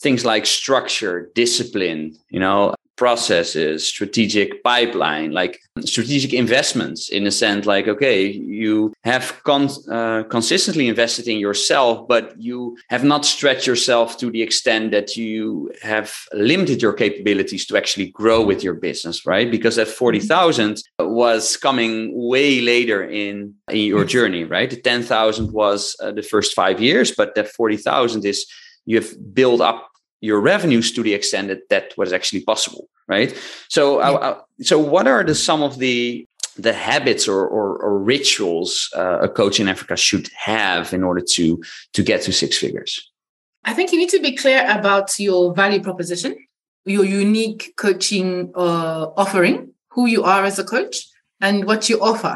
things 0.00 0.24
like 0.24 0.46
structure, 0.46 1.30
discipline, 1.34 2.16
you 2.30 2.40
know, 2.40 2.74
processes, 3.00 3.88
strategic 3.88 4.62
pipeline, 4.62 5.32
like 5.32 5.58
strategic 5.86 6.34
investments 6.34 7.08
in 7.08 7.26
a 7.26 7.30
sense, 7.30 7.64
like, 7.64 7.88
okay, 7.88 8.26
you 8.26 8.92
have 9.04 9.42
con- 9.44 9.70
uh, 9.90 10.22
consistently 10.24 10.86
invested 10.86 11.26
in 11.26 11.38
yourself, 11.38 12.06
but 12.06 12.34
you 12.38 12.76
have 12.90 13.02
not 13.02 13.24
stretched 13.24 13.66
yourself 13.66 14.18
to 14.18 14.30
the 14.30 14.42
extent 14.42 14.90
that 14.90 15.16
you 15.16 15.72
have 15.80 16.14
limited 16.34 16.82
your 16.82 16.92
capabilities 16.92 17.64
to 17.64 17.74
actually 17.74 18.10
grow 18.10 18.44
with 18.44 18.62
your 18.62 18.74
business, 18.74 19.24
right? 19.24 19.50
Because 19.50 19.76
that 19.76 19.88
40,000 19.88 20.82
was 20.98 21.56
coming 21.56 22.10
way 22.12 22.60
later 22.60 23.02
in, 23.02 23.54
in 23.70 23.78
your 23.78 24.04
journey, 24.04 24.44
right? 24.44 24.68
The 24.68 24.76
10,000 24.76 25.52
was 25.52 25.96
uh, 26.02 26.12
the 26.12 26.22
first 26.22 26.54
five 26.54 26.82
years, 26.82 27.14
but 27.16 27.34
that 27.34 27.48
40,000 27.48 28.26
is 28.26 28.44
you 28.86 28.96
have 28.96 29.34
built 29.34 29.60
up 29.60 29.88
your 30.20 30.40
revenues 30.40 30.92
to 30.92 31.02
the 31.02 31.14
extent 31.14 31.48
that 31.48 31.68
that 31.68 31.96
was 31.96 32.12
actually 32.12 32.42
possible 32.42 32.88
right? 33.10 33.36
So 33.68 33.98
yeah. 33.98 34.10
uh, 34.10 34.40
so 34.62 34.78
what 34.78 35.06
are 35.06 35.22
the 35.24 35.34
some 35.34 35.62
of 35.62 35.78
the 35.78 36.26
the 36.56 36.72
habits 36.72 37.28
or, 37.28 37.46
or, 37.46 37.78
or 37.78 37.98
rituals 37.98 38.90
uh, 38.96 39.18
a 39.20 39.28
coach 39.28 39.60
in 39.60 39.68
africa 39.68 39.96
should 39.96 40.28
have 40.36 40.92
in 40.92 41.02
order 41.02 41.22
to 41.36 41.62
to 41.92 42.02
get 42.02 42.22
to 42.22 42.32
six 42.32 42.56
figures? 42.56 42.92
I 43.64 43.74
think 43.74 43.92
you 43.92 43.98
need 43.98 44.08
to 44.10 44.20
be 44.20 44.34
clear 44.36 44.64
about 44.78 45.18
your 45.18 45.54
value 45.54 45.82
proposition 45.82 46.34
your 46.86 47.04
unique 47.04 47.74
coaching 47.76 48.50
uh, 48.54 49.06
offering 49.22 49.56
who 49.90 50.06
you 50.06 50.22
are 50.24 50.44
as 50.44 50.58
a 50.58 50.64
coach 50.64 51.06
and 51.38 51.66
what 51.66 51.90
you 51.90 52.00
offer. 52.00 52.34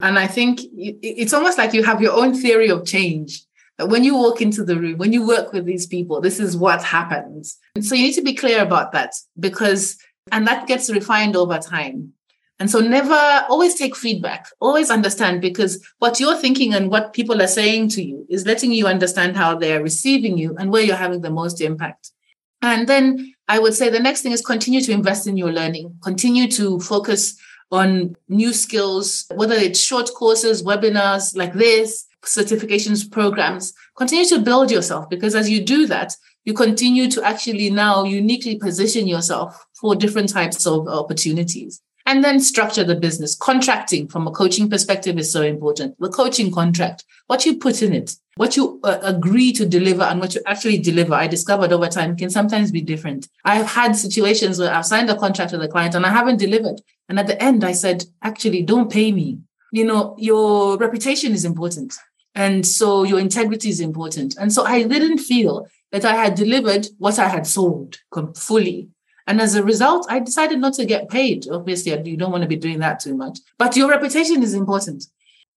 And 0.00 0.18
i 0.18 0.26
think 0.26 0.60
it's 0.74 1.34
almost 1.34 1.58
like 1.58 1.72
you 1.74 1.84
have 1.84 2.00
your 2.02 2.14
own 2.20 2.34
theory 2.34 2.68
of 2.70 2.86
change 2.86 3.30
when 3.78 4.04
you 4.04 4.16
walk 4.16 4.40
into 4.40 4.64
the 4.64 4.78
room, 4.78 4.98
when 4.98 5.12
you 5.12 5.26
work 5.26 5.52
with 5.52 5.64
these 5.64 5.86
people, 5.86 6.20
this 6.20 6.38
is 6.38 6.56
what 6.56 6.82
happens. 6.82 7.58
So 7.80 7.94
you 7.94 8.02
need 8.02 8.14
to 8.14 8.22
be 8.22 8.34
clear 8.34 8.62
about 8.62 8.92
that 8.92 9.14
because, 9.38 9.96
and 10.30 10.46
that 10.46 10.66
gets 10.66 10.90
refined 10.90 11.36
over 11.36 11.58
time. 11.58 12.12
And 12.58 12.70
so 12.70 12.78
never 12.78 13.44
always 13.48 13.74
take 13.74 13.96
feedback, 13.96 14.46
always 14.60 14.90
understand 14.90 15.40
because 15.40 15.84
what 15.98 16.20
you're 16.20 16.36
thinking 16.36 16.74
and 16.74 16.90
what 16.90 17.12
people 17.12 17.42
are 17.42 17.48
saying 17.48 17.88
to 17.90 18.04
you 18.04 18.24
is 18.28 18.46
letting 18.46 18.70
you 18.70 18.86
understand 18.86 19.36
how 19.36 19.56
they're 19.56 19.82
receiving 19.82 20.38
you 20.38 20.54
and 20.56 20.70
where 20.70 20.82
you're 20.82 20.94
having 20.94 21.22
the 21.22 21.30
most 21.30 21.60
impact. 21.60 22.12
And 22.60 22.88
then 22.88 23.34
I 23.48 23.58
would 23.58 23.74
say 23.74 23.88
the 23.88 23.98
next 23.98 24.22
thing 24.22 24.30
is 24.30 24.42
continue 24.42 24.80
to 24.82 24.92
invest 24.92 25.26
in 25.26 25.36
your 25.36 25.50
learning, 25.50 25.96
continue 26.02 26.46
to 26.52 26.78
focus 26.78 27.36
on 27.72 28.14
new 28.28 28.52
skills, 28.52 29.24
whether 29.34 29.54
it's 29.54 29.80
short 29.80 30.10
courses, 30.14 30.62
webinars 30.62 31.36
like 31.36 31.54
this, 31.54 32.06
certifications 32.24 33.10
programs, 33.10 33.72
continue 33.96 34.26
to 34.26 34.40
build 34.40 34.70
yourself 34.70 35.08
because 35.08 35.34
as 35.34 35.50
you 35.50 35.64
do 35.64 35.86
that, 35.86 36.14
you 36.44 36.54
continue 36.54 37.10
to 37.10 37.22
actually 37.22 37.70
now 37.70 38.04
uniquely 38.04 38.58
position 38.58 39.06
yourself 39.06 39.64
for 39.74 39.94
different 39.94 40.28
types 40.28 40.66
of 40.66 40.88
opportunities. 40.88 41.80
And 42.04 42.24
then 42.24 42.40
structure 42.40 42.82
the 42.82 42.96
business. 42.96 43.36
Contracting 43.36 44.08
from 44.08 44.26
a 44.26 44.32
coaching 44.32 44.68
perspective 44.68 45.18
is 45.18 45.30
so 45.30 45.42
important. 45.42 45.96
The 46.00 46.08
coaching 46.08 46.50
contract, 46.50 47.04
what 47.28 47.46
you 47.46 47.58
put 47.58 47.80
in 47.80 47.92
it, 47.92 48.16
what 48.36 48.56
you 48.56 48.80
uh, 48.82 48.98
agree 49.02 49.52
to 49.52 49.64
deliver 49.64 50.02
and 50.02 50.18
what 50.18 50.34
you 50.34 50.40
actually 50.46 50.78
deliver, 50.78 51.14
I 51.14 51.28
discovered 51.28 51.72
over 51.72 51.86
time 51.86 52.16
can 52.16 52.28
sometimes 52.28 52.72
be 52.72 52.80
different. 52.80 53.28
I've 53.44 53.66
had 53.66 53.94
situations 53.94 54.58
where 54.58 54.72
I've 54.74 54.86
signed 54.86 55.10
a 55.10 55.16
contract 55.16 55.52
with 55.52 55.62
a 55.62 55.68
client 55.68 55.94
and 55.94 56.04
I 56.04 56.10
haven't 56.10 56.38
delivered. 56.38 56.80
And 57.08 57.20
at 57.20 57.28
the 57.28 57.40
end, 57.40 57.62
I 57.62 57.72
said, 57.72 58.04
actually, 58.22 58.62
don't 58.62 58.90
pay 58.90 59.12
me. 59.12 59.38
You 59.70 59.84
know, 59.84 60.16
your 60.18 60.76
reputation 60.78 61.32
is 61.32 61.44
important. 61.44 61.94
And 62.34 62.66
so 62.66 63.02
your 63.02 63.18
integrity 63.18 63.68
is 63.68 63.80
important. 63.80 64.36
And 64.38 64.52
so 64.52 64.64
I 64.64 64.82
didn't 64.84 65.18
feel 65.18 65.68
that 65.90 66.04
I 66.04 66.14
had 66.14 66.34
delivered 66.34 66.88
what 66.98 67.18
I 67.18 67.28
had 67.28 67.46
sold 67.46 67.98
fully. 68.34 68.88
And 69.26 69.40
as 69.40 69.54
a 69.54 69.62
result, 69.62 70.06
I 70.08 70.18
decided 70.18 70.58
not 70.58 70.74
to 70.74 70.84
get 70.84 71.08
paid. 71.08 71.48
Obviously, 71.48 71.92
you 72.10 72.16
don't 72.16 72.32
want 72.32 72.42
to 72.42 72.48
be 72.48 72.56
doing 72.56 72.80
that 72.80 73.00
too 73.00 73.14
much, 73.14 73.38
but 73.58 73.76
your 73.76 73.88
reputation 73.88 74.42
is 74.42 74.54
important. 74.54 75.04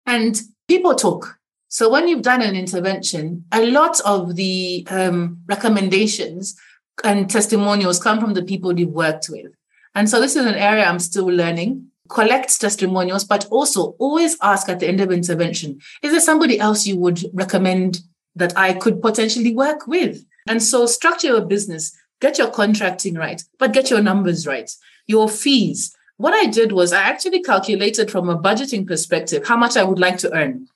And 0.07 0.41
people 0.67 0.95
talk. 0.95 1.39
So 1.69 1.89
when 1.89 2.09
you've 2.09 2.23
done 2.23 2.43
an 2.43 2.57
intervention, 2.57 3.45
a 3.53 3.65
lot 3.65 4.01
of 4.01 4.35
the 4.37 4.87
um, 4.91 5.39
recommendations 5.47 6.57
and 7.05 7.31
testimonials 7.31 8.03
come 8.03 8.21
from 8.21 8.35
the 8.35 8.43
people 8.43 8.79
you've 8.79 8.91
worked 8.91 9.29
with. 9.31 9.53
And 9.95 10.09
so 10.09 10.21
this 10.21 10.37
is 10.37 10.45
an 10.45 10.55
area 10.55 10.85
I'm 10.85 10.99
still 10.99 11.27
learning 11.27 11.92
collect 12.09 12.61
testimonials, 12.61 13.25
but 13.25 13.47
also 13.51 13.95
always 13.99 14.37
ask 14.43 14.69
at 14.69 14.81
the 14.81 14.89
end 14.89 15.01
of 15.01 15.11
intervention, 15.11 15.81
is 16.03 16.13
there 16.13 16.21
somebody 16.21 16.59
else 16.59 16.87
you 16.87 16.97
would 16.97 17.23
recommend 17.33 18.01
that 18.35 18.57
I 18.57 18.75
could 18.75 19.01
potentially 19.01 19.55
work 19.55 19.87
with? 19.87 20.25
And 20.49 20.63
so 20.63 20.87
structure 20.87 21.29
your 21.29 21.43
business, 21.43 21.97
get 22.21 22.39
your 22.39 22.51
contracting 22.51 23.15
right, 23.15 23.43
but 23.59 23.73
get 23.73 23.91
your 23.91 24.03
numbers 24.03 24.47
right, 24.47 24.71
your 25.07 25.29
fees. 25.29 25.95
What 26.17 26.35
I 26.35 26.47
did 26.47 26.73
was 26.73 26.93
I 26.93 27.03
actually 27.03 27.43
calculated 27.43 28.11
from 28.11 28.29
a 28.29 28.39
budgeting 28.39 28.87
perspective 28.87 29.47
how 29.47 29.57
much 29.57 29.77
I 29.77 29.85
would 29.85 29.99
like 29.99 30.19
to 30.19 30.35
earn. 30.35 30.69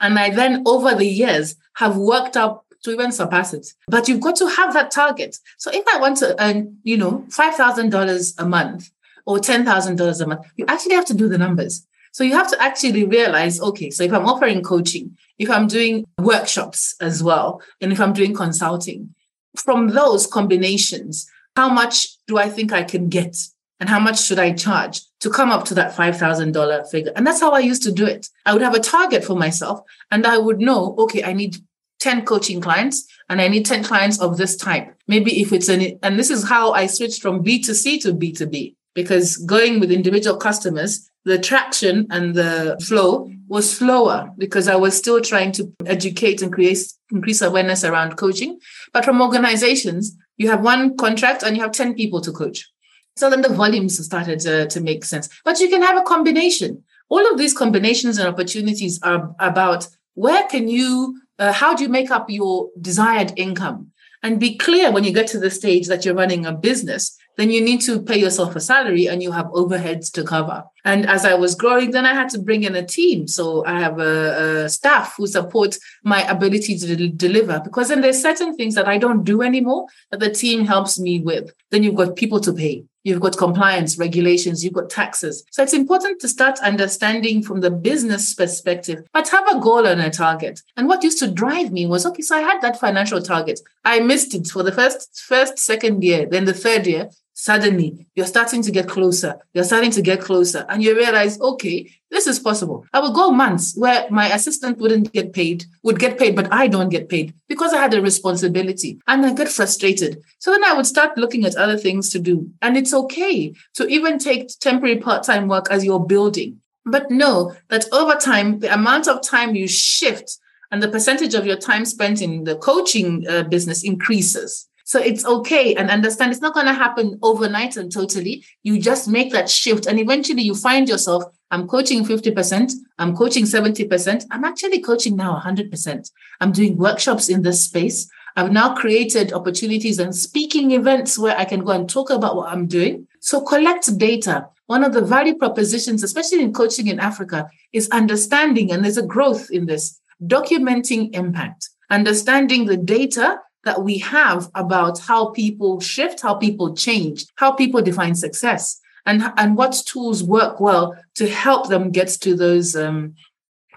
And 0.00 0.18
I 0.18 0.30
then 0.30 0.62
over 0.66 0.94
the 0.94 1.06
years 1.06 1.56
have 1.74 1.96
worked 1.96 2.36
up 2.36 2.64
to 2.82 2.90
even 2.90 3.12
surpass 3.12 3.52
it. 3.52 3.74
But 3.88 4.08
you've 4.08 4.20
got 4.20 4.36
to 4.36 4.48
have 4.48 4.72
that 4.72 4.90
target. 4.90 5.36
So 5.58 5.70
if 5.72 5.84
I 5.92 5.98
want 5.98 6.16
to 6.18 6.34
earn, 6.42 6.78
you 6.82 6.96
know, 6.96 7.24
$5,000 7.28 8.34
a 8.38 8.46
month, 8.46 8.90
or 9.26 9.38
$10,000 9.38 10.20
a 10.20 10.26
month, 10.26 10.46
you 10.56 10.64
actually 10.68 10.94
have 10.94 11.06
to 11.06 11.14
do 11.14 11.28
the 11.28 11.38
numbers. 11.38 11.86
So 12.12 12.24
you 12.24 12.32
have 12.32 12.50
to 12.50 12.60
actually 12.60 13.04
realize, 13.04 13.60
okay, 13.60 13.90
so 13.90 14.02
if 14.02 14.12
I'm 14.12 14.26
offering 14.26 14.62
coaching, 14.62 15.16
if 15.38 15.48
I'm 15.48 15.68
doing 15.68 16.04
workshops 16.18 16.96
as 17.00 17.22
well, 17.22 17.62
and 17.80 17.92
if 17.92 18.00
I'm 18.00 18.12
doing 18.12 18.34
consulting, 18.34 19.14
from 19.56 19.88
those 19.88 20.26
combinations, 20.26 21.28
how 21.56 21.68
much 21.68 22.08
do 22.26 22.38
I 22.38 22.48
think 22.48 22.72
I 22.72 22.82
can 22.82 23.08
get? 23.08 23.36
And 23.78 23.88
how 23.88 23.98
much 23.98 24.22
should 24.22 24.38
I 24.38 24.52
charge 24.52 25.00
to 25.20 25.30
come 25.30 25.50
up 25.50 25.64
to 25.66 25.74
that 25.74 25.94
$5,000 25.94 26.90
figure? 26.90 27.12
And 27.16 27.26
that's 27.26 27.40
how 27.40 27.52
I 27.52 27.60
used 27.60 27.82
to 27.84 27.92
do 27.92 28.04
it. 28.04 28.28
I 28.44 28.52
would 28.52 28.62
have 28.62 28.74
a 28.74 28.80
target 28.80 29.24
for 29.24 29.34
myself 29.34 29.80
and 30.10 30.26
I 30.26 30.36
would 30.36 30.60
know, 30.60 30.94
okay, 30.98 31.24
I 31.24 31.32
need 31.32 31.56
10 32.00 32.26
coaching 32.26 32.60
clients 32.60 33.06
and 33.30 33.40
I 33.40 33.48
need 33.48 33.64
10 33.64 33.84
clients 33.84 34.20
of 34.20 34.36
this 34.36 34.54
type. 34.56 34.94
Maybe 35.08 35.40
if 35.40 35.52
it's 35.52 35.68
an, 35.68 35.98
and 36.02 36.18
this 36.18 36.30
is 36.30 36.46
how 36.46 36.72
I 36.72 36.86
switched 36.86 37.22
from 37.22 37.42
B2C 37.42 38.02
to 38.02 38.12
B2B 38.12 38.76
because 38.94 39.36
going 39.38 39.80
with 39.80 39.90
individual 39.90 40.36
customers, 40.36 41.10
the 41.24 41.38
traction 41.38 42.06
and 42.10 42.34
the 42.34 42.78
flow 42.86 43.30
was 43.48 43.70
slower 43.70 44.30
because 44.38 44.68
I 44.68 44.76
was 44.76 44.96
still 44.96 45.20
trying 45.20 45.52
to 45.52 45.72
educate 45.86 46.40
and 46.40 46.52
create 46.52 46.78
increase 47.10 47.42
awareness 47.42 47.84
around 47.84 48.16
coaching. 48.16 48.58
But 48.92 49.04
from 49.04 49.20
organizations, 49.20 50.16
you 50.36 50.48
have 50.48 50.62
one 50.62 50.96
contract 50.96 51.42
and 51.42 51.56
you 51.56 51.62
have 51.62 51.72
10 51.72 51.94
people 51.94 52.20
to 52.22 52.32
coach. 52.32 52.68
So 53.16 53.28
then 53.28 53.42
the 53.42 53.50
volumes 53.50 54.02
started 54.02 54.40
to, 54.40 54.66
to 54.68 54.80
make 54.80 55.04
sense. 55.04 55.28
But 55.44 55.60
you 55.60 55.68
can 55.68 55.82
have 55.82 55.98
a 55.98 56.02
combination. 56.02 56.82
All 57.08 57.30
of 57.30 57.38
these 57.38 57.52
combinations 57.52 58.18
and 58.18 58.28
opportunities 58.28 59.00
are 59.02 59.34
about 59.40 59.88
where 60.14 60.46
can 60.46 60.68
you, 60.68 61.20
uh, 61.38 61.52
how 61.52 61.74
do 61.74 61.82
you 61.82 61.88
make 61.88 62.10
up 62.10 62.30
your 62.30 62.70
desired 62.80 63.32
income? 63.36 63.90
And 64.22 64.38
be 64.38 64.56
clear 64.56 64.92
when 64.92 65.04
you 65.04 65.12
get 65.12 65.26
to 65.28 65.38
the 65.38 65.50
stage 65.50 65.88
that 65.88 66.04
you're 66.04 66.14
running 66.14 66.46
a 66.46 66.52
business 66.52 67.16
then 67.36 67.50
you 67.50 67.60
need 67.60 67.80
to 67.82 68.02
pay 68.02 68.18
yourself 68.18 68.56
a 68.56 68.60
salary 68.60 69.06
and 69.06 69.22
you 69.22 69.32
have 69.32 69.46
overheads 69.46 70.12
to 70.12 70.24
cover. 70.24 70.62
And 70.84 71.08
as 71.08 71.24
I 71.24 71.34
was 71.34 71.54
growing, 71.54 71.90
then 71.90 72.06
I 72.06 72.14
had 72.14 72.28
to 72.30 72.38
bring 72.38 72.64
in 72.64 72.74
a 72.74 72.84
team. 72.84 73.26
So 73.28 73.64
I 73.64 73.80
have 73.80 73.98
a, 73.98 74.64
a 74.64 74.68
staff 74.68 75.14
who 75.16 75.26
support 75.26 75.78
my 76.04 76.22
ability 76.28 76.78
to 76.78 77.08
deliver 77.08 77.60
because 77.60 77.88
then 77.88 78.00
there's 78.00 78.20
certain 78.20 78.56
things 78.56 78.74
that 78.74 78.88
I 78.88 78.98
don't 78.98 79.24
do 79.24 79.42
anymore 79.42 79.86
that 80.10 80.20
the 80.20 80.30
team 80.30 80.66
helps 80.66 80.98
me 80.98 81.20
with. 81.20 81.52
Then 81.70 81.82
you've 81.82 81.94
got 81.94 82.16
people 82.16 82.40
to 82.40 82.52
pay. 82.52 82.84
You've 83.02 83.20
got 83.20 83.38
compliance, 83.38 83.98
regulations, 83.98 84.62
you've 84.62 84.74
got 84.74 84.90
taxes. 84.90 85.44
So 85.50 85.62
it's 85.62 85.72
important 85.72 86.20
to 86.20 86.28
start 86.28 86.58
understanding 86.60 87.42
from 87.42 87.60
the 87.60 87.70
business 87.70 88.34
perspective, 88.34 89.04
but 89.12 89.28
have 89.28 89.48
a 89.48 89.60
goal 89.60 89.86
and 89.86 90.00
a 90.00 90.10
target. 90.10 90.62
And 90.76 90.86
what 90.86 91.02
used 91.02 91.18
to 91.20 91.30
drive 91.30 91.72
me 91.72 91.86
was 91.86 92.04
okay, 92.04 92.22
so 92.22 92.36
I 92.36 92.40
had 92.40 92.60
that 92.60 92.78
financial 92.78 93.22
target. 93.22 93.60
I 93.84 94.00
missed 94.00 94.34
it 94.34 94.48
for 94.48 94.62
the 94.62 94.72
first, 94.72 95.22
first, 95.22 95.58
second 95.58 96.04
year. 96.04 96.26
Then 96.26 96.44
the 96.44 96.52
third 96.52 96.86
year, 96.86 97.10
suddenly 97.40 98.06
you're 98.14 98.26
starting 98.26 98.60
to 98.60 98.70
get 98.70 98.86
closer. 98.86 99.34
You're 99.54 99.64
starting 99.64 99.90
to 99.92 100.02
get 100.02 100.20
closer. 100.20 100.66
And 100.68 100.82
you 100.82 100.94
realize, 100.94 101.40
okay, 101.40 101.90
this 102.10 102.26
is 102.26 102.38
possible. 102.38 102.84
I 102.92 103.00
would 103.00 103.14
go 103.14 103.30
months 103.30 103.74
where 103.76 104.06
my 104.10 104.26
assistant 104.28 104.76
wouldn't 104.76 105.10
get 105.12 105.32
paid, 105.32 105.64
would 105.82 105.98
get 105.98 106.18
paid, 106.18 106.36
but 106.36 106.52
I 106.52 106.68
don't 106.68 106.90
get 106.90 107.08
paid 107.08 107.32
because 107.48 107.72
I 107.72 107.78
had 107.78 107.94
a 107.94 108.02
responsibility 108.02 109.00
and 109.06 109.24
I 109.24 109.32
get 109.32 109.48
frustrated. 109.48 110.22
So 110.38 110.50
then 110.50 110.64
I 110.64 110.74
would 110.74 110.86
start 110.86 111.16
looking 111.16 111.46
at 111.46 111.56
other 111.56 111.78
things 111.78 112.10
to 112.10 112.18
do. 112.18 112.50
And 112.60 112.76
it's 112.76 112.92
okay 112.92 113.54
to 113.74 113.86
even 113.86 114.18
take 114.18 114.48
temporary 114.60 114.98
part 114.98 115.22
time 115.22 115.48
work 115.48 115.70
as 115.70 115.82
you're 115.82 116.06
building. 116.14 116.60
But 116.84 117.10
know 117.10 117.54
that 117.68 117.86
over 117.90 118.16
time, 118.16 118.58
the 118.58 118.74
amount 118.74 119.08
of 119.08 119.22
time 119.22 119.54
you 119.54 119.66
shift 119.66 120.36
and 120.70 120.82
the 120.82 120.88
percentage 120.88 121.34
of 121.34 121.46
your 121.46 121.56
time 121.56 121.86
spent 121.86 122.20
in 122.20 122.44
the 122.44 122.56
coaching 122.56 123.26
uh, 123.26 123.44
business 123.44 123.82
increases. 123.82 124.68
So 124.90 124.98
it's 124.98 125.24
okay 125.24 125.76
and 125.76 125.88
understand 125.88 126.32
it's 126.32 126.40
not 126.40 126.52
going 126.52 126.66
to 126.66 126.72
happen 126.72 127.16
overnight 127.22 127.76
and 127.76 127.92
totally. 127.92 128.44
You 128.64 128.80
just 128.80 129.06
make 129.06 129.30
that 129.30 129.48
shift 129.48 129.86
and 129.86 130.00
eventually 130.00 130.42
you 130.42 130.52
find 130.52 130.88
yourself, 130.88 131.22
I'm 131.52 131.68
coaching 131.68 132.04
50%, 132.04 132.72
I'm 132.98 133.14
coaching 133.16 133.44
70%, 133.44 134.24
I'm 134.32 134.44
actually 134.44 134.80
coaching 134.80 135.14
now 135.14 135.40
100%. 135.46 136.10
I'm 136.40 136.50
doing 136.50 136.76
workshops 136.76 137.28
in 137.28 137.42
this 137.42 137.64
space. 137.64 138.10
I've 138.34 138.50
now 138.50 138.74
created 138.74 139.32
opportunities 139.32 140.00
and 140.00 140.12
speaking 140.12 140.72
events 140.72 141.16
where 141.16 141.38
I 141.38 141.44
can 141.44 141.64
go 141.64 141.70
and 141.70 141.88
talk 141.88 142.10
about 142.10 142.34
what 142.34 142.50
I'm 142.50 142.66
doing. 142.66 143.06
So 143.20 143.42
collect 143.42 143.96
data. 143.96 144.48
One 144.66 144.82
of 144.82 144.92
the 144.92 145.02
value 145.02 145.36
propositions, 145.36 146.02
especially 146.02 146.42
in 146.42 146.52
coaching 146.52 146.88
in 146.88 146.98
Africa, 146.98 147.48
is 147.72 147.88
understanding, 147.90 148.72
and 148.72 148.82
there's 148.82 148.98
a 148.98 149.06
growth 149.06 149.52
in 149.52 149.66
this, 149.66 150.00
documenting 150.20 151.14
impact, 151.14 151.70
understanding 151.90 152.66
the 152.66 152.76
data 152.76 153.38
that 153.64 153.82
we 153.82 153.98
have 153.98 154.50
about 154.54 154.98
how 155.00 155.30
people 155.30 155.80
shift, 155.80 156.22
how 156.22 156.34
people 156.34 156.74
change, 156.74 157.26
how 157.36 157.52
people 157.52 157.82
define 157.82 158.14
success, 158.14 158.80
and, 159.06 159.22
and 159.36 159.56
what 159.56 159.82
tools 159.86 160.22
work 160.22 160.60
well 160.60 160.96
to 161.14 161.28
help 161.28 161.68
them 161.68 161.90
get 161.90 162.08
to 162.08 162.34
those 162.34 162.76
um, 162.76 163.14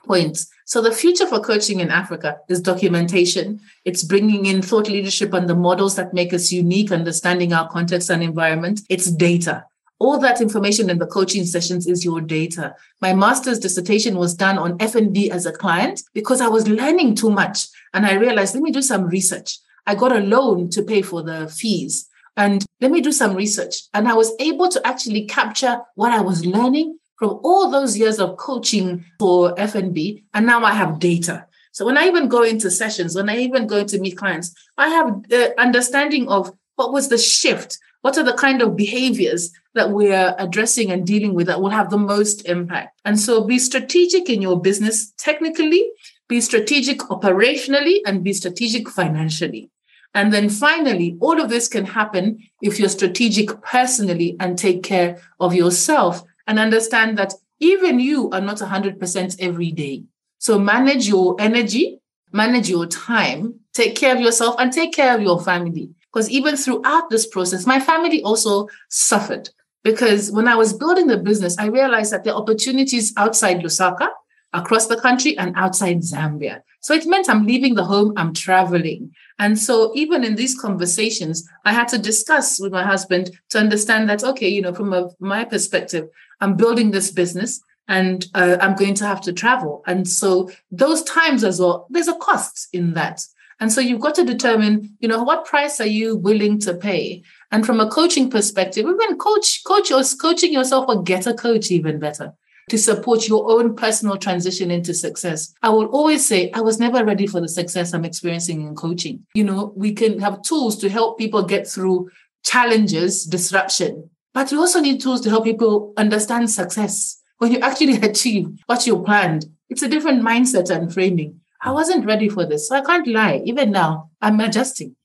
points. 0.06 0.48
So 0.66 0.82
the 0.82 0.92
future 0.92 1.28
for 1.28 1.40
coaching 1.40 1.80
in 1.80 1.90
Africa 1.90 2.38
is 2.50 2.62
documentation. 2.62 3.60
It's 3.86 4.04
bringing 4.04 4.46
in 4.46 4.62
thought 4.62 4.90
leadership 4.90 5.34
and 5.34 5.50
the 5.50 5.56
models 5.56 5.96
that 5.96 6.14
make 6.14 6.34
us 6.34 6.52
unique, 6.52 6.92
understanding 6.92 7.54
our 7.54 7.70
context 7.70 8.10
and 8.10 8.24
environment. 8.24 8.82
It's 8.90 9.12
data. 9.12 9.66
All 10.00 10.20
that 10.20 10.42
information 10.42 10.90
in 10.90 10.98
the 10.98 11.06
coaching 11.06 11.46
sessions 11.46 11.88
is 11.88 12.04
your 12.04 12.20
data. 12.22 12.76
My 13.02 13.14
master's 13.14 13.60
dissertation 13.60 14.18
was 14.18 14.34
done 14.34 14.58
on 14.58 14.78
F&B 14.80 15.32
as 15.32 15.46
a 15.46 15.52
client 15.52 16.02
because 16.14 16.42
I 16.42 16.48
was 16.48 16.68
learning 16.68 17.16
too 17.16 17.30
much. 17.30 17.68
And 17.94 18.06
I 18.06 18.16
realized, 18.16 18.54
let 18.54 18.64
me 18.64 18.72
do 18.72 18.82
some 18.82 19.06
research. 19.06 19.60
I 19.86 19.96
got 19.96 20.12
a 20.12 20.20
loan 20.20 20.70
to 20.72 20.84
pay 20.84 21.02
for 21.02 21.22
the 21.22 21.48
fees 21.48 22.08
and 22.36 22.66
let 22.82 22.92
me 22.92 23.02
do 23.02 23.12
some 23.12 23.36
research. 23.36 23.84
And 23.94 24.08
I 24.08 24.14
was 24.14 24.34
able 24.40 24.70
to 24.70 24.86
actually 24.86 25.26
capture 25.26 25.82
what 25.96 26.12
I 26.12 26.22
was 26.22 26.46
learning 26.46 26.98
from 27.18 27.40
all 27.44 27.70
those 27.70 27.98
years 27.98 28.20
of 28.20 28.38
coaching 28.38 29.06
for 29.20 29.54
F&B, 29.58 30.24
and 30.34 30.46
now 30.46 30.64
I 30.64 30.74
have 30.74 31.00
data. 31.00 31.46
So 31.72 31.86
when 31.86 31.98
I 31.98 32.06
even 32.06 32.28
go 32.28 32.44
into 32.44 32.70
sessions, 32.70 33.16
when 33.16 33.30
I 33.30 33.38
even 33.38 33.68
go 33.68 33.84
to 33.84 34.00
meet 34.00 34.18
clients, 34.18 34.54
I 34.78 34.90
have 34.90 35.30
the 35.30 35.60
understanding 35.60 36.28
of 36.28 36.52
what 36.76 36.92
was 36.92 37.10
the 37.10 37.18
shift, 37.18 37.78
what 38.02 38.18
are 38.18 38.24
the 38.24 38.34
kind 38.34 38.62
of 38.62 38.76
behaviors 38.76 39.52
that 39.74 39.92
we're 39.92 40.36
addressing 40.38 40.92
and 40.92 41.06
dealing 41.06 41.34
with 41.34 41.48
that 41.48 41.62
will 41.62 41.70
have 41.70 41.90
the 41.90 41.98
most 41.98 42.46
impact. 42.48 43.00
And 43.06 43.20
so 43.20 43.44
be 43.44 43.58
strategic 43.58 44.30
in 44.30 44.42
your 44.42 44.60
business 44.60 45.14
technically, 45.18 45.90
be 46.30 46.42
strategic 46.42 47.00
operationally, 47.00 47.98
and 48.06 48.24
be 48.24 48.34
strategic 48.34 48.90
financially. 48.90 49.70
And 50.16 50.32
then 50.32 50.50
finally, 50.50 51.18
all 51.20 51.42
of 51.42 51.50
this 51.50 51.68
can 51.68 51.86
happen 51.86 52.40
if 52.62 52.80
you're 52.80 52.90
strategic 52.90 53.62
personally 53.64 54.36
and 54.40 54.58
take 54.58 54.84
care 54.84 55.22
of 55.40 55.56
yourself 55.56 56.24
and 56.46 56.60
understand 56.60 57.18
that 57.18 57.34
even 57.60 58.00
you 58.00 58.30
are 58.32 58.42
not 58.42 58.58
100% 58.58 59.36
every 59.40 59.72
day. 59.72 60.04
So 60.38 60.60
manage 60.60 61.08
your 61.08 61.36
energy, 61.40 62.00
manage 62.32 62.70
your 62.70 62.86
time, 62.86 63.56
take 63.74 63.96
care 63.96 64.16
of 64.16 64.22
yourself, 64.22 64.56
and 64.60 64.72
take 64.72 64.94
care 64.94 65.16
of 65.16 65.22
your 65.22 65.42
family. 65.42 65.90
Because 66.12 66.30
even 66.30 66.58
throughout 66.58 67.10
this 67.10 67.26
process, 67.26 67.66
my 67.66 67.80
family 67.80 68.22
also 68.22 68.68
suffered. 68.90 69.50
Because 69.84 70.32
when 70.32 70.48
I 70.48 70.56
was 70.56 70.74
building 70.74 71.08
the 71.08 71.18
business, 71.18 71.58
I 71.58 71.68
realized 71.68 72.14
that 72.14 72.24
the 72.24 72.36
opportunities 72.36 73.14
outside 73.18 73.62
Lusaka, 73.62 74.10
across 74.54 74.88
the 74.88 75.00
country, 75.00 75.38
and 75.38 75.56
outside 75.56 76.00
Zambia. 76.00 76.62
So 76.80 76.94
it 76.94 77.08
meant 77.08 77.30
I'm 77.30 77.46
leaving 77.46 77.76
the 77.76 77.86
home, 77.86 78.14
I'm 78.18 78.34
traveling. 78.34 79.12
And 79.40 79.58
so 79.58 79.92
even 79.96 80.24
in 80.24 80.36
these 80.36 80.60
conversations, 80.60 81.48
I 81.66 81.74
had 81.74 81.88
to 81.90 81.98
discuss 81.98 82.60
with 82.60 82.72
my 82.72 82.84
husband 82.84 83.32
to 83.50 83.60
understand 83.60 84.10
that, 84.10 84.24
okay, 84.24 84.50
you 84.50 84.62
know, 84.62 84.74
from 84.74 84.94
a, 84.94 85.10
my 85.20 85.46
perspective, 85.46 86.08
I'm 86.42 86.56
building 86.56 86.92
this 86.92 87.10
business 87.10 87.62
and 87.88 88.26
uh, 88.36 88.58
I'm 88.62 88.76
going 88.76 88.96
to 88.96 89.06
have 89.06 89.22
to 89.22 89.34
travel. 89.34 89.82
And 89.88 90.08
so 90.08 90.52
those 90.72 91.04
times 91.04 91.44
as 91.44 91.60
well, 91.60 91.88
there's 91.90 92.08
a 92.08 92.16
cost 92.16 92.68
in 92.74 92.94
that. 92.94 93.26
And 93.60 93.72
so 93.72 93.80
you've 93.80 94.02
got 94.02 94.16
to 94.16 94.26
determine, 94.26 94.98
you 95.00 95.08
know, 95.08 95.24
what 95.24 95.46
price 95.46 95.80
are 95.80 95.86
you 95.86 96.18
willing 96.18 96.60
to 96.60 96.74
pay? 96.74 97.24
And 97.52 97.66
from 97.66 97.80
a 97.80 97.90
coaching 97.90 98.30
perspective, 98.30 98.86
even 98.86 99.18
coach, 99.18 99.64
coach 99.66 99.90
or 99.92 100.02
coaching 100.20 100.52
yourself 100.52 100.86
or 100.90 101.02
get 101.02 101.28
a 101.28 101.34
coach 101.34 101.72
even 101.72 102.00
better 102.00 102.34
to 102.70 102.78
support 102.78 103.28
your 103.28 103.52
own 103.52 103.76
personal 103.76 104.18
transition 104.18 104.72
into 104.72 104.94
success. 104.94 105.54
I 105.62 105.70
will 105.70 105.88
always 105.88 106.26
say 106.26 106.52
I 106.52 106.62
was 106.62 106.80
never 106.80 107.04
ready 107.04 107.28
for 107.28 107.42
the 107.42 107.50
success 107.50 107.94
I'm 107.94 108.06
experiencing 108.06 108.62
in 108.62 108.76
coaching. 108.76 109.26
You 109.34 109.44
know, 109.44 109.74
we 109.76 109.94
can 109.94 110.20
have 110.20 110.42
tools 110.44 110.78
to 110.78 110.90
help 110.90 111.18
people 111.18 111.44
get 111.44 111.68
through 111.68 112.10
challenges, 112.44 113.26
disruption, 113.26 114.10
but 114.34 114.52
we 114.52 114.58
also 114.58 114.80
need 114.80 115.02
tools 115.02 115.22
to 115.22 115.30
help 115.30 115.44
people 115.44 115.94
understand 115.98 116.50
success. 116.50 117.22
When 117.38 117.52
you 117.52 117.60
actually 117.60 117.96
achieve 118.10 118.48
what 118.66 118.88
you 118.88 119.02
planned, 119.04 119.46
it's 119.70 119.82
a 119.82 119.88
different 119.88 120.24
mindset 120.24 120.70
and 120.70 120.94
framing. 120.94 121.40
I 121.62 121.72
wasn't 121.72 122.06
ready 122.06 122.30
for 122.30 122.46
this. 122.46 122.68
So 122.68 122.76
I 122.76 122.82
can't 122.82 123.08
lie. 123.08 123.42
Even 123.46 123.72
now, 123.72 124.10
I'm 124.22 124.40
adjusting. 124.40 124.96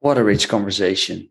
What 0.00 0.18
a 0.18 0.24
rich 0.24 0.48
conversation. 0.48 1.28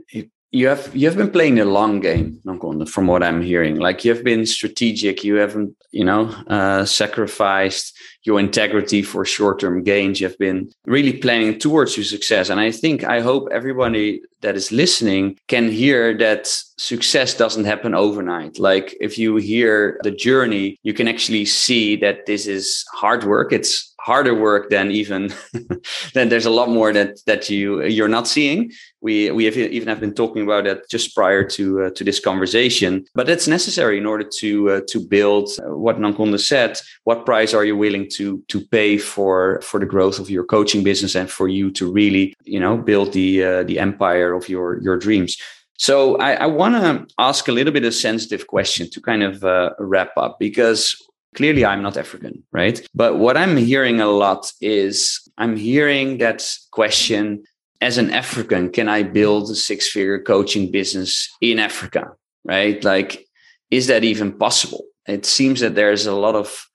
You 0.51 0.69
have 0.69 0.95
you 0.95 1.07
have 1.07 1.17
been 1.17 1.31
playing 1.31 1.59
a 1.59 1.65
long 1.65 1.99
game, 1.99 2.39
from 2.87 3.07
what 3.07 3.21
I'm 3.21 3.41
hearing. 3.41 3.75
Like 3.79 4.05
you 4.05 4.13
have 4.13 4.23
been 4.23 4.45
strategic. 4.45 5.23
You 5.23 5.35
haven't, 5.35 5.75
you 5.91 6.05
know, 6.05 6.29
uh, 6.47 6.85
sacrificed 6.85 7.93
your 8.23 8.39
integrity 8.39 9.01
for 9.01 9.25
short-term 9.25 9.83
gains. 9.83 10.21
You've 10.21 10.37
been 10.37 10.69
really 10.85 11.13
planning 11.13 11.59
towards 11.59 11.97
your 11.97 12.03
success. 12.03 12.49
And 12.49 12.59
I 12.59 12.71
think, 12.71 13.03
I 13.03 13.21
hope 13.21 13.47
everybody 13.51 14.21
that 14.41 14.55
is 14.55 14.71
listening 14.71 15.37
can 15.47 15.69
hear 15.69 16.17
that 16.17 16.47
success 16.77 17.33
doesn't 17.33 17.65
happen 17.65 17.93
overnight. 17.93 18.59
Like 18.59 18.95
if 18.99 19.17
you 19.17 19.37
hear 19.37 19.99
the 20.03 20.11
journey, 20.11 20.77
you 20.83 20.93
can 20.93 21.07
actually 21.07 21.45
see 21.45 21.95
that 21.97 22.25
this 22.25 22.47
is 22.47 22.85
hard 22.93 23.23
work. 23.23 23.51
It's 23.51 23.93
harder 24.07 24.33
work 24.33 24.69
than 24.69 24.89
even 24.89 25.33
then 26.13 26.29
there's 26.29 26.45
a 26.45 26.49
lot 26.59 26.69
more 26.69 26.93
that 26.93 27.19
that 27.25 27.49
you 27.49 27.83
you're 27.83 28.07
not 28.07 28.25
seeing 28.25 28.71
we 29.07 29.31
we 29.31 29.43
have 29.45 29.57
even 29.57 29.87
have 29.87 30.01
been 30.05 30.17
talking 30.21 30.43
about 30.43 30.63
that 30.65 30.79
just 30.95 31.15
prior 31.15 31.43
to 31.55 31.63
uh, 31.83 31.89
to 31.97 32.03
this 32.03 32.19
conversation 32.29 32.91
but 33.19 33.29
it's 33.33 33.47
necessary 33.57 33.97
in 33.97 34.05
order 34.05 34.27
to 34.41 34.49
uh, 34.73 34.81
to 34.91 34.97
build 35.15 35.47
uh, 35.49 35.75
what 35.83 35.99
Nankhonde 35.99 36.39
said 36.39 36.71
what 37.05 37.25
price 37.25 37.53
are 37.57 37.65
you 37.69 37.77
willing 37.85 38.05
to 38.17 38.25
to 38.51 38.57
pay 38.77 38.97
for 38.97 39.61
for 39.69 39.79
the 39.79 39.91
growth 39.93 40.17
of 40.19 40.29
your 40.29 40.45
coaching 40.55 40.83
business 40.83 41.15
and 41.15 41.29
for 41.37 41.47
you 41.57 41.65
to 41.79 41.83
really 41.99 42.25
you 42.55 42.61
know 42.63 42.75
build 42.89 43.13
the 43.13 43.29
uh, 43.49 43.63
the 43.69 43.77
empire 43.87 44.31
of 44.39 44.43
your 44.53 44.67
your 44.85 44.97
dreams 45.05 45.37
so 45.79 46.17
I, 46.17 46.31
I 46.45 46.47
want 46.47 46.73
to 46.75 46.91
ask 47.29 47.47
a 47.47 47.51
little 47.57 47.73
bit 47.77 47.85
of 47.85 47.93
sensitive 47.93 48.43
question 48.47 48.89
to 48.93 48.99
kind 49.09 49.23
of 49.29 49.43
uh, 49.43 49.69
wrap 49.79 50.11
up 50.17 50.39
because 50.39 50.95
clearly 51.35 51.63
I'm 51.63 51.83
not 51.83 51.97
African, 51.97 52.43
right? 52.51 52.77
But 52.95 53.19
what 53.19 53.37
I'm 53.37 53.55
hearing 53.57 54.01
a 54.01 54.07
lot 54.07 54.51
is 54.59 55.21
I'm 55.37 55.55
hearing 55.55 56.17
that 56.17 56.39
question 56.71 57.43
as 57.81 57.97
an 57.97 58.11
African, 58.11 58.69
can 58.69 58.89
I 58.89 59.03
build 59.03 59.49
a 59.49 59.55
six 59.55 59.89
figure 59.89 60.19
coaching 60.21 60.71
business 60.71 61.29
in 61.41 61.59
Africa, 61.59 62.11
right? 62.43 62.83
Like, 62.83 63.25
is 63.71 63.87
that 63.87 64.03
even 64.03 64.31
possible? 64.31 64.83
It 65.07 65.25
seems 65.25 65.59
that 65.59 65.75
there's 65.75 66.05
a 66.05 66.15
lot 66.15 66.35
of 66.35 66.67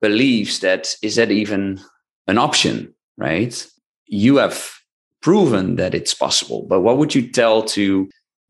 beliefs 0.00 0.60
that 0.60 0.94
is 1.02 1.16
that 1.16 1.30
even 1.30 1.80
an 2.26 2.38
option, 2.38 2.94
right? 3.16 3.66
You 4.06 4.36
have 4.36 4.72
proven 5.20 5.76
that 5.76 5.94
it's 5.94 6.14
possible, 6.14 6.66
but 6.68 6.80
what 6.80 6.98
would 6.98 7.14
you 7.14 7.30
tell 7.30 7.62
to 7.62 8.08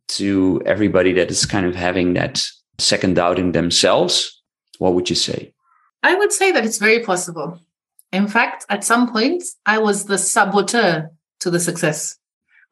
to 0.09 0.63
everybody 0.65 1.13
that 1.13 1.31
is 1.31 1.45
kind 1.45 1.67
of 1.67 1.75
having 1.75 2.15
that 2.15 2.43
second 2.79 3.15
doubting 3.15 3.53
themselves 3.53 4.39
what 4.79 4.95
would 4.95 5.11
you 5.11 5.17
say? 5.17 5.53
I 6.03 6.15
would 6.15 6.33
say 6.33 6.53
that 6.53 6.65
it's 6.65 6.79
very 6.79 7.01
possible. 7.01 7.61
In 8.13 8.29
fact, 8.29 8.65
at 8.69 8.85
some 8.85 9.13
point, 9.13 9.43
I 9.67 9.79
was 9.79 10.07
the 10.07 10.17
saboteur 10.17 11.11
to 11.41 11.51
the 11.51 11.61
success. 11.61 12.17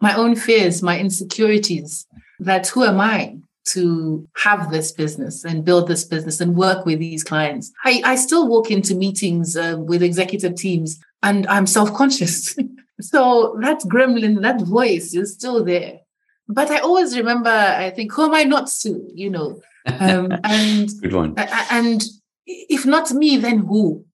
My 0.00 0.14
own 0.14 0.36
fears, 0.36 0.82
my 0.82 0.98
insecurities, 0.98 2.06
that 2.38 2.66
who 2.68 2.84
am 2.84 3.00
I 3.00 3.38
to 3.68 4.28
have 4.36 4.70
this 4.70 4.92
business 4.92 5.44
and 5.44 5.64
build 5.64 5.88
this 5.88 6.04
business 6.04 6.40
and 6.40 6.56
work 6.56 6.86
with 6.86 6.98
these 6.98 7.24
clients? 7.24 7.72
I, 7.84 8.02
I 8.04 8.16
still 8.16 8.46
walk 8.48 8.70
into 8.70 8.94
meetings 8.94 9.56
uh, 9.56 9.76
with 9.78 10.02
executive 10.02 10.54
teams 10.54 10.98
and 11.22 11.46
I'm 11.46 11.66
self 11.66 11.92
conscious. 11.94 12.56
so 13.00 13.58
that 13.62 13.80
gremlin, 13.80 14.42
that 14.42 14.62
voice 14.62 15.14
is 15.14 15.34
still 15.34 15.64
there. 15.64 16.00
But 16.48 16.70
I 16.70 16.78
always 16.78 17.16
remember, 17.16 17.50
I 17.50 17.90
think, 17.90 18.12
who 18.12 18.24
am 18.24 18.34
I 18.34 18.44
not 18.44 18.68
to, 18.82 19.10
you 19.14 19.30
know? 19.30 19.60
Um, 20.00 20.32
and 20.42 20.90
good 21.00 21.12
one. 21.12 21.34
And 21.70 22.02
if 22.46 22.84
not 22.86 23.12
me, 23.12 23.36
then 23.36 23.58
who? 23.58 24.04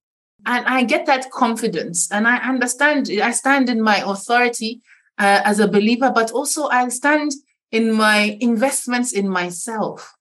And 0.47 0.66
I 0.66 0.84
get 0.84 1.07
that 1.07 1.30
confidence, 1.30 2.11
and 2.11 2.26
I 2.26 2.36
understand. 2.38 3.09
I 3.22 3.30
stand 3.30 3.68
in 3.68 3.80
my 3.80 3.99
authority 3.99 4.80
uh, 5.18 5.40
as 5.45 5.61
a 5.61 5.68
believer, 5.68 6.11
but 6.12 6.32
also 6.32 6.68
I 6.68 6.88
stand 6.88 7.32
in 7.70 7.93
my 7.93 8.36
investments 8.40 9.12
in 9.12 9.28
myself. 9.28 10.14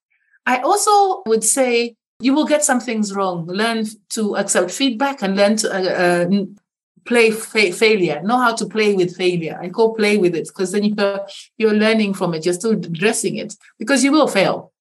I 0.45 0.59
also 0.59 1.23
would 1.25 1.43
say 1.43 1.95
you 2.19 2.33
will 2.33 2.45
get 2.45 2.63
some 2.63 2.79
things 2.79 3.15
wrong. 3.15 3.47
Learn 3.47 3.85
to 4.09 4.35
accept 4.37 4.71
feedback 4.71 5.23
and 5.23 5.35
learn 5.35 5.55
to 5.57 5.67
uh, 5.69 6.25
uh, 6.25 6.45
play 7.05 7.31
fa- 7.31 7.71
failure. 7.71 8.21
Know 8.23 8.37
how 8.37 8.53
to 8.55 8.65
play 8.67 8.93
with 8.93 9.17
failure. 9.17 9.57
I 9.59 9.69
call 9.69 9.95
play 9.95 10.17
with 10.17 10.35
it 10.35 10.47
because 10.47 10.71
then 10.71 10.83
you're 10.83 11.27
you're 11.57 11.73
learning 11.73 12.13
from 12.13 12.35
it. 12.35 12.45
You're 12.45 12.53
still 12.53 12.73
addressing 12.73 13.37
it 13.37 13.55
because 13.79 14.03
you 14.03 14.11
will 14.11 14.27
fail 14.27 14.71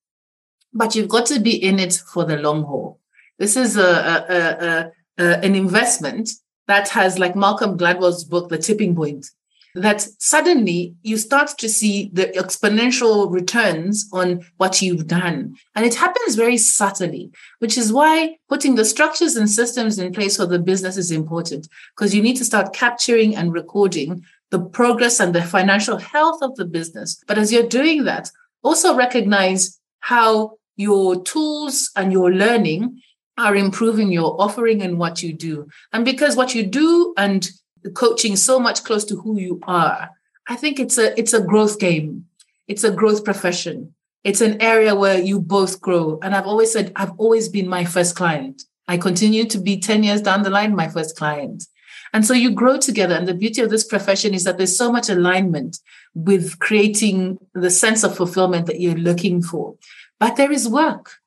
but 0.72 0.94
you've 0.94 1.08
got 1.08 1.26
to 1.26 1.40
be 1.40 1.62
in 1.62 1.78
it 1.78 1.94
for 1.94 2.24
the 2.24 2.36
long 2.36 2.64
haul. 2.64 2.98
This 3.38 3.56
is 3.56 3.76
a, 3.76 3.82
a, 3.82 4.26
a, 4.28 4.66
a 4.66 4.92
Uh, 5.20 5.38
an 5.42 5.54
investment 5.54 6.30
that 6.66 6.88
has, 6.88 7.18
like 7.18 7.36
Malcolm 7.36 7.76
Gladwell's 7.76 8.24
book, 8.24 8.48
The 8.48 8.56
Tipping 8.56 8.96
Point. 8.96 9.26
that 9.74 10.00
suddenly 10.18 10.94
you 11.02 11.16
start 11.16 11.50
to 11.58 11.68
see 11.68 12.10
the 12.12 12.26
exponential 12.28 13.30
returns 13.30 14.08
on 14.12 14.44
what 14.56 14.82
you've 14.82 15.06
done. 15.06 15.54
And 15.74 15.84
it 15.84 15.94
happens 15.94 16.34
very 16.34 16.56
subtly, 16.56 17.30
which 17.58 17.78
is 17.78 17.92
why 17.92 18.36
putting 18.48 18.74
the 18.74 18.84
structures 18.84 19.36
and 19.36 19.48
systems 19.48 19.98
in 19.98 20.12
place 20.12 20.36
for 20.36 20.46
the 20.46 20.58
business 20.58 20.96
is 20.96 21.10
important 21.10 21.68
because 21.94 22.14
you 22.14 22.22
need 22.22 22.36
to 22.38 22.44
start 22.44 22.72
capturing 22.72 23.36
and 23.36 23.52
recording 23.52 24.24
the 24.50 24.60
progress 24.60 25.20
and 25.20 25.34
the 25.34 25.42
financial 25.42 25.98
health 25.98 26.42
of 26.42 26.56
the 26.56 26.64
business. 26.64 27.22
But 27.28 27.38
as 27.38 27.52
you're 27.52 27.68
doing 27.68 28.04
that, 28.04 28.30
also 28.64 28.96
recognize 28.96 29.78
how 30.00 30.56
your 30.76 31.22
tools 31.22 31.90
and 31.94 32.10
your 32.10 32.32
learning 32.32 33.02
are 33.40 33.56
improving 33.56 34.10
your 34.12 34.40
offering 34.40 34.82
and 34.82 34.98
what 34.98 35.22
you 35.22 35.32
do. 35.32 35.68
And 35.92 36.04
because 36.04 36.36
what 36.36 36.54
you 36.54 36.66
do 36.66 37.14
and 37.16 37.48
coaching 37.94 38.36
so 38.36 38.60
much 38.60 38.84
close 38.84 39.04
to 39.06 39.16
who 39.16 39.38
you 39.38 39.60
are, 39.66 40.10
I 40.48 40.56
think 40.56 40.78
it's 40.78 40.98
a 40.98 41.18
it's 41.18 41.32
a 41.32 41.42
growth 41.42 41.78
game. 41.78 42.26
It's 42.68 42.84
a 42.84 42.90
growth 42.90 43.24
profession. 43.24 43.94
It's 44.22 44.40
an 44.40 44.60
area 44.60 44.94
where 44.94 45.18
you 45.18 45.40
both 45.40 45.80
grow. 45.80 46.18
And 46.22 46.34
I've 46.34 46.46
always 46.46 46.72
said 46.72 46.92
I've 46.96 47.12
always 47.18 47.48
been 47.48 47.68
my 47.68 47.84
first 47.84 48.14
client. 48.14 48.62
I 48.86 48.98
continue 48.98 49.44
to 49.46 49.58
be 49.58 49.78
10 49.78 50.02
years 50.02 50.20
down 50.20 50.42
the 50.42 50.50
line 50.50 50.74
my 50.74 50.88
first 50.88 51.16
client. 51.16 51.64
And 52.12 52.26
so 52.26 52.34
you 52.34 52.50
grow 52.50 52.78
together. 52.78 53.14
And 53.14 53.28
the 53.28 53.34
beauty 53.34 53.60
of 53.62 53.70
this 53.70 53.84
profession 53.84 54.34
is 54.34 54.44
that 54.44 54.58
there's 54.58 54.76
so 54.76 54.90
much 54.90 55.08
alignment 55.08 55.78
with 56.14 56.58
creating 56.58 57.38
the 57.54 57.70
sense 57.70 58.02
of 58.02 58.16
fulfillment 58.16 58.66
that 58.66 58.80
you're 58.80 58.94
looking 58.94 59.42
for. 59.42 59.76
But 60.18 60.36
there 60.36 60.50
is 60.50 60.68
work. 60.68 61.19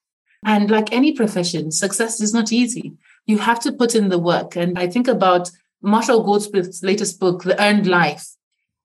And 0.45 0.69
like 0.69 0.91
any 0.91 1.13
profession, 1.13 1.71
success 1.71 2.21
is 2.21 2.33
not 2.33 2.51
easy. 2.51 2.93
You 3.25 3.37
have 3.39 3.59
to 3.61 3.71
put 3.71 3.95
in 3.95 4.09
the 4.09 4.19
work. 4.19 4.55
And 4.55 4.77
I 4.77 4.87
think 4.87 5.07
about 5.07 5.49
Marshall 5.81 6.23
Goldsmith's 6.23 6.83
latest 6.83 7.19
book, 7.19 7.43
The 7.43 7.61
Earned 7.61 7.87
Life. 7.87 8.27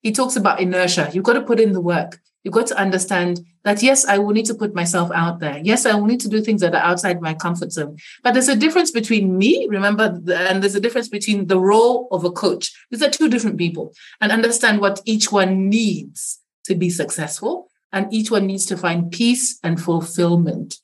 He 0.02 0.12
talks 0.12 0.36
about 0.36 0.60
inertia. 0.60 1.10
You've 1.12 1.24
got 1.24 1.34
to 1.34 1.42
put 1.42 1.60
in 1.60 1.72
the 1.72 1.80
work. 1.80 2.20
You've 2.44 2.54
got 2.54 2.68
to 2.68 2.78
understand 2.78 3.40
that, 3.64 3.82
yes, 3.82 4.06
I 4.06 4.18
will 4.18 4.30
need 4.30 4.46
to 4.46 4.54
put 4.54 4.74
myself 4.74 5.10
out 5.12 5.40
there. 5.40 5.58
Yes, 5.58 5.84
I 5.84 5.94
will 5.94 6.06
need 6.06 6.20
to 6.20 6.28
do 6.28 6.40
things 6.40 6.60
that 6.60 6.74
are 6.74 6.82
outside 6.82 7.20
my 7.20 7.34
comfort 7.34 7.72
zone. 7.72 7.98
But 8.22 8.32
there's 8.32 8.48
a 8.48 8.56
difference 8.56 8.90
between 8.90 9.36
me, 9.36 9.66
remember, 9.68 10.20
and 10.32 10.62
there's 10.62 10.76
a 10.76 10.80
difference 10.80 11.08
between 11.08 11.48
the 11.48 11.58
role 11.58 12.08
of 12.12 12.24
a 12.24 12.30
coach. 12.30 12.72
These 12.90 13.02
are 13.02 13.10
two 13.10 13.28
different 13.28 13.58
people 13.58 13.92
and 14.20 14.30
understand 14.30 14.80
what 14.80 15.02
each 15.04 15.32
one 15.32 15.68
needs 15.68 16.38
to 16.64 16.74
be 16.74 16.90
successful. 16.90 17.68
And 17.90 18.12
each 18.12 18.30
one 18.30 18.46
needs 18.46 18.66
to 18.66 18.76
find 18.76 19.10
peace 19.10 19.58
and 19.64 19.80
fulfillment. 19.80 20.76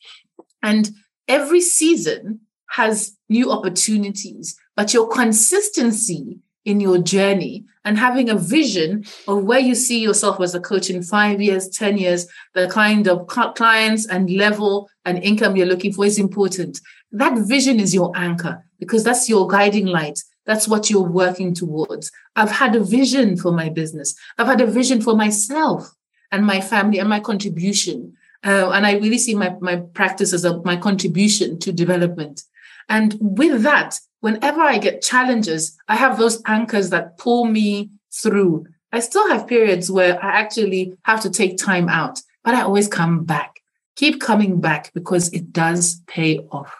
And 0.64 0.90
every 1.28 1.60
season 1.60 2.40
has 2.70 3.16
new 3.28 3.52
opportunities, 3.52 4.56
but 4.74 4.94
your 4.94 5.06
consistency 5.08 6.38
in 6.64 6.80
your 6.80 6.96
journey 6.96 7.66
and 7.84 7.98
having 7.98 8.30
a 8.30 8.34
vision 8.34 9.04
of 9.28 9.44
where 9.44 9.58
you 9.58 9.74
see 9.74 10.00
yourself 10.00 10.40
as 10.40 10.54
a 10.54 10.60
coach 10.60 10.88
in 10.88 11.02
five 11.02 11.42
years, 11.42 11.68
10 11.68 11.98
years, 11.98 12.26
the 12.54 12.66
kind 12.68 13.06
of 13.06 13.26
clients 13.26 14.08
and 14.08 14.30
level 14.30 14.88
and 15.04 15.22
income 15.22 15.54
you're 15.54 15.66
looking 15.66 15.92
for 15.92 16.06
is 16.06 16.18
important. 16.18 16.80
That 17.12 17.38
vision 17.46 17.78
is 17.78 17.94
your 17.94 18.10
anchor 18.16 18.64
because 18.78 19.04
that's 19.04 19.28
your 19.28 19.46
guiding 19.46 19.86
light. 19.86 20.18
That's 20.46 20.66
what 20.66 20.88
you're 20.88 21.02
working 21.02 21.52
towards. 21.54 22.10
I've 22.36 22.50
had 22.50 22.74
a 22.74 22.80
vision 22.80 23.36
for 23.36 23.52
my 23.52 23.68
business. 23.68 24.14
I've 24.38 24.46
had 24.46 24.62
a 24.62 24.66
vision 24.66 25.02
for 25.02 25.14
myself 25.14 25.94
and 26.32 26.46
my 26.46 26.62
family 26.62 26.98
and 26.98 27.08
my 27.08 27.20
contribution. 27.20 28.14
Uh, 28.44 28.70
and 28.70 28.86
I 28.86 28.92
really 28.94 29.18
see 29.18 29.34
my, 29.34 29.56
my 29.60 29.76
practice 29.76 30.32
as 30.32 30.44
a, 30.44 30.60
my 30.62 30.76
contribution 30.76 31.58
to 31.60 31.72
development. 31.72 32.42
And 32.88 33.16
with 33.20 33.62
that, 33.62 33.98
whenever 34.20 34.60
I 34.60 34.78
get 34.78 35.02
challenges, 35.02 35.76
I 35.88 35.96
have 35.96 36.18
those 36.18 36.42
anchors 36.46 36.90
that 36.90 37.16
pull 37.18 37.46
me 37.46 37.90
through. 38.12 38.66
I 38.92 39.00
still 39.00 39.28
have 39.28 39.46
periods 39.46 39.90
where 39.90 40.22
I 40.22 40.32
actually 40.38 40.94
have 41.04 41.20
to 41.22 41.30
take 41.30 41.56
time 41.56 41.88
out, 41.88 42.20
but 42.42 42.54
I 42.54 42.62
always 42.62 42.86
come 42.86 43.24
back. 43.24 43.60
Keep 43.96 44.20
coming 44.20 44.60
back 44.60 44.92
because 44.92 45.32
it 45.32 45.52
does 45.52 46.02
pay 46.06 46.38
off. 46.50 46.74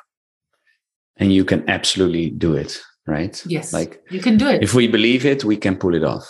And 1.17 1.33
you 1.33 1.45
can 1.45 1.69
absolutely 1.69 2.31
do 2.31 2.55
it, 2.55 2.81
right? 3.07 3.43
Yes. 3.47 3.73
Like 3.73 4.03
you 4.11 4.21
can 4.21 4.37
do 4.37 4.49
it. 4.49 4.63
If 4.63 4.75
we 4.75 4.89
believe 4.89 5.25
it, 5.25 5.45
we 5.45 5.57
can 5.57 5.77
pull 5.77 5.95
it 5.95 6.05
off. 6.05 6.29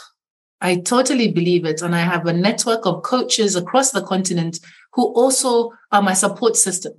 I 0.60 0.76
totally 0.76 1.30
believe 1.30 1.64
it. 1.64 1.82
And 1.82 1.94
I 1.94 2.00
have 2.00 2.26
a 2.26 2.32
network 2.32 2.86
of 2.86 3.02
coaches 3.02 3.56
across 3.56 3.90
the 3.90 4.02
continent 4.02 4.60
who 4.94 5.12
also 5.14 5.72
are 5.92 6.02
my 6.02 6.14
support 6.14 6.56
system. 6.56 6.92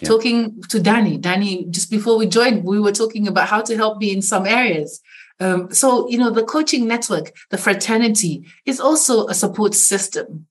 Yeah. 0.00 0.08
Talking 0.08 0.62
to 0.68 0.80
Danny, 0.80 1.18
Danny, 1.18 1.66
just 1.70 1.90
before 1.90 2.16
we 2.16 2.26
joined, 2.26 2.64
we 2.64 2.80
were 2.80 2.92
talking 2.92 3.28
about 3.28 3.48
how 3.48 3.60
to 3.62 3.76
help 3.76 3.98
me 3.98 4.12
in 4.12 4.22
some 4.22 4.46
areas. 4.46 5.00
Um, 5.38 5.72
so, 5.72 6.08
you 6.08 6.18
know, 6.18 6.30
the 6.30 6.44
coaching 6.44 6.86
network, 6.86 7.32
the 7.50 7.58
fraternity 7.58 8.46
is 8.64 8.80
also 8.80 9.26
a 9.26 9.34
support 9.34 9.74
system. 9.74 10.46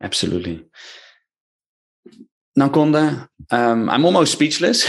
Absolutely. 0.00 0.64
Nankhonde, 2.58 3.28
um, 3.50 3.88
I'm 3.88 4.04
almost 4.04 4.32
speechless. 4.32 4.86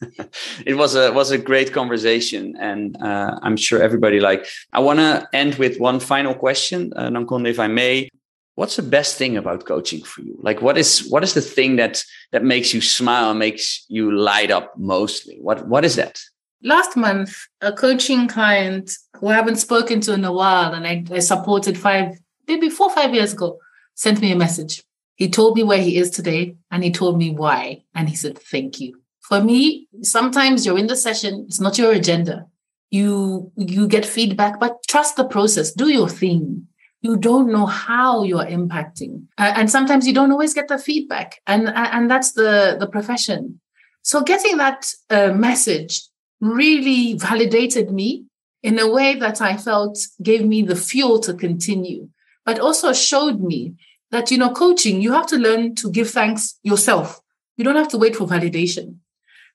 it 0.66 0.74
was 0.74 0.94
a 0.94 1.12
was 1.12 1.30
a 1.30 1.38
great 1.38 1.72
conversation, 1.72 2.56
and 2.58 2.96
uh, 3.00 3.38
I'm 3.42 3.56
sure 3.56 3.80
everybody 3.80 4.18
like. 4.18 4.46
I 4.72 4.80
want 4.80 4.98
to 4.98 5.28
end 5.32 5.54
with 5.56 5.78
one 5.78 6.00
final 6.00 6.34
question, 6.34 6.92
uh, 6.96 7.08
Nankhonde, 7.08 7.48
if 7.48 7.60
I 7.60 7.68
may. 7.68 8.08
What's 8.56 8.76
the 8.76 8.82
best 8.82 9.16
thing 9.16 9.36
about 9.36 9.66
coaching 9.66 10.02
for 10.02 10.22
you? 10.22 10.38
Like, 10.40 10.62
what 10.62 10.78
is 10.78 11.06
what 11.10 11.22
is 11.22 11.34
the 11.34 11.42
thing 11.42 11.76
that 11.76 12.02
that 12.32 12.42
makes 12.42 12.72
you 12.72 12.80
smile 12.80 13.34
makes 13.34 13.84
you 13.88 14.10
light 14.10 14.50
up 14.50 14.72
mostly? 14.78 15.38
What 15.42 15.68
what 15.68 15.84
is 15.84 15.96
that? 15.96 16.18
Last 16.62 16.96
month, 16.96 17.36
a 17.60 17.70
coaching 17.70 18.26
client 18.28 18.90
who 19.16 19.28
I 19.28 19.34
haven't 19.34 19.56
spoken 19.56 20.00
to 20.00 20.14
in 20.14 20.24
a 20.24 20.32
while, 20.32 20.72
and 20.72 20.86
I, 20.86 21.04
I 21.12 21.18
supported 21.18 21.76
five, 21.76 22.18
maybe 22.48 22.70
four, 22.70 22.88
five 22.90 23.14
years 23.14 23.34
ago, 23.34 23.58
sent 23.94 24.22
me 24.22 24.32
a 24.32 24.36
message. 24.36 24.82
He 25.16 25.28
told 25.28 25.54
me 25.54 25.62
where 25.62 25.82
he 25.82 25.98
is 25.98 26.10
today, 26.10 26.56
and 26.70 26.82
he 26.82 26.90
told 26.90 27.18
me 27.18 27.30
why, 27.30 27.82
and 27.94 28.08
he 28.08 28.16
said, 28.16 28.38
"Thank 28.38 28.80
you." 28.80 29.02
For 29.20 29.42
me, 29.42 29.86
sometimes 30.00 30.64
you're 30.64 30.78
in 30.78 30.86
the 30.86 30.96
session, 30.96 31.44
it's 31.46 31.60
not 31.60 31.76
your 31.76 31.92
agenda. 31.92 32.46
You 32.88 33.52
you 33.54 33.86
get 33.86 34.06
feedback, 34.06 34.58
but 34.58 34.78
trust 34.88 35.16
the 35.16 35.24
process. 35.24 35.72
Do 35.72 35.88
your 35.90 36.08
thing. 36.08 36.68
You 37.02 37.16
don't 37.16 37.52
know 37.52 37.66
how 37.66 38.22
you're 38.24 38.44
impacting, 38.44 39.26
uh, 39.38 39.52
and 39.54 39.70
sometimes 39.70 40.06
you 40.06 40.14
don't 40.14 40.32
always 40.32 40.54
get 40.54 40.68
the 40.68 40.78
feedback, 40.78 41.40
and 41.46 41.68
and 41.68 42.10
that's 42.10 42.32
the 42.32 42.76
the 42.78 42.86
profession. 42.86 43.60
So 44.02 44.22
getting 44.22 44.56
that 44.56 44.92
uh, 45.10 45.32
message 45.32 46.02
really 46.40 47.14
validated 47.14 47.92
me 47.92 48.24
in 48.62 48.78
a 48.78 48.90
way 48.90 49.14
that 49.14 49.40
I 49.40 49.56
felt 49.56 49.98
gave 50.22 50.44
me 50.44 50.62
the 50.62 50.76
fuel 50.76 51.18
to 51.20 51.34
continue, 51.34 52.08
but 52.44 52.58
also 52.58 52.92
showed 52.92 53.40
me 53.40 53.74
that 54.10 54.30
you 54.30 54.38
know 54.38 54.50
coaching 54.50 55.00
you 55.00 55.12
have 55.12 55.26
to 55.28 55.36
learn 55.36 55.74
to 55.76 55.90
give 55.90 56.10
thanks 56.10 56.58
yourself. 56.62 57.20
You 57.56 57.64
don't 57.64 57.76
have 57.76 57.88
to 57.88 57.98
wait 57.98 58.16
for 58.16 58.26
validation 58.26 58.98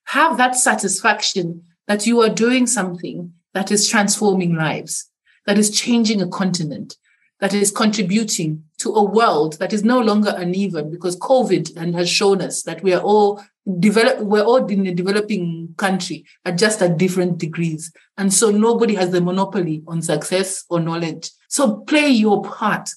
have 0.06 0.38
that 0.38 0.56
satisfaction 0.56 1.64
that 1.88 2.06
you 2.06 2.22
are 2.22 2.30
doing 2.30 2.68
something 2.68 3.34
that 3.54 3.72
is 3.72 3.88
transforming 3.88 4.56
lives, 4.56 5.10
that 5.46 5.58
is 5.58 5.70
changing 5.70 6.22
a 6.22 6.28
continent, 6.28 6.96
that 7.42 7.54
is 7.54 7.72
contributing 7.72 8.64
to 8.78 8.94
a 8.94 9.04
world 9.04 9.58
that 9.60 9.74
is 9.74 9.84
no 9.84 10.00
longer 10.00 10.34
uneven 10.38 10.89
because 10.89 11.18
COVID 11.20 11.76
and 11.76 11.94
has 11.96 12.10
shown 12.10 12.42
us 12.42 12.64
that 12.64 12.82
we 12.84 12.94
are 12.94 13.02
all 13.02 13.44
develop 13.80 14.20
we're 14.20 14.44
all 14.44 14.66
in 14.68 14.88
a 14.88 14.94
developing 14.94 15.74
country 15.78 16.26
at 16.46 16.58
just 16.58 16.82
at 16.82 16.98
different 16.98 17.38
degrees. 17.39 17.92
And 18.18 18.34
so 18.34 18.52
nobody 18.52 18.96
has 18.96 19.10
the 19.10 19.22
monopoly 19.22 19.84
on 19.88 20.02
success 20.02 20.64
or 20.70 20.80
knowledge. 20.80 21.32
So 21.50 21.78
play 21.82 22.08
your 22.08 22.44
part. 22.44 22.89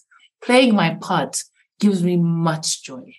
Playing 0.42 0.74
my 0.74 0.94
part 1.00 1.42
gives 1.80 2.02
me 2.02 2.16
much 2.16 2.82
joy. 2.82 3.14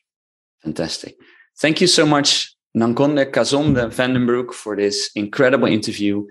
Fantastic. 0.64 1.18
Thank 1.58 1.82
you 1.82 1.88
so 1.88 2.06
much 2.06 2.56
Nankhonde 2.76 3.32
Kasonde 3.32 3.90
van 3.90 4.14
den 4.14 4.26
Broek 4.26 4.54
for 4.54 4.76
this 4.76 5.10
incredible 5.16 5.68
interview. 5.68 6.28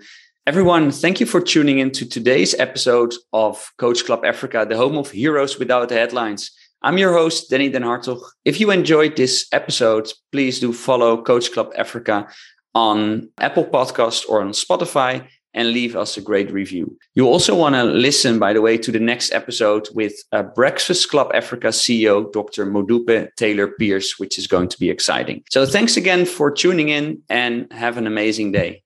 Everyone, 0.47 0.91
thank 0.91 1.19
you 1.19 1.25
for 1.25 1.41
tuning 1.41 1.79
in 1.79 1.89
to 1.89 2.07
today's 2.07 2.53
episode 2.59 3.15
of 3.33 3.71
Coach 3.79 4.05
Club 4.05 4.23
Africa, 4.23 4.63
the 4.69 4.77
home 4.77 4.95
of 4.95 5.09
heroes 5.09 5.57
without 5.57 5.89
the 5.89 5.95
headlines. 5.95 6.51
I'm 6.83 6.99
your 6.99 7.13
host, 7.13 7.49
Danny 7.49 7.67
Den 7.67 7.81
Hartog. 7.81 8.21
If 8.45 8.59
you 8.59 8.69
enjoyed 8.69 9.15
this 9.15 9.47
episode, 9.51 10.13
please 10.31 10.59
do 10.59 10.71
follow 10.71 11.23
Coach 11.23 11.51
Club 11.51 11.73
Africa 11.75 12.27
on 12.75 13.27
Apple 13.39 13.65
Podcast 13.65 14.29
or 14.29 14.39
on 14.39 14.51
Spotify 14.51 15.27
and 15.55 15.71
leave 15.71 15.95
us 15.95 16.15
a 16.15 16.21
great 16.21 16.51
review. 16.51 16.95
You 17.15 17.25
also 17.25 17.55
want 17.55 17.73
to 17.73 17.83
listen, 17.83 18.37
by 18.37 18.53
the 18.53 18.61
way, 18.61 18.77
to 18.77 18.91
the 18.91 18.99
next 18.99 19.33
episode 19.33 19.87
with 19.95 20.13
uh, 20.31 20.43
Breakfast 20.43 21.09
Club 21.09 21.31
Africa 21.33 21.69
CEO, 21.69 22.31
Dr. 22.31 22.67
Modupe 22.67 23.29
Taylor 23.35 23.69
Pearce, 23.79 24.19
which 24.19 24.37
is 24.37 24.45
going 24.45 24.67
to 24.67 24.77
be 24.77 24.91
exciting. 24.91 25.43
So 25.49 25.65
thanks 25.65 25.97
again 25.97 26.27
for 26.27 26.51
tuning 26.51 26.89
in 26.89 27.23
and 27.29 27.71
have 27.73 27.97
an 27.97 28.05
amazing 28.05 28.51
day. 28.51 28.83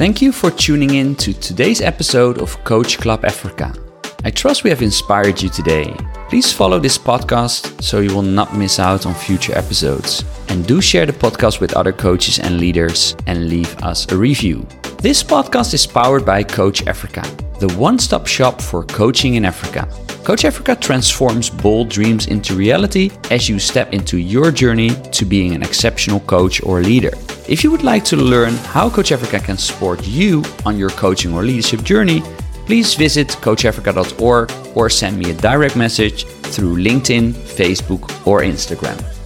Thank 0.00 0.22
you 0.22 0.32
for 0.32 0.50
tuning 0.50 0.94
in 0.94 1.14
to 1.16 1.34
today's 1.34 1.82
episode 1.82 2.38
of 2.38 2.56
Coach 2.64 2.96
Club 2.96 3.22
Africa. 3.22 3.89
I 4.22 4.30
trust 4.30 4.64
we 4.64 4.70
have 4.70 4.82
inspired 4.82 5.40
you 5.40 5.48
today. 5.48 5.96
Please 6.28 6.52
follow 6.52 6.78
this 6.78 6.98
podcast 6.98 7.82
so 7.82 8.00
you 8.00 8.14
will 8.14 8.20
not 8.20 8.54
miss 8.54 8.78
out 8.78 9.06
on 9.06 9.14
future 9.14 9.56
episodes. 9.56 10.24
And 10.50 10.66
do 10.66 10.82
share 10.82 11.06
the 11.06 11.12
podcast 11.14 11.58
with 11.58 11.72
other 11.72 11.92
coaches 11.92 12.38
and 12.38 12.60
leaders 12.60 13.16
and 13.26 13.48
leave 13.48 13.74
us 13.78 14.10
a 14.12 14.16
review. 14.16 14.66
This 14.98 15.22
podcast 15.22 15.72
is 15.72 15.86
powered 15.86 16.26
by 16.26 16.42
Coach 16.42 16.86
Africa, 16.86 17.22
the 17.60 17.72
one 17.78 17.98
stop 17.98 18.26
shop 18.26 18.60
for 18.60 18.84
coaching 18.84 19.36
in 19.36 19.46
Africa. 19.46 19.88
Coach 20.22 20.44
Africa 20.44 20.76
transforms 20.76 21.48
bold 21.48 21.88
dreams 21.88 22.26
into 22.26 22.54
reality 22.54 23.10
as 23.30 23.48
you 23.48 23.58
step 23.58 23.94
into 23.94 24.18
your 24.18 24.50
journey 24.50 24.90
to 25.12 25.24
being 25.24 25.54
an 25.54 25.62
exceptional 25.62 26.20
coach 26.20 26.62
or 26.62 26.82
leader. 26.82 27.12
If 27.48 27.64
you 27.64 27.70
would 27.70 27.82
like 27.82 28.04
to 28.04 28.16
learn 28.16 28.52
how 28.74 28.90
Coach 28.90 29.12
Africa 29.12 29.40
can 29.40 29.56
support 29.56 30.06
you 30.06 30.44
on 30.66 30.76
your 30.76 30.90
coaching 30.90 31.32
or 31.32 31.42
leadership 31.42 31.82
journey, 31.82 32.22
please 32.70 32.94
visit 32.94 33.26
coachafrica.org 33.42 34.48
or 34.76 34.88
send 34.88 35.18
me 35.18 35.32
a 35.32 35.34
direct 35.34 35.74
message 35.74 36.24
through 36.54 36.76
LinkedIn, 36.76 37.32
Facebook, 37.32 38.04
or 38.24 38.42
Instagram. 38.42 39.19